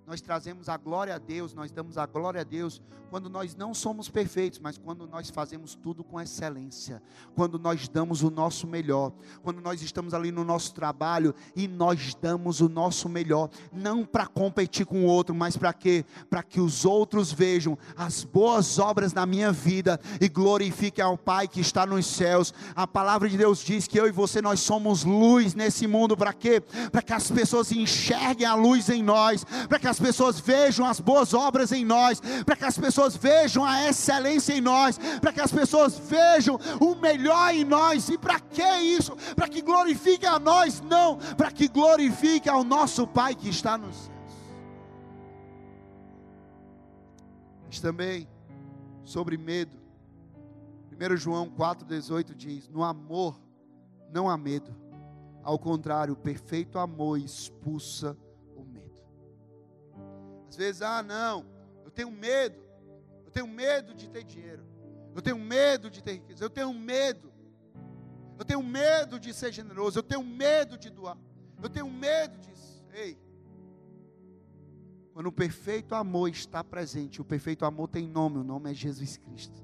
nós 0.10 0.22
trazemos 0.22 0.68
a 0.68 0.76
glória 0.76 1.14
a 1.14 1.20
Deus, 1.20 1.54
nós 1.54 1.72
damos 1.72 1.96
a 1.96 2.04
glória 2.08 2.42
a 2.42 2.44
Deus 2.44 2.82
quando 3.12 3.30
nós 3.30 3.56
não 3.56 3.74
somos 3.74 4.10
perfeitos, 4.10 4.60
mas 4.60 4.78
quando 4.78 5.08
nós 5.08 5.30
fazemos 5.30 5.76
tudo 5.76 6.04
com 6.04 6.22
excelência, 6.22 7.02
quando 7.36 7.58
nós 7.58 7.88
damos 7.88 8.22
o 8.22 8.30
nosso 8.30 8.68
melhor, 8.68 9.12
quando 9.44 9.62
nós 9.62 9.82
estamos 9.82 10.14
ali 10.14 10.32
no 10.32 10.44
nosso 10.44 10.74
trabalho 10.74 11.34
e 11.56 11.68
nós 11.68 12.16
damos 12.16 12.62
o 12.62 12.70
nosso 12.70 13.10
melhor, 13.10 13.50
não 13.74 14.06
para 14.06 14.28
competir 14.28 14.86
com 14.86 15.04
o 15.04 15.06
outro, 15.06 15.34
mas 15.34 15.58
para 15.58 15.74
quê? 15.74 16.06
Para 16.30 16.44
que 16.44 16.60
os 16.60 16.86
outros 16.86 17.32
vejam 17.32 17.78
as 17.96 18.24
boas 18.24 18.78
obras 18.78 19.14
na 19.14 19.26
minha 19.26 19.52
vida 19.52 20.00
e 20.22 20.30
glorifiquem 20.30 21.04
ao 21.04 21.18
Pai 21.18 21.48
que 21.48 21.62
está 21.62 21.86
nos 21.86 22.06
céus. 22.06 22.54
A 22.76 22.86
palavra 22.86 23.28
de 23.28 23.38
Deus 23.38 23.60
diz 23.60 23.88
que 23.88 24.00
eu 24.00 24.08
e 24.08 24.12
você 24.12 24.42
nós 24.42 24.60
somos 24.60 25.04
luz 25.04 25.54
nesse 25.56 25.88
mundo, 25.88 26.16
para 26.16 26.34
quê? 26.34 26.62
Para 26.92 27.02
que 27.02 27.14
as 27.14 27.30
pessoas 27.30 27.72
enxerguem 27.72 28.48
a 28.48 28.56
luz 28.56 28.90
em 28.90 29.02
nós, 29.02 29.44
para 29.68 29.80
que 29.80 29.88
as 29.88 29.99
as 30.00 30.08
pessoas 30.08 30.40
vejam 30.40 30.86
as 30.86 31.00
boas 31.00 31.34
obras 31.34 31.74
em 31.74 31.84
nós, 31.84 32.22
para 32.46 32.56
que 32.56 32.64
as 32.64 32.78
pessoas 32.78 33.18
vejam 33.18 33.66
a 33.66 33.88
excelência 33.88 34.54
em 34.54 34.62
nós, 34.62 34.98
para 35.20 35.34
que 35.34 35.42
as 35.42 35.52
pessoas 35.52 35.98
vejam 35.98 36.58
o 36.80 36.96
melhor 36.96 37.54
em 37.54 37.66
nós. 37.66 38.08
E 38.08 38.18
para 38.18 38.40
que 38.40 38.64
isso? 38.64 39.16
Para 39.36 39.50
que 39.50 39.62
glorifique 39.62 40.26
a 40.26 40.40
nós? 40.40 40.82
Não, 40.82 41.18
para 41.36 41.52
que 41.52 41.68
glorifique 41.68 42.48
ao 42.48 42.64
nosso 42.64 43.06
Pai 43.06 43.36
que 43.36 43.50
está 43.50 43.78
nos 43.78 43.96
céus. 43.96 44.10
Mas 47.66 47.80
também 47.82 48.28
sobre 49.04 49.38
medo. 49.38 49.78
1 50.92 51.18
João 51.18 51.50
4,18 51.50 52.34
diz: 52.34 52.70
No 52.70 52.84
amor 52.84 53.40
não 54.12 54.30
há 54.30 54.38
medo, 54.38 54.74
ao 55.44 55.60
contrário, 55.60 56.14
o 56.14 56.18
perfeito 56.18 56.80
amor 56.80 57.18
expulsa 57.18 58.18
às 60.50 60.56
vezes, 60.56 60.82
ah, 60.82 61.04
não, 61.04 61.46
eu 61.86 61.92
tenho 61.92 62.10
medo. 62.10 62.60
Eu 63.24 63.32
tenho 63.32 63.48
medo 63.48 63.94
de 63.94 64.10
ter 64.10 64.24
dinheiro. 64.24 64.66
Eu 65.16 65.22
tenho 65.22 65.38
medo 65.38 65.90
de 65.92 66.02
ter 66.02 66.14
riqueza. 66.14 66.44
Eu 66.44 66.50
tenho 66.50 66.74
medo. 66.74 67.32
Eu 68.38 68.44
tenho 68.44 68.64
medo 68.64 69.20
de 69.20 69.32
ser 69.32 69.52
generoso. 69.52 70.00
Eu 70.00 70.04
tenho 70.04 70.24
medo 70.24 70.76
de 70.76 70.90
doar. 70.90 71.18
Eu 71.62 71.70
tenho 71.70 71.88
medo 71.88 72.36
disso. 72.40 72.84
Ei. 72.92 73.16
Quando 75.14 75.28
o 75.28 75.32
perfeito 75.32 75.94
amor 75.94 76.30
está 76.30 76.64
presente, 76.64 77.22
o 77.22 77.26
perfeito 77.26 77.64
amor 77.64 77.90
tem 77.90 78.08
nome, 78.08 78.38
o 78.38 78.44
nome 78.44 78.72
é 78.72 78.74
Jesus 78.74 79.18
Cristo. 79.18 79.64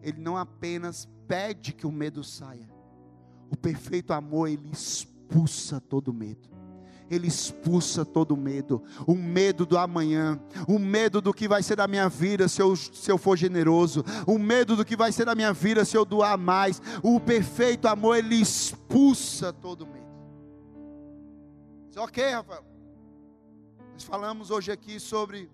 Ele 0.00 0.20
não 0.20 0.36
apenas 0.36 1.08
pede 1.26 1.72
que 1.72 1.86
o 1.86 1.90
medo 1.90 2.22
saia. 2.22 2.70
O 3.50 3.56
perfeito 3.56 4.12
amor, 4.12 4.48
ele 4.48 4.70
expulsa 4.70 5.80
todo 5.80 6.12
medo 6.12 6.54
ele 7.10 7.26
expulsa 7.26 8.04
todo 8.04 8.36
medo, 8.36 8.82
o 9.06 9.14
medo 9.14 9.66
do 9.66 9.76
amanhã, 9.76 10.40
o 10.66 10.78
medo 10.78 11.20
do 11.20 11.34
que 11.34 11.46
vai 11.46 11.62
ser 11.62 11.76
da 11.76 11.86
minha 11.86 12.08
vida 12.08 12.48
se 12.48 12.62
eu, 12.62 12.74
se 12.74 13.10
eu 13.10 13.18
for 13.18 13.36
generoso, 13.36 14.04
o 14.26 14.38
medo 14.38 14.76
do 14.76 14.84
que 14.84 14.96
vai 14.96 15.12
ser 15.12 15.26
da 15.26 15.34
minha 15.34 15.52
vida 15.52 15.84
se 15.84 15.96
eu 15.96 16.04
doar 16.04 16.38
mais. 16.38 16.80
O 17.02 17.20
perfeito 17.20 17.86
amor, 17.86 18.16
ele 18.16 18.36
expulsa 18.36 19.52
todo 19.52 19.86
medo. 19.86 20.04
Diz, 21.88 21.96
ok, 21.96 22.30
Rafael. 22.30 22.64
Nós 23.92 24.02
falamos 24.02 24.50
hoje 24.50 24.72
aqui 24.72 24.98
sobre 24.98 25.50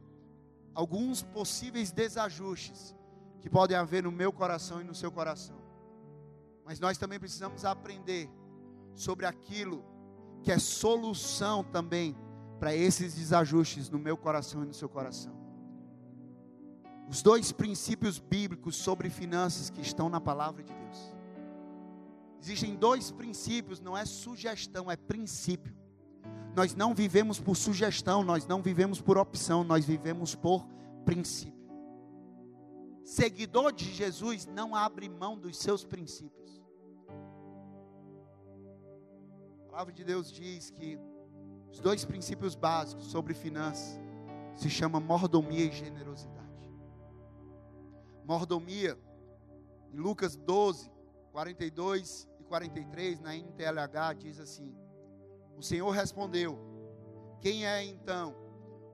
alguns 0.75 1.23
possíveis 1.23 1.91
desajustes 1.91 2.95
que 3.41 3.51
podem 3.51 3.77
haver 3.77 4.03
no 4.03 4.13
meu 4.13 4.33
coração 4.33 4.81
e 4.81 4.85
no 4.85 4.95
seu 4.95 5.11
coração. 5.11 5.57
Mas 6.65 6.79
nós 6.79 6.97
também 6.97 7.19
precisamos 7.19 7.65
aprender 7.65 8.31
sobre 8.95 9.27
aquilo 9.27 9.85
que 10.43 10.51
é 10.51 10.59
solução 10.59 11.63
também 11.63 12.17
para 12.59 12.75
esses 12.75 13.15
desajustes 13.15 13.89
no 13.89 13.99
meu 13.99 14.17
coração 14.17 14.63
e 14.63 14.67
no 14.67 14.75
seu 14.75 14.89
coração. 14.89 15.39
Os 17.09 17.23
dois 17.23 17.51
princípios 17.51 18.19
bíblicos 18.19 18.77
sobre 18.77 19.11
finanças 19.11 19.69
que 19.69 19.81
estão 19.81 20.09
na 20.09 20.21
palavra 20.21 20.63
de 20.63 20.73
Deus. 20.73 21.15
Existem 22.41 22.77
dois 22.77 23.11
princípios, 23.11 23.81
não 23.81 23.97
é 23.97 24.05
sugestão, 24.05 24.91
é 24.91 24.97
princípio. 24.97 25.75
Nós 26.55 26.75
não 26.75 26.95
vivemos 26.95 27.39
por 27.39 27.57
sugestão, 27.57 28.23
nós 28.23 28.47
não 28.47 28.63
vivemos 28.63 29.01
por 29.01 29.19
opção, 29.19 29.65
nós 29.65 29.85
vivemos 29.85 30.35
por 30.35 30.67
princípio. 31.05 31.61
Seguidor 33.05 33.73
de 33.73 33.93
Jesus 33.93 34.47
não 34.47 34.75
abre 34.75 35.09
mão 35.09 35.37
dos 35.37 35.59
seus 35.59 35.85
princípios. 35.85 36.40
Palavra 39.71 39.93
de 39.93 40.03
Deus 40.03 40.33
diz 40.33 40.69
que 40.71 40.99
os 41.71 41.79
dois 41.79 42.05
princípios 42.05 42.57
básicos 42.57 43.07
sobre 43.07 43.35
finanças 43.35 44.01
se 44.57 44.69
chama 44.69 44.99
mordomia 44.99 45.65
e 45.65 45.71
generosidade. 45.71 46.69
Mordomia, 48.25 48.99
em 49.93 49.97
Lucas 49.97 50.35
12, 50.35 50.91
42 51.31 52.29
e 52.41 52.45
43, 52.45 53.21
na 53.21 53.37
NTLH, 53.37 54.15
diz 54.19 54.41
assim: 54.41 54.77
O 55.57 55.63
Senhor 55.63 55.91
respondeu: 55.91 56.59
Quem 57.41 57.65
é 57.65 57.85
então 57.85 58.35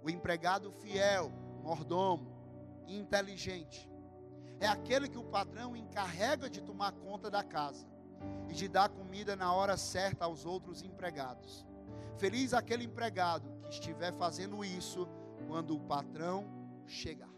o 0.02 0.10
empregado 0.10 0.70
fiel, 0.72 1.32
mordomo, 1.62 2.30
inteligente? 2.86 3.90
É 4.60 4.66
aquele 4.66 5.08
que 5.08 5.18
o 5.18 5.24
patrão 5.24 5.74
encarrega 5.74 6.50
de 6.50 6.60
tomar 6.60 6.92
conta 6.92 7.30
da 7.30 7.42
casa 7.42 7.95
e 8.48 8.54
de 8.54 8.68
dar 8.68 8.88
comida 8.88 9.34
na 9.36 9.52
hora 9.52 9.76
certa 9.76 10.24
aos 10.24 10.44
outros 10.44 10.82
empregados. 10.82 11.66
Feliz 12.16 12.54
aquele 12.54 12.84
empregado 12.84 13.50
que 13.62 13.74
estiver 13.74 14.12
fazendo 14.12 14.64
isso 14.64 15.06
quando 15.46 15.76
o 15.76 15.80
patrão 15.80 16.46
chegar. 16.86 17.36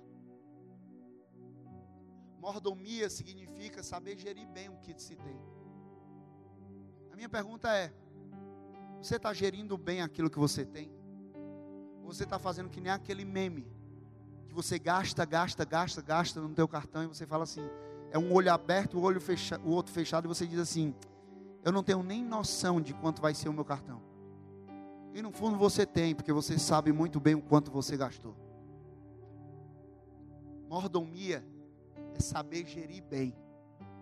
Mordomia 2.39 3.11
significa 3.11 3.83
saber 3.83 4.17
gerir 4.17 4.47
bem 4.49 4.69
o 4.69 4.77
que 4.79 4.95
se 5.01 5.17
tem. 5.17 5.39
A 7.13 7.17
minha 7.17 7.29
pergunta 7.29 7.73
é: 7.75 7.93
você 9.03 9.17
está 9.17 9.33
gerindo 9.33 9.77
bem 9.77 10.01
aquilo 10.03 10.31
que 10.31 10.39
você 10.39 10.65
tem? 10.65 10.93
Ou 12.03 12.13
você 12.13 12.25
está 12.25 12.39
fazendo 12.39 12.71
que 12.71 12.81
nem 12.81 12.93
aquele 12.93 13.25
meme 13.25 13.67
que 14.49 14.55
você 14.55 14.79
gasta, 14.79 15.25
gasta, 15.25 15.65
gasta, 15.65 16.01
gasta 16.01 16.41
no 16.41 16.55
teu 16.55 16.69
cartão 16.69 17.03
e 17.03 17.07
você 17.07 17.27
fala 17.27 17.43
assim: 17.43 17.69
é 18.11 18.19
um 18.19 18.33
olho 18.33 18.53
aberto, 18.53 18.99
o 18.99 19.03
olho 19.03 19.21
fecha, 19.21 19.61
o 19.65 19.71
outro 19.71 19.93
fechado, 19.93 20.27
e 20.27 20.29
você 20.29 20.47
diz 20.47 20.59
assim: 20.59 20.95
Eu 21.65 21.73
não 21.73 21.83
tenho 21.83 22.03
nem 22.03 22.25
noção 22.25 22.81
de 22.81 22.95
quanto 22.95 23.21
vai 23.21 23.35
ser 23.35 23.49
o 23.49 23.53
meu 23.53 23.65
cartão. 23.65 24.01
E 25.13 25.23
no 25.23 25.31
fundo 25.31 25.59
você 25.59 25.85
tem, 25.85 26.15
porque 26.15 26.33
você 26.33 26.59
sabe 26.59 26.93
muito 26.93 27.19
bem 27.19 27.35
o 27.35 27.43
quanto 27.43 27.71
você 27.71 27.97
gastou. 27.97 28.37
Mordomia 30.69 31.45
é 32.15 32.21
saber 32.21 32.67
gerir 32.67 33.03
bem 33.03 33.35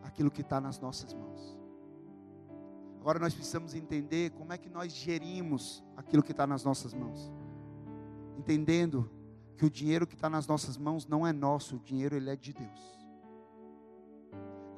aquilo 0.02 0.30
que 0.30 0.40
está 0.40 0.60
nas 0.60 0.78
nossas 0.78 1.14
mãos. 1.14 1.56
Agora 3.00 3.20
nós 3.20 3.34
precisamos 3.34 3.74
entender 3.74 4.30
como 4.30 4.52
é 4.52 4.58
que 4.58 4.68
nós 4.68 4.92
gerimos 4.92 5.82
aquilo 5.96 6.24
que 6.24 6.32
está 6.32 6.46
nas 6.46 6.64
nossas 6.64 6.92
mãos. 6.92 7.30
Entendendo 8.36 9.08
que 9.56 9.64
o 9.64 9.70
dinheiro 9.70 10.06
que 10.06 10.14
está 10.14 10.28
nas 10.28 10.46
nossas 10.46 10.76
mãos 10.76 11.06
não 11.06 11.24
é 11.26 11.32
nosso, 11.32 11.76
o 11.76 11.78
dinheiro 11.78 12.16
ele 12.16 12.30
é 12.30 12.36
de 12.36 12.52
Deus 12.52 12.96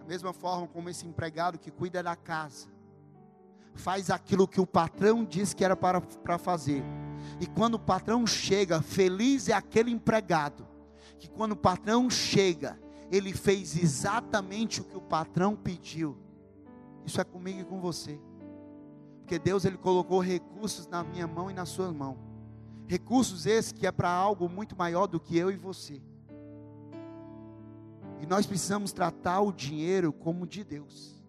mesma 0.08 0.32
forma 0.32 0.66
como 0.66 0.88
esse 0.88 1.06
empregado 1.06 1.58
que 1.58 1.70
cuida 1.70 2.02
da 2.02 2.16
casa, 2.16 2.66
faz 3.74 4.08
aquilo 4.08 4.48
que 4.48 4.60
o 4.60 4.66
patrão 4.66 5.22
disse 5.22 5.54
que 5.54 5.62
era 5.62 5.76
para, 5.76 6.00
para 6.00 6.38
fazer. 6.38 6.82
E 7.38 7.46
quando 7.46 7.74
o 7.74 7.78
patrão 7.78 8.26
chega, 8.26 8.80
feliz 8.80 9.50
é 9.50 9.52
aquele 9.52 9.90
empregado, 9.90 10.66
que 11.18 11.28
quando 11.28 11.52
o 11.52 11.56
patrão 11.56 12.08
chega, 12.08 12.80
ele 13.12 13.34
fez 13.34 13.76
exatamente 13.76 14.80
o 14.80 14.84
que 14.84 14.96
o 14.96 15.02
patrão 15.02 15.54
pediu. 15.54 16.16
Isso 17.04 17.20
é 17.20 17.24
comigo 17.24 17.60
e 17.60 17.64
com 17.64 17.78
você. 17.78 18.18
Porque 19.20 19.38
Deus 19.38 19.66
ele 19.66 19.76
colocou 19.76 20.20
recursos 20.20 20.86
na 20.86 21.04
minha 21.04 21.26
mão 21.26 21.50
e 21.50 21.54
na 21.54 21.66
sua 21.66 21.92
mão. 21.92 22.16
Recursos 22.86 23.44
esses 23.44 23.72
que 23.72 23.86
é 23.86 23.92
para 23.92 24.10
algo 24.10 24.48
muito 24.48 24.74
maior 24.74 25.06
do 25.06 25.20
que 25.20 25.36
eu 25.36 25.50
e 25.50 25.56
você. 25.56 26.00
E 28.20 28.26
nós 28.26 28.46
precisamos 28.46 28.92
tratar 28.92 29.40
o 29.40 29.52
dinheiro 29.52 30.12
como 30.12 30.46
de 30.46 30.64
Deus. 30.64 31.22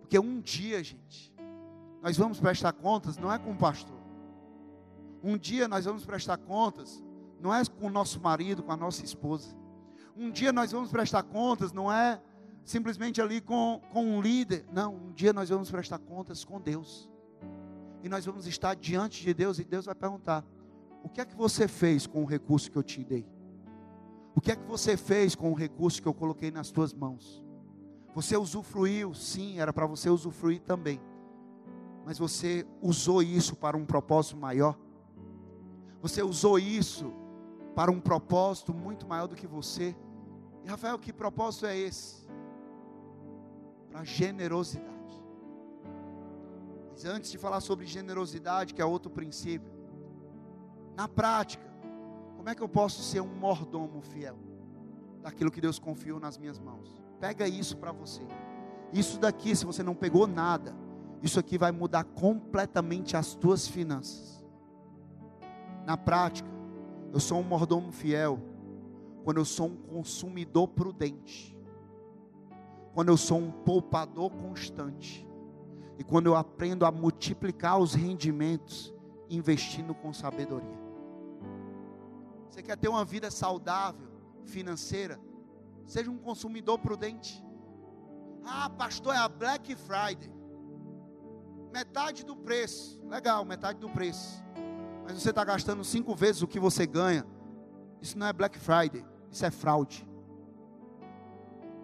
Porque 0.00 0.18
um 0.18 0.40
dia, 0.40 0.82
gente, 0.82 1.34
nós 2.02 2.16
vamos 2.16 2.38
prestar 2.40 2.72
contas, 2.72 3.16
não 3.16 3.32
é 3.32 3.38
com 3.38 3.52
o 3.52 3.56
pastor. 3.56 3.96
Um 5.22 5.36
dia 5.36 5.66
nós 5.66 5.84
vamos 5.84 6.06
prestar 6.06 6.38
contas, 6.38 7.02
não 7.40 7.52
é 7.52 7.64
com 7.64 7.86
o 7.86 7.90
nosso 7.90 8.20
marido, 8.20 8.62
com 8.62 8.72
a 8.72 8.76
nossa 8.76 9.04
esposa. 9.04 9.56
Um 10.16 10.30
dia 10.30 10.52
nós 10.52 10.72
vamos 10.72 10.90
prestar 10.90 11.24
contas, 11.24 11.72
não 11.72 11.92
é 11.92 12.20
simplesmente 12.64 13.20
ali 13.20 13.40
com, 13.40 13.80
com 13.92 14.04
um 14.04 14.20
líder. 14.20 14.64
Não, 14.72 14.94
um 14.94 15.12
dia 15.12 15.32
nós 15.32 15.48
vamos 15.48 15.70
prestar 15.70 15.98
contas 15.98 16.44
com 16.44 16.60
Deus. 16.60 17.10
E 18.02 18.08
nós 18.08 18.24
vamos 18.24 18.46
estar 18.46 18.74
diante 18.74 19.22
de 19.22 19.34
Deus 19.34 19.58
e 19.58 19.64
Deus 19.64 19.86
vai 19.86 19.94
perguntar: 19.94 20.44
o 21.02 21.08
que 21.08 21.20
é 21.20 21.24
que 21.24 21.36
você 21.36 21.66
fez 21.66 22.06
com 22.06 22.22
o 22.22 22.26
recurso 22.26 22.70
que 22.70 22.76
eu 22.76 22.82
te 22.82 23.02
dei? 23.02 23.26
O 24.36 24.40
que 24.40 24.52
é 24.52 24.56
que 24.56 24.66
você 24.66 24.98
fez 24.98 25.34
com 25.34 25.50
o 25.50 25.54
recurso 25.54 26.00
que 26.00 26.06
eu 26.06 26.12
coloquei 26.12 26.50
nas 26.50 26.70
tuas 26.70 26.92
mãos? 26.92 27.42
Você 28.14 28.36
usufruiu, 28.36 29.14
sim, 29.14 29.58
era 29.58 29.72
para 29.72 29.86
você 29.86 30.10
usufruir 30.10 30.60
também. 30.60 31.00
Mas 32.04 32.18
você 32.18 32.66
usou 32.82 33.22
isso 33.22 33.56
para 33.56 33.78
um 33.78 33.86
propósito 33.86 34.36
maior? 34.36 34.78
Você 36.02 36.22
usou 36.22 36.58
isso 36.58 37.12
para 37.74 37.90
um 37.90 37.98
propósito 37.98 38.74
muito 38.74 39.06
maior 39.08 39.26
do 39.26 39.34
que 39.34 39.46
você? 39.46 39.96
E 40.62 40.68
Rafael, 40.68 40.98
que 40.98 41.12
propósito 41.14 41.64
é 41.64 41.76
esse? 41.76 42.28
Para 43.90 44.04
generosidade. 44.04 44.86
Mas 46.90 47.04
antes 47.06 47.30
de 47.30 47.38
falar 47.38 47.60
sobre 47.60 47.86
generosidade, 47.86 48.74
que 48.74 48.82
é 48.82 48.84
outro 48.84 49.10
princípio, 49.10 49.72
na 50.94 51.08
prática, 51.08 51.65
como 52.46 52.52
é 52.52 52.54
que 52.54 52.62
eu 52.62 52.68
posso 52.68 53.02
ser 53.02 53.20
um 53.20 53.26
mordomo 53.26 54.00
fiel 54.00 54.36
daquilo 55.20 55.50
que 55.50 55.60
Deus 55.60 55.80
confiou 55.80 56.20
nas 56.20 56.38
minhas 56.38 56.60
mãos? 56.60 57.02
Pega 57.18 57.48
isso 57.48 57.76
para 57.76 57.90
você. 57.90 58.22
Isso 58.92 59.18
daqui, 59.18 59.56
se 59.56 59.66
você 59.66 59.82
não 59.82 59.96
pegou 59.96 60.28
nada, 60.28 60.72
isso 61.20 61.40
aqui 61.40 61.58
vai 61.58 61.72
mudar 61.72 62.04
completamente 62.04 63.16
as 63.16 63.34
tuas 63.34 63.66
finanças. 63.66 64.46
Na 65.84 65.96
prática, 65.96 66.48
eu 67.12 67.18
sou 67.18 67.40
um 67.40 67.42
mordomo 67.42 67.90
fiel 67.90 68.38
quando 69.24 69.38
eu 69.38 69.44
sou 69.44 69.66
um 69.66 69.76
consumidor 69.76 70.68
prudente, 70.68 71.58
quando 72.94 73.08
eu 73.08 73.16
sou 73.16 73.38
um 73.38 73.50
poupador 73.50 74.30
constante, 74.30 75.28
e 75.98 76.04
quando 76.04 76.26
eu 76.26 76.36
aprendo 76.36 76.86
a 76.86 76.92
multiplicar 76.92 77.76
os 77.76 77.92
rendimentos 77.92 78.94
investindo 79.28 79.92
com 79.96 80.12
sabedoria. 80.12 80.85
Você 82.50 82.62
quer 82.62 82.76
ter 82.76 82.88
uma 82.88 83.04
vida 83.04 83.30
saudável, 83.30 84.08
financeira? 84.44 85.20
Seja 85.86 86.10
um 86.10 86.18
consumidor 86.18 86.78
prudente. 86.78 87.44
Ah, 88.44 88.70
pastor, 88.70 89.14
é 89.14 89.18
a 89.18 89.28
Black 89.28 89.74
Friday. 89.74 90.32
Metade 91.72 92.24
do 92.24 92.36
preço. 92.36 93.00
Legal, 93.06 93.44
metade 93.44 93.78
do 93.78 93.88
preço. 93.88 94.42
Mas 95.04 95.20
você 95.20 95.30
está 95.30 95.44
gastando 95.44 95.84
cinco 95.84 96.14
vezes 96.14 96.42
o 96.42 96.46
que 96.46 96.58
você 96.58 96.86
ganha. 96.86 97.26
Isso 98.00 98.18
não 98.18 98.26
é 98.26 98.32
Black 98.32 98.58
Friday. 98.58 99.04
Isso 99.30 99.44
é 99.44 99.50
fraude. 99.50 100.06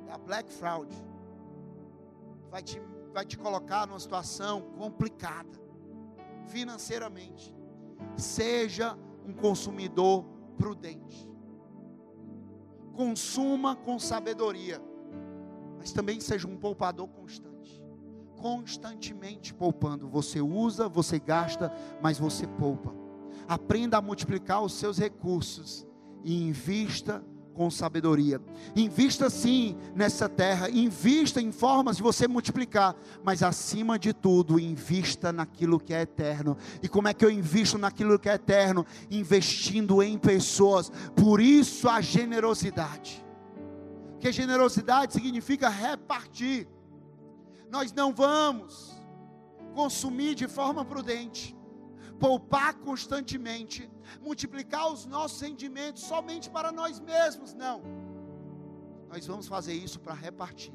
É 0.08 0.12
a 0.12 0.18
Black 0.18 0.52
Fraud. 0.52 0.94
Vai 2.50 2.62
te, 2.62 2.80
vai 3.12 3.24
te 3.24 3.36
colocar 3.36 3.86
numa 3.86 3.98
situação 3.98 4.62
complicada. 4.76 5.60
Financeiramente. 6.46 7.54
Seja 8.16 8.96
um 9.26 9.32
consumidor 9.32 10.24
prudente. 10.56 11.28
Consuma 12.92 13.74
com 13.74 13.98
sabedoria, 13.98 14.80
mas 15.78 15.92
também 15.92 16.20
seja 16.20 16.46
um 16.46 16.56
poupador 16.56 17.08
constante. 17.08 17.82
Constantemente 18.36 19.54
poupando. 19.54 20.08
Você 20.08 20.40
usa, 20.40 20.88
você 20.88 21.18
gasta, 21.18 21.72
mas 22.00 22.18
você 22.18 22.46
poupa. 22.46 22.94
Aprenda 23.48 23.96
a 23.96 24.02
multiplicar 24.02 24.62
os 24.62 24.74
seus 24.74 24.98
recursos 24.98 25.86
e 26.22 26.42
invista 26.42 27.24
com 27.52 27.70
sabedoria. 27.70 28.40
Invista 28.74 29.30
sim 29.30 29.76
nessa 29.94 30.28
terra, 30.28 30.68
invista 30.70 31.40
em 31.40 31.52
formas 31.52 31.96
de 31.96 32.02
você 32.02 32.26
multiplicar, 32.26 32.96
mas 33.22 33.42
acima 33.42 33.98
de 33.98 34.12
tudo, 34.12 34.58
invista 34.58 35.32
naquilo 35.32 35.78
que 35.78 35.94
é 35.94 36.02
eterno. 36.02 36.56
E 36.82 36.88
como 36.88 37.08
é 37.08 37.14
que 37.14 37.24
eu 37.24 37.30
invisto 37.30 37.78
naquilo 37.78 38.18
que 38.18 38.28
é 38.28 38.34
eterno? 38.34 38.86
Investindo 39.10 40.02
em 40.02 40.18
pessoas. 40.18 40.90
Por 41.14 41.40
isso 41.40 41.88
a 41.88 42.00
generosidade. 42.00 43.24
Porque 44.12 44.32
generosidade 44.32 45.12
significa 45.12 45.68
repartir. 45.68 46.68
Nós 47.70 47.92
não 47.92 48.12
vamos 48.12 48.92
consumir 49.74 50.34
de 50.34 50.46
forma 50.46 50.84
prudente 50.84 51.56
poupar 52.22 52.74
constantemente, 52.74 53.90
multiplicar 54.20 54.92
os 54.92 55.06
nossos 55.06 55.40
rendimentos 55.40 56.04
somente 56.04 56.48
para 56.48 56.70
nós 56.70 57.00
mesmos. 57.00 57.52
Não. 57.52 57.82
Nós 59.08 59.26
vamos 59.26 59.48
fazer 59.48 59.74
isso 59.74 59.98
para 59.98 60.14
repartir. 60.14 60.72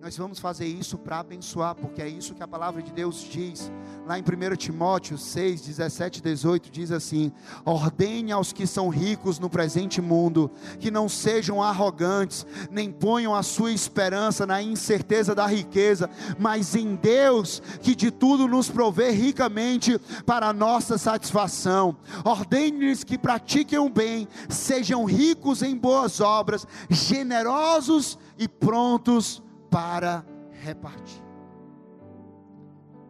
Nós 0.00 0.16
vamos 0.16 0.38
fazer 0.38 0.66
isso 0.66 0.96
para 0.96 1.18
abençoar, 1.18 1.74
porque 1.74 2.00
é 2.00 2.08
isso 2.08 2.32
que 2.32 2.42
a 2.42 2.46
palavra 2.46 2.80
de 2.80 2.92
Deus 2.92 3.20
diz. 3.20 3.70
Lá 4.06 4.16
em 4.16 4.22
1 4.22 4.56
Timóteo 4.56 5.18
6, 5.18 5.62
17 5.62 6.20
e 6.20 6.22
18 6.22 6.70
diz 6.70 6.92
assim: 6.92 7.32
Ordene 7.64 8.30
aos 8.30 8.52
que 8.52 8.64
são 8.64 8.88
ricos 8.88 9.40
no 9.40 9.50
presente 9.50 10.00
mundo, 10.00 10.52
que 10.78 10.88
não 10.88 11.08
sejam 11.08 11.60
arrogantes, 11.60 12.46
nem 12.70 12.92
ponham 12.92 13.34
a 13.34 13.42
sua 13.42 13.72
esperança 13.72 14.46
na 14.46 14.62
incerteza 14.62 15.34
da 15.34 15.46
riqueza, 15.46 16.08
mas 16.38 16.76
em 16.76 16.94
Deus, 16.94 17.60
que 17.82 17.96
de 17.96 18.12
tudo 18.12 18.46
nos 18.46 18.70
provê 18.70 19.10
ricamente 19.10 19.98
para 20.24 20.52
nossa 20.52 20.96
satisfação. 20.96 21.96
Ordene-lhes 22.24 23.02
que 23.02 23.18
pratiquem 23.18 23.80
o 23.80 23.90
bem, 23.90 24.28
sejam 24.48 25.04
ricos 25.04 25.60
em 25.60 25.76
boas 25.76 26.20
obras, 26.20 26.64
generosos 26.88 28.16
e 28.38 28.46
prontos 28.46 29.42
para 29.70 30.24
repartir. 30.50 31.22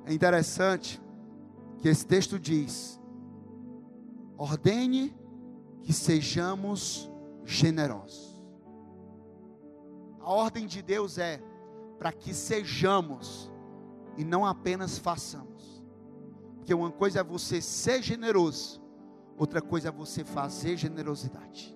É 0.05 0.13
interessante 0.13 1.01
que 1.79 1.89
esse 1.89 2.07
texto 2.07 2.39
diz: 2.39 3.01
ordene 4.37 5.15
que 5.83 5.93
sejamos 5.93 7.11
generosos. 7.45 8.39
A 10.21 10.31
ordem 10.31 10.67
de 10.67 10.83
Deus 10.83 11.19
é 11.19 11.43
para 11.99 12.13
que 12.13 12.35
sejamos 12.35 13.51
e 14.17 14.25
não 14.25 14.45
apenas 14.45 14.99
façamos. 14.99 15.83
Porque 16.57 16.75
uma 16.75 16.91
coisa 16.91 17.21
é 17.21 17.25
você 17.25 17.63
ser 17.63 18.03
generoso, 18.03 18.83
outra 19.39 19.63
coisa 19.63 19.89
é 19.89 19.93
você 19.93 20.25
fazer 20.25 20.77
generosidade. 20.77 21.75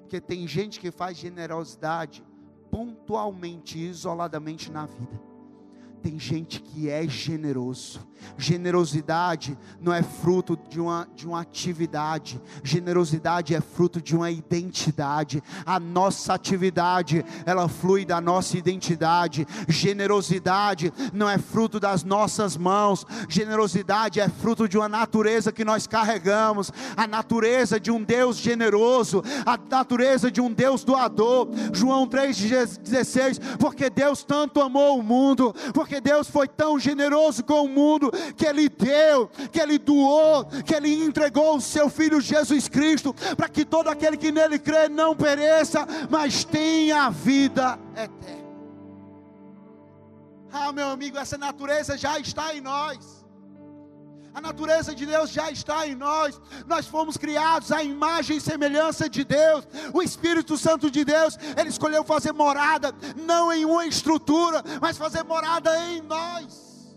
Porque 0.00 0.20
tem 0.20 0.46
gente 0.46 0.78
que 0.78 0.90
faz 0.90 1.16
generosidade 1.16 2.22
pontualmente, 2.76 3.78
isoladamente 3.78 4.70
na 4.70 4.84
vida. 4.84 5.35
Tem 6.02 6.18
gente 6.18 6.60
que 6.60 6.88
é 6.88 7.06
generoso. 7.06 8.06
Generosidade 8.36 9.56
não 9.80 9.92
é 9.92 10.02
fruto 10.02 10.58
de 10.68 10.80
uma, 10.80 11.08
de 11.14 11.26
uma 11.26 11.40
atividade, 11.40 12.40
generosidade 12.62 13.54
é 13.54 13.60
fruto 13.60 14.00
de 14.00 14.14
uma 14.14 14.30
identidade. 14.30 15.42
A 15.64 15.80
nossa 15.80 16.34
atividade, 16.34 17.24
ela 17.44 17.68
flui 17.68 18.04
da 18.04 18.20
nossa 18.20 18.58
identidade. 18.58 19.46
Generosidade 19.68 20.92
não 21.12 21.28
é 21.28 21.38
fruto 21.38 21.80
das 21.80 22.04
nossas 22.04 22.56
mãos, 22.56 23.06
generosidade 23.28 24.20
é 24.20 24.28
fruto 24.28 24.68
de 24.68 24.76
uma 24.76 24.88
natureza 24.88 25.52
que 25.52 25.64
nós 25.64 25.86
carregamos 25.86 26.72
a 26.96 27.06
natureza 27.06 27.80
de 27.80 27.90
um 27.90 28.02
Deus 28.02 28.36
generoso, 28.36 29.22
a 29.44 29.58
natureza 29.70 30.30
de 30.30 30.40
um 30.40 30.52
Deus 30.52 30.84
doador. 30.84 31.48
João 31.72 32.06
3,16: 32.06 33.56
Porque 33.58 33.88
Deus 33.88 34.24
tanto 34.24 34.60
amou 34.60 34.98
o 34.98 35.02
mundo, 35.02 35.54
porque 35.72 35.85
porque 35.86 36.00
Deus 36.00 36.28
foi 36.28 36.48
tão 36.48 36.80
generoso 36.80 37.44
com 37.44 37.64
o 37.64 37.68
mundo 37.68 38.10
que 38.36 38.44
Ele 38.44 38.68
deu, 38.68 39.28
que 39.52 39.60
Ele 39.60 39.78
doou, 39.78 40.44
que 40.44 40.74
Ele 40.74 40.92
entregou 41.04 41.56
o 41.56 41.60
Seu 41.60 41.88
Filho 41.88 42.20
Jesus 42.20 42.68
Cristo, 42.68 43.14
para 43.36 43.48
que 43.48 43.64
todo 43.64 43.86
aquele 43.86 44.16
que 44.16 44.32
nele 44.32 44.58
crê 44.58 44.88
não 44.88 45.14
pereça, 45.14 45.86
mas 46.10 46.42
tenha 46.44 47.04
a 47.04 47.10
vida 47.10 47.78
eterna. 47.94 48.46
Ah, 50.52 50.72
meu 50.72 50.88
amigo, 50.88 51.18
essa 51.18 51.38
natureza 51.38 51.96
já 51.96 52.18
está 52.18 52.52
em 52.52 52.60
nós. 52.60 53.15
A 54.36 54.40
natureza 54.42 54.94
de 54.94 55.06
Deus 55.06 55.30
já 55.30 55.50
está 55.50 55.88
em 55.88 55.94
nós. 55.94 56.38
Nós 56.66 56.86
fomos 56.86 57.16
criados 57.16 57.72
à 57.72 57.82
imagem 57.82 58.36
e 58.36 58.40
semelhança 58.40 59.08
de 59.08 59.24
Deus. 59.24 59.66
O 59.94 60.02
Espírito 60.02 60.58
Santo 60.58 60.90
de 60.90 61.06
Deus, 61.06 61.38
ele 61.56 61.70
escolheu 61.70 62.04
fazer 62.04 62.32
morada 62.32 62.92
não 63.16 63.50
em 63.50 63.64
uma 63.64 63.86
estrutura, 63.86 64.62
mas 64.78 64.98
fazer 64.98 65.22
morada 65.22 65.74
em 65.88 66.02
nós. 66.02 66.94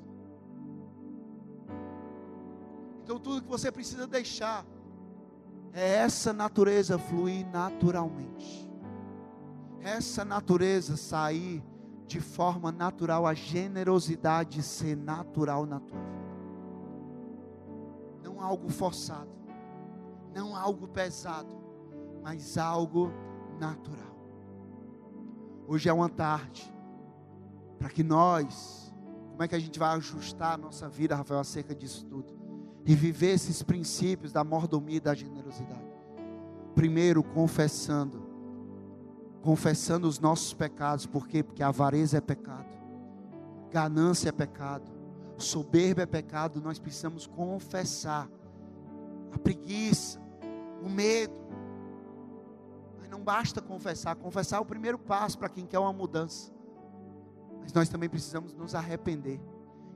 Então 3.03 3.17
tudo 3.17 3.41
que 3.41 3.47
você 3.47 3.71
precisa 3.71 4.05
deixar 4.05 4.65
é 5.71 5.95
essa 5.95 6.33
natureza 6.33 6.99
fluir 6.99 7.47
naturalmente. 7.47 8.69
Essa 9.79 10.25
natureza 10.25 10.97
sair 10.97 11.63
de 12.05 12.19
forma 12.19 12.69
natural, 12.69 13.25
a 13.25 13.33
generosidade 13.33 14.61
ser 14.61 14.97
natural 14.97 15.65
na 15.65 15.79
tua 15.79 15.97
vida 15.99 16.18
não 18.39 18.45
algo 18.45 18.69
forçado, 18.69 19.29
não 20.33 20.55
algo 20.55 20.87
pesado, 20.87 21.53
mas 22.23 22.57
algo 22.57 23.11
natural. 23.59 24.15
Hoje 25.67 25.89
é 25.89 25.93
uma 25.93 26.09
tarde 26.09 26.73
para 27.77 27.89
que 27.89 28.01
nós, 28.01 28.93
como 29.31 29.43
é 29.43 29.47
que 29.47 29.55
a 29.55 29.59
gente 29.59 29.77
vai 29.77 29.95
ajustar 29.95 30.53
a 30.53 30.57
nossa 30.57 30.87
vida, 30.87 31.15
Rafael, 31.15 31.41
acerca 31.41 31.75
disso 31.75 32.05
tudo? 32.05 32.33
E 32.85 32.95
viver 32.95 33.33
esses 33.33 33.61
princípios 33.61 34.31
da 34.31 34.43
mordomia 34.43 34.97
e 34.97 35.01
da 35.01 35.13
generosidade. 35.13 35.99
Primeiro, 36.73 37.21
confessando, 37.21 38.21
confessando 39.41 40.07
os 40.07 40.17
nossos 40.17 40.53
pecados, 40.53 41.05
por 41.05 41.27
quê? 41.27 41.43
Porque 41.43 41.61
a 41.61 41.67
avareza 41.67 42.17
é 42.17 42.21
pecado, 42.21 42.69
ganância 43.69 44.29
é 44.29 44.31
pecado, 44.31 44.89
soberba 45.39 46.01
é 46.01 46.05
pecado, 46.05 46.61
nós 46.61 46.79
precisamos 46.79 47.25
confessar 47.27 48.29
a 49.31 49.37
preguiça, 49.37 50.19
o 50.83 50.89
medo. 50.89 51.39
Mas 52.99 53.09
não 53.09 53.23
basta 53.23 53.61
confessar, 53.61 54.15
confessar 54.15 54.57
é 54.57 54.59
o 54.59 54.65
primeiro 54.65 54.97
passo 54.97 55.37
para 55.37 55.49
quem 55.49 55.65
quer 55.65 55.79
uma 55.79 55.93
mudança. 55.93 56.51
Mas 57.61 57.73
nós 57.73 57.89
também 57.89 58.09
precisamos 58.09 58.53
nos 58.53 58.73
arrepender. 58.73 59.39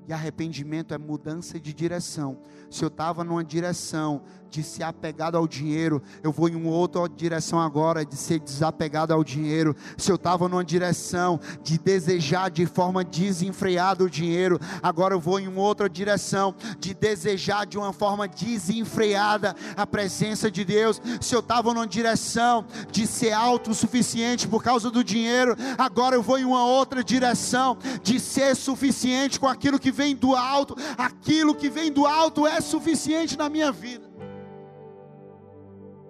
E 0.07 0.13
arrependimento 0.13 0.93
é 0.93 0.97
mudança 0.97 1.59
de 1.59 1.73
direção. 1.73 2.37
Se 2.69 2.83
eu 2.83 2.87
estava 2.87 3.23
numa 3.23 3.43
direção 3.43 4.21
de 4.49 4.61
ser 4.61 4.83
apegado 4.83 5.35
ao 5.35 5.47
dinheiro, 5.47 6.01
eu 6.21 6.31
vou 6.31 6.47
em 6.47 6.55
uma 6.55 6.69
outra 6.69 7.07
direção 7.09 7.59
agora 7.59 8.05
de 8.05 8.15
ser 8.15 8.39
desapegado 8.39 9.11
ao 9.11 9.23
dinheiro. 9.23 9.75
Se 9.97 10.11
eu 10.11 10.15
estava 10.15 10.47
numa 10.47 10.63
direção 10.63 11.39
de 11.63 11.79
desejar 11.79 12.51
de 12.51 12.65
forma 12.67 13.03
desenfreada 13.03 14.03
o 14.03 14.09
dinheiro, 14.09 14.59
agora 14.81 15.15
eu 15.15 15.19
vou 15.19 15.39
em 15.39 15.47
uma 15.47 15.61
outra 15.61 15.89
direção 15.89 16.53
de 16.79 16.93
desejar 16.93 17.65
de 17.65 17.79
uma 17.79 17.91
forma 17.93 18.27
desenfreada 18.27 19.55
a 19.75 19.87
presença 19.87 20.51
de 20.51 20.63
Deus. 20.63 21.01
Se 21.19 21.33
eu 21.33 21.39
estava 21.39 21.73
numa 21.73 21.87
direção 21.87 22.65
de 22.91 23.07
ser 23.07 23.31
autossuficiente 23.31 24.47
por 24.47 24.61
causa 24.61 24.91
do 24.91 25.03
dinheiro, 25.03 25.55
agora 25.77 26.15
eu 26.15 26.21
vou 26.21 26.37
em 26.37 26.45
uma 26.45 26.65
outra 26.65 27.03
direção 27.03 27.77
de 28.03 28.19
ser 28.19 28.55
suficiente 28.55 29.39
com 29.39 29.47
aquilo 29.47 29.79
que 29.79 29.91
vem 29.93 30.15
do 30.15 30.35
alto. 30.35 30.75
Aquilo 30.97 31.55
que 31.55 31.69
vem 31.69 31.91
do 31.91 32.05
alto 32.05 32.45
é 32.45 32.59
suficiente 32.59 33.37
na 33.37 33.47
minha 33.47 33.71
vida. 33.71 34.11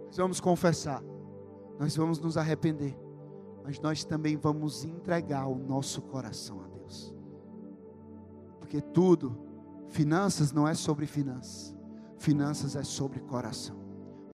Nós 0.08 0.18
vamos 0.18 0.40
confessar, 0.40 1.04
nós 1.80 1.96
vamos 1.96 2.20
nos 2.20 2.38
arrepender, 2.38 2.98
mas 3.64 3.80
nós 3.80 4.04
também 4.04 4.38
vamos 4.38 4.84
entregar 4.84 5.48
o 5.48 5.56
nosso 5.56 6.02
coração 6.04 6.62
a 6.62 6.68
Deus, 6.68 7.14
porque 8.60 8.80
tudo, 8.80 9.36
finanças 9.90 10.52
não 10.52 10.68
é 10.68 10.76
sobre 10.76 11.08
finanças, 11.08 11.76
finanças 12.20 12.76
é 12.76 12.84
sobre 12.84 13.20
coração. 13.22 13.83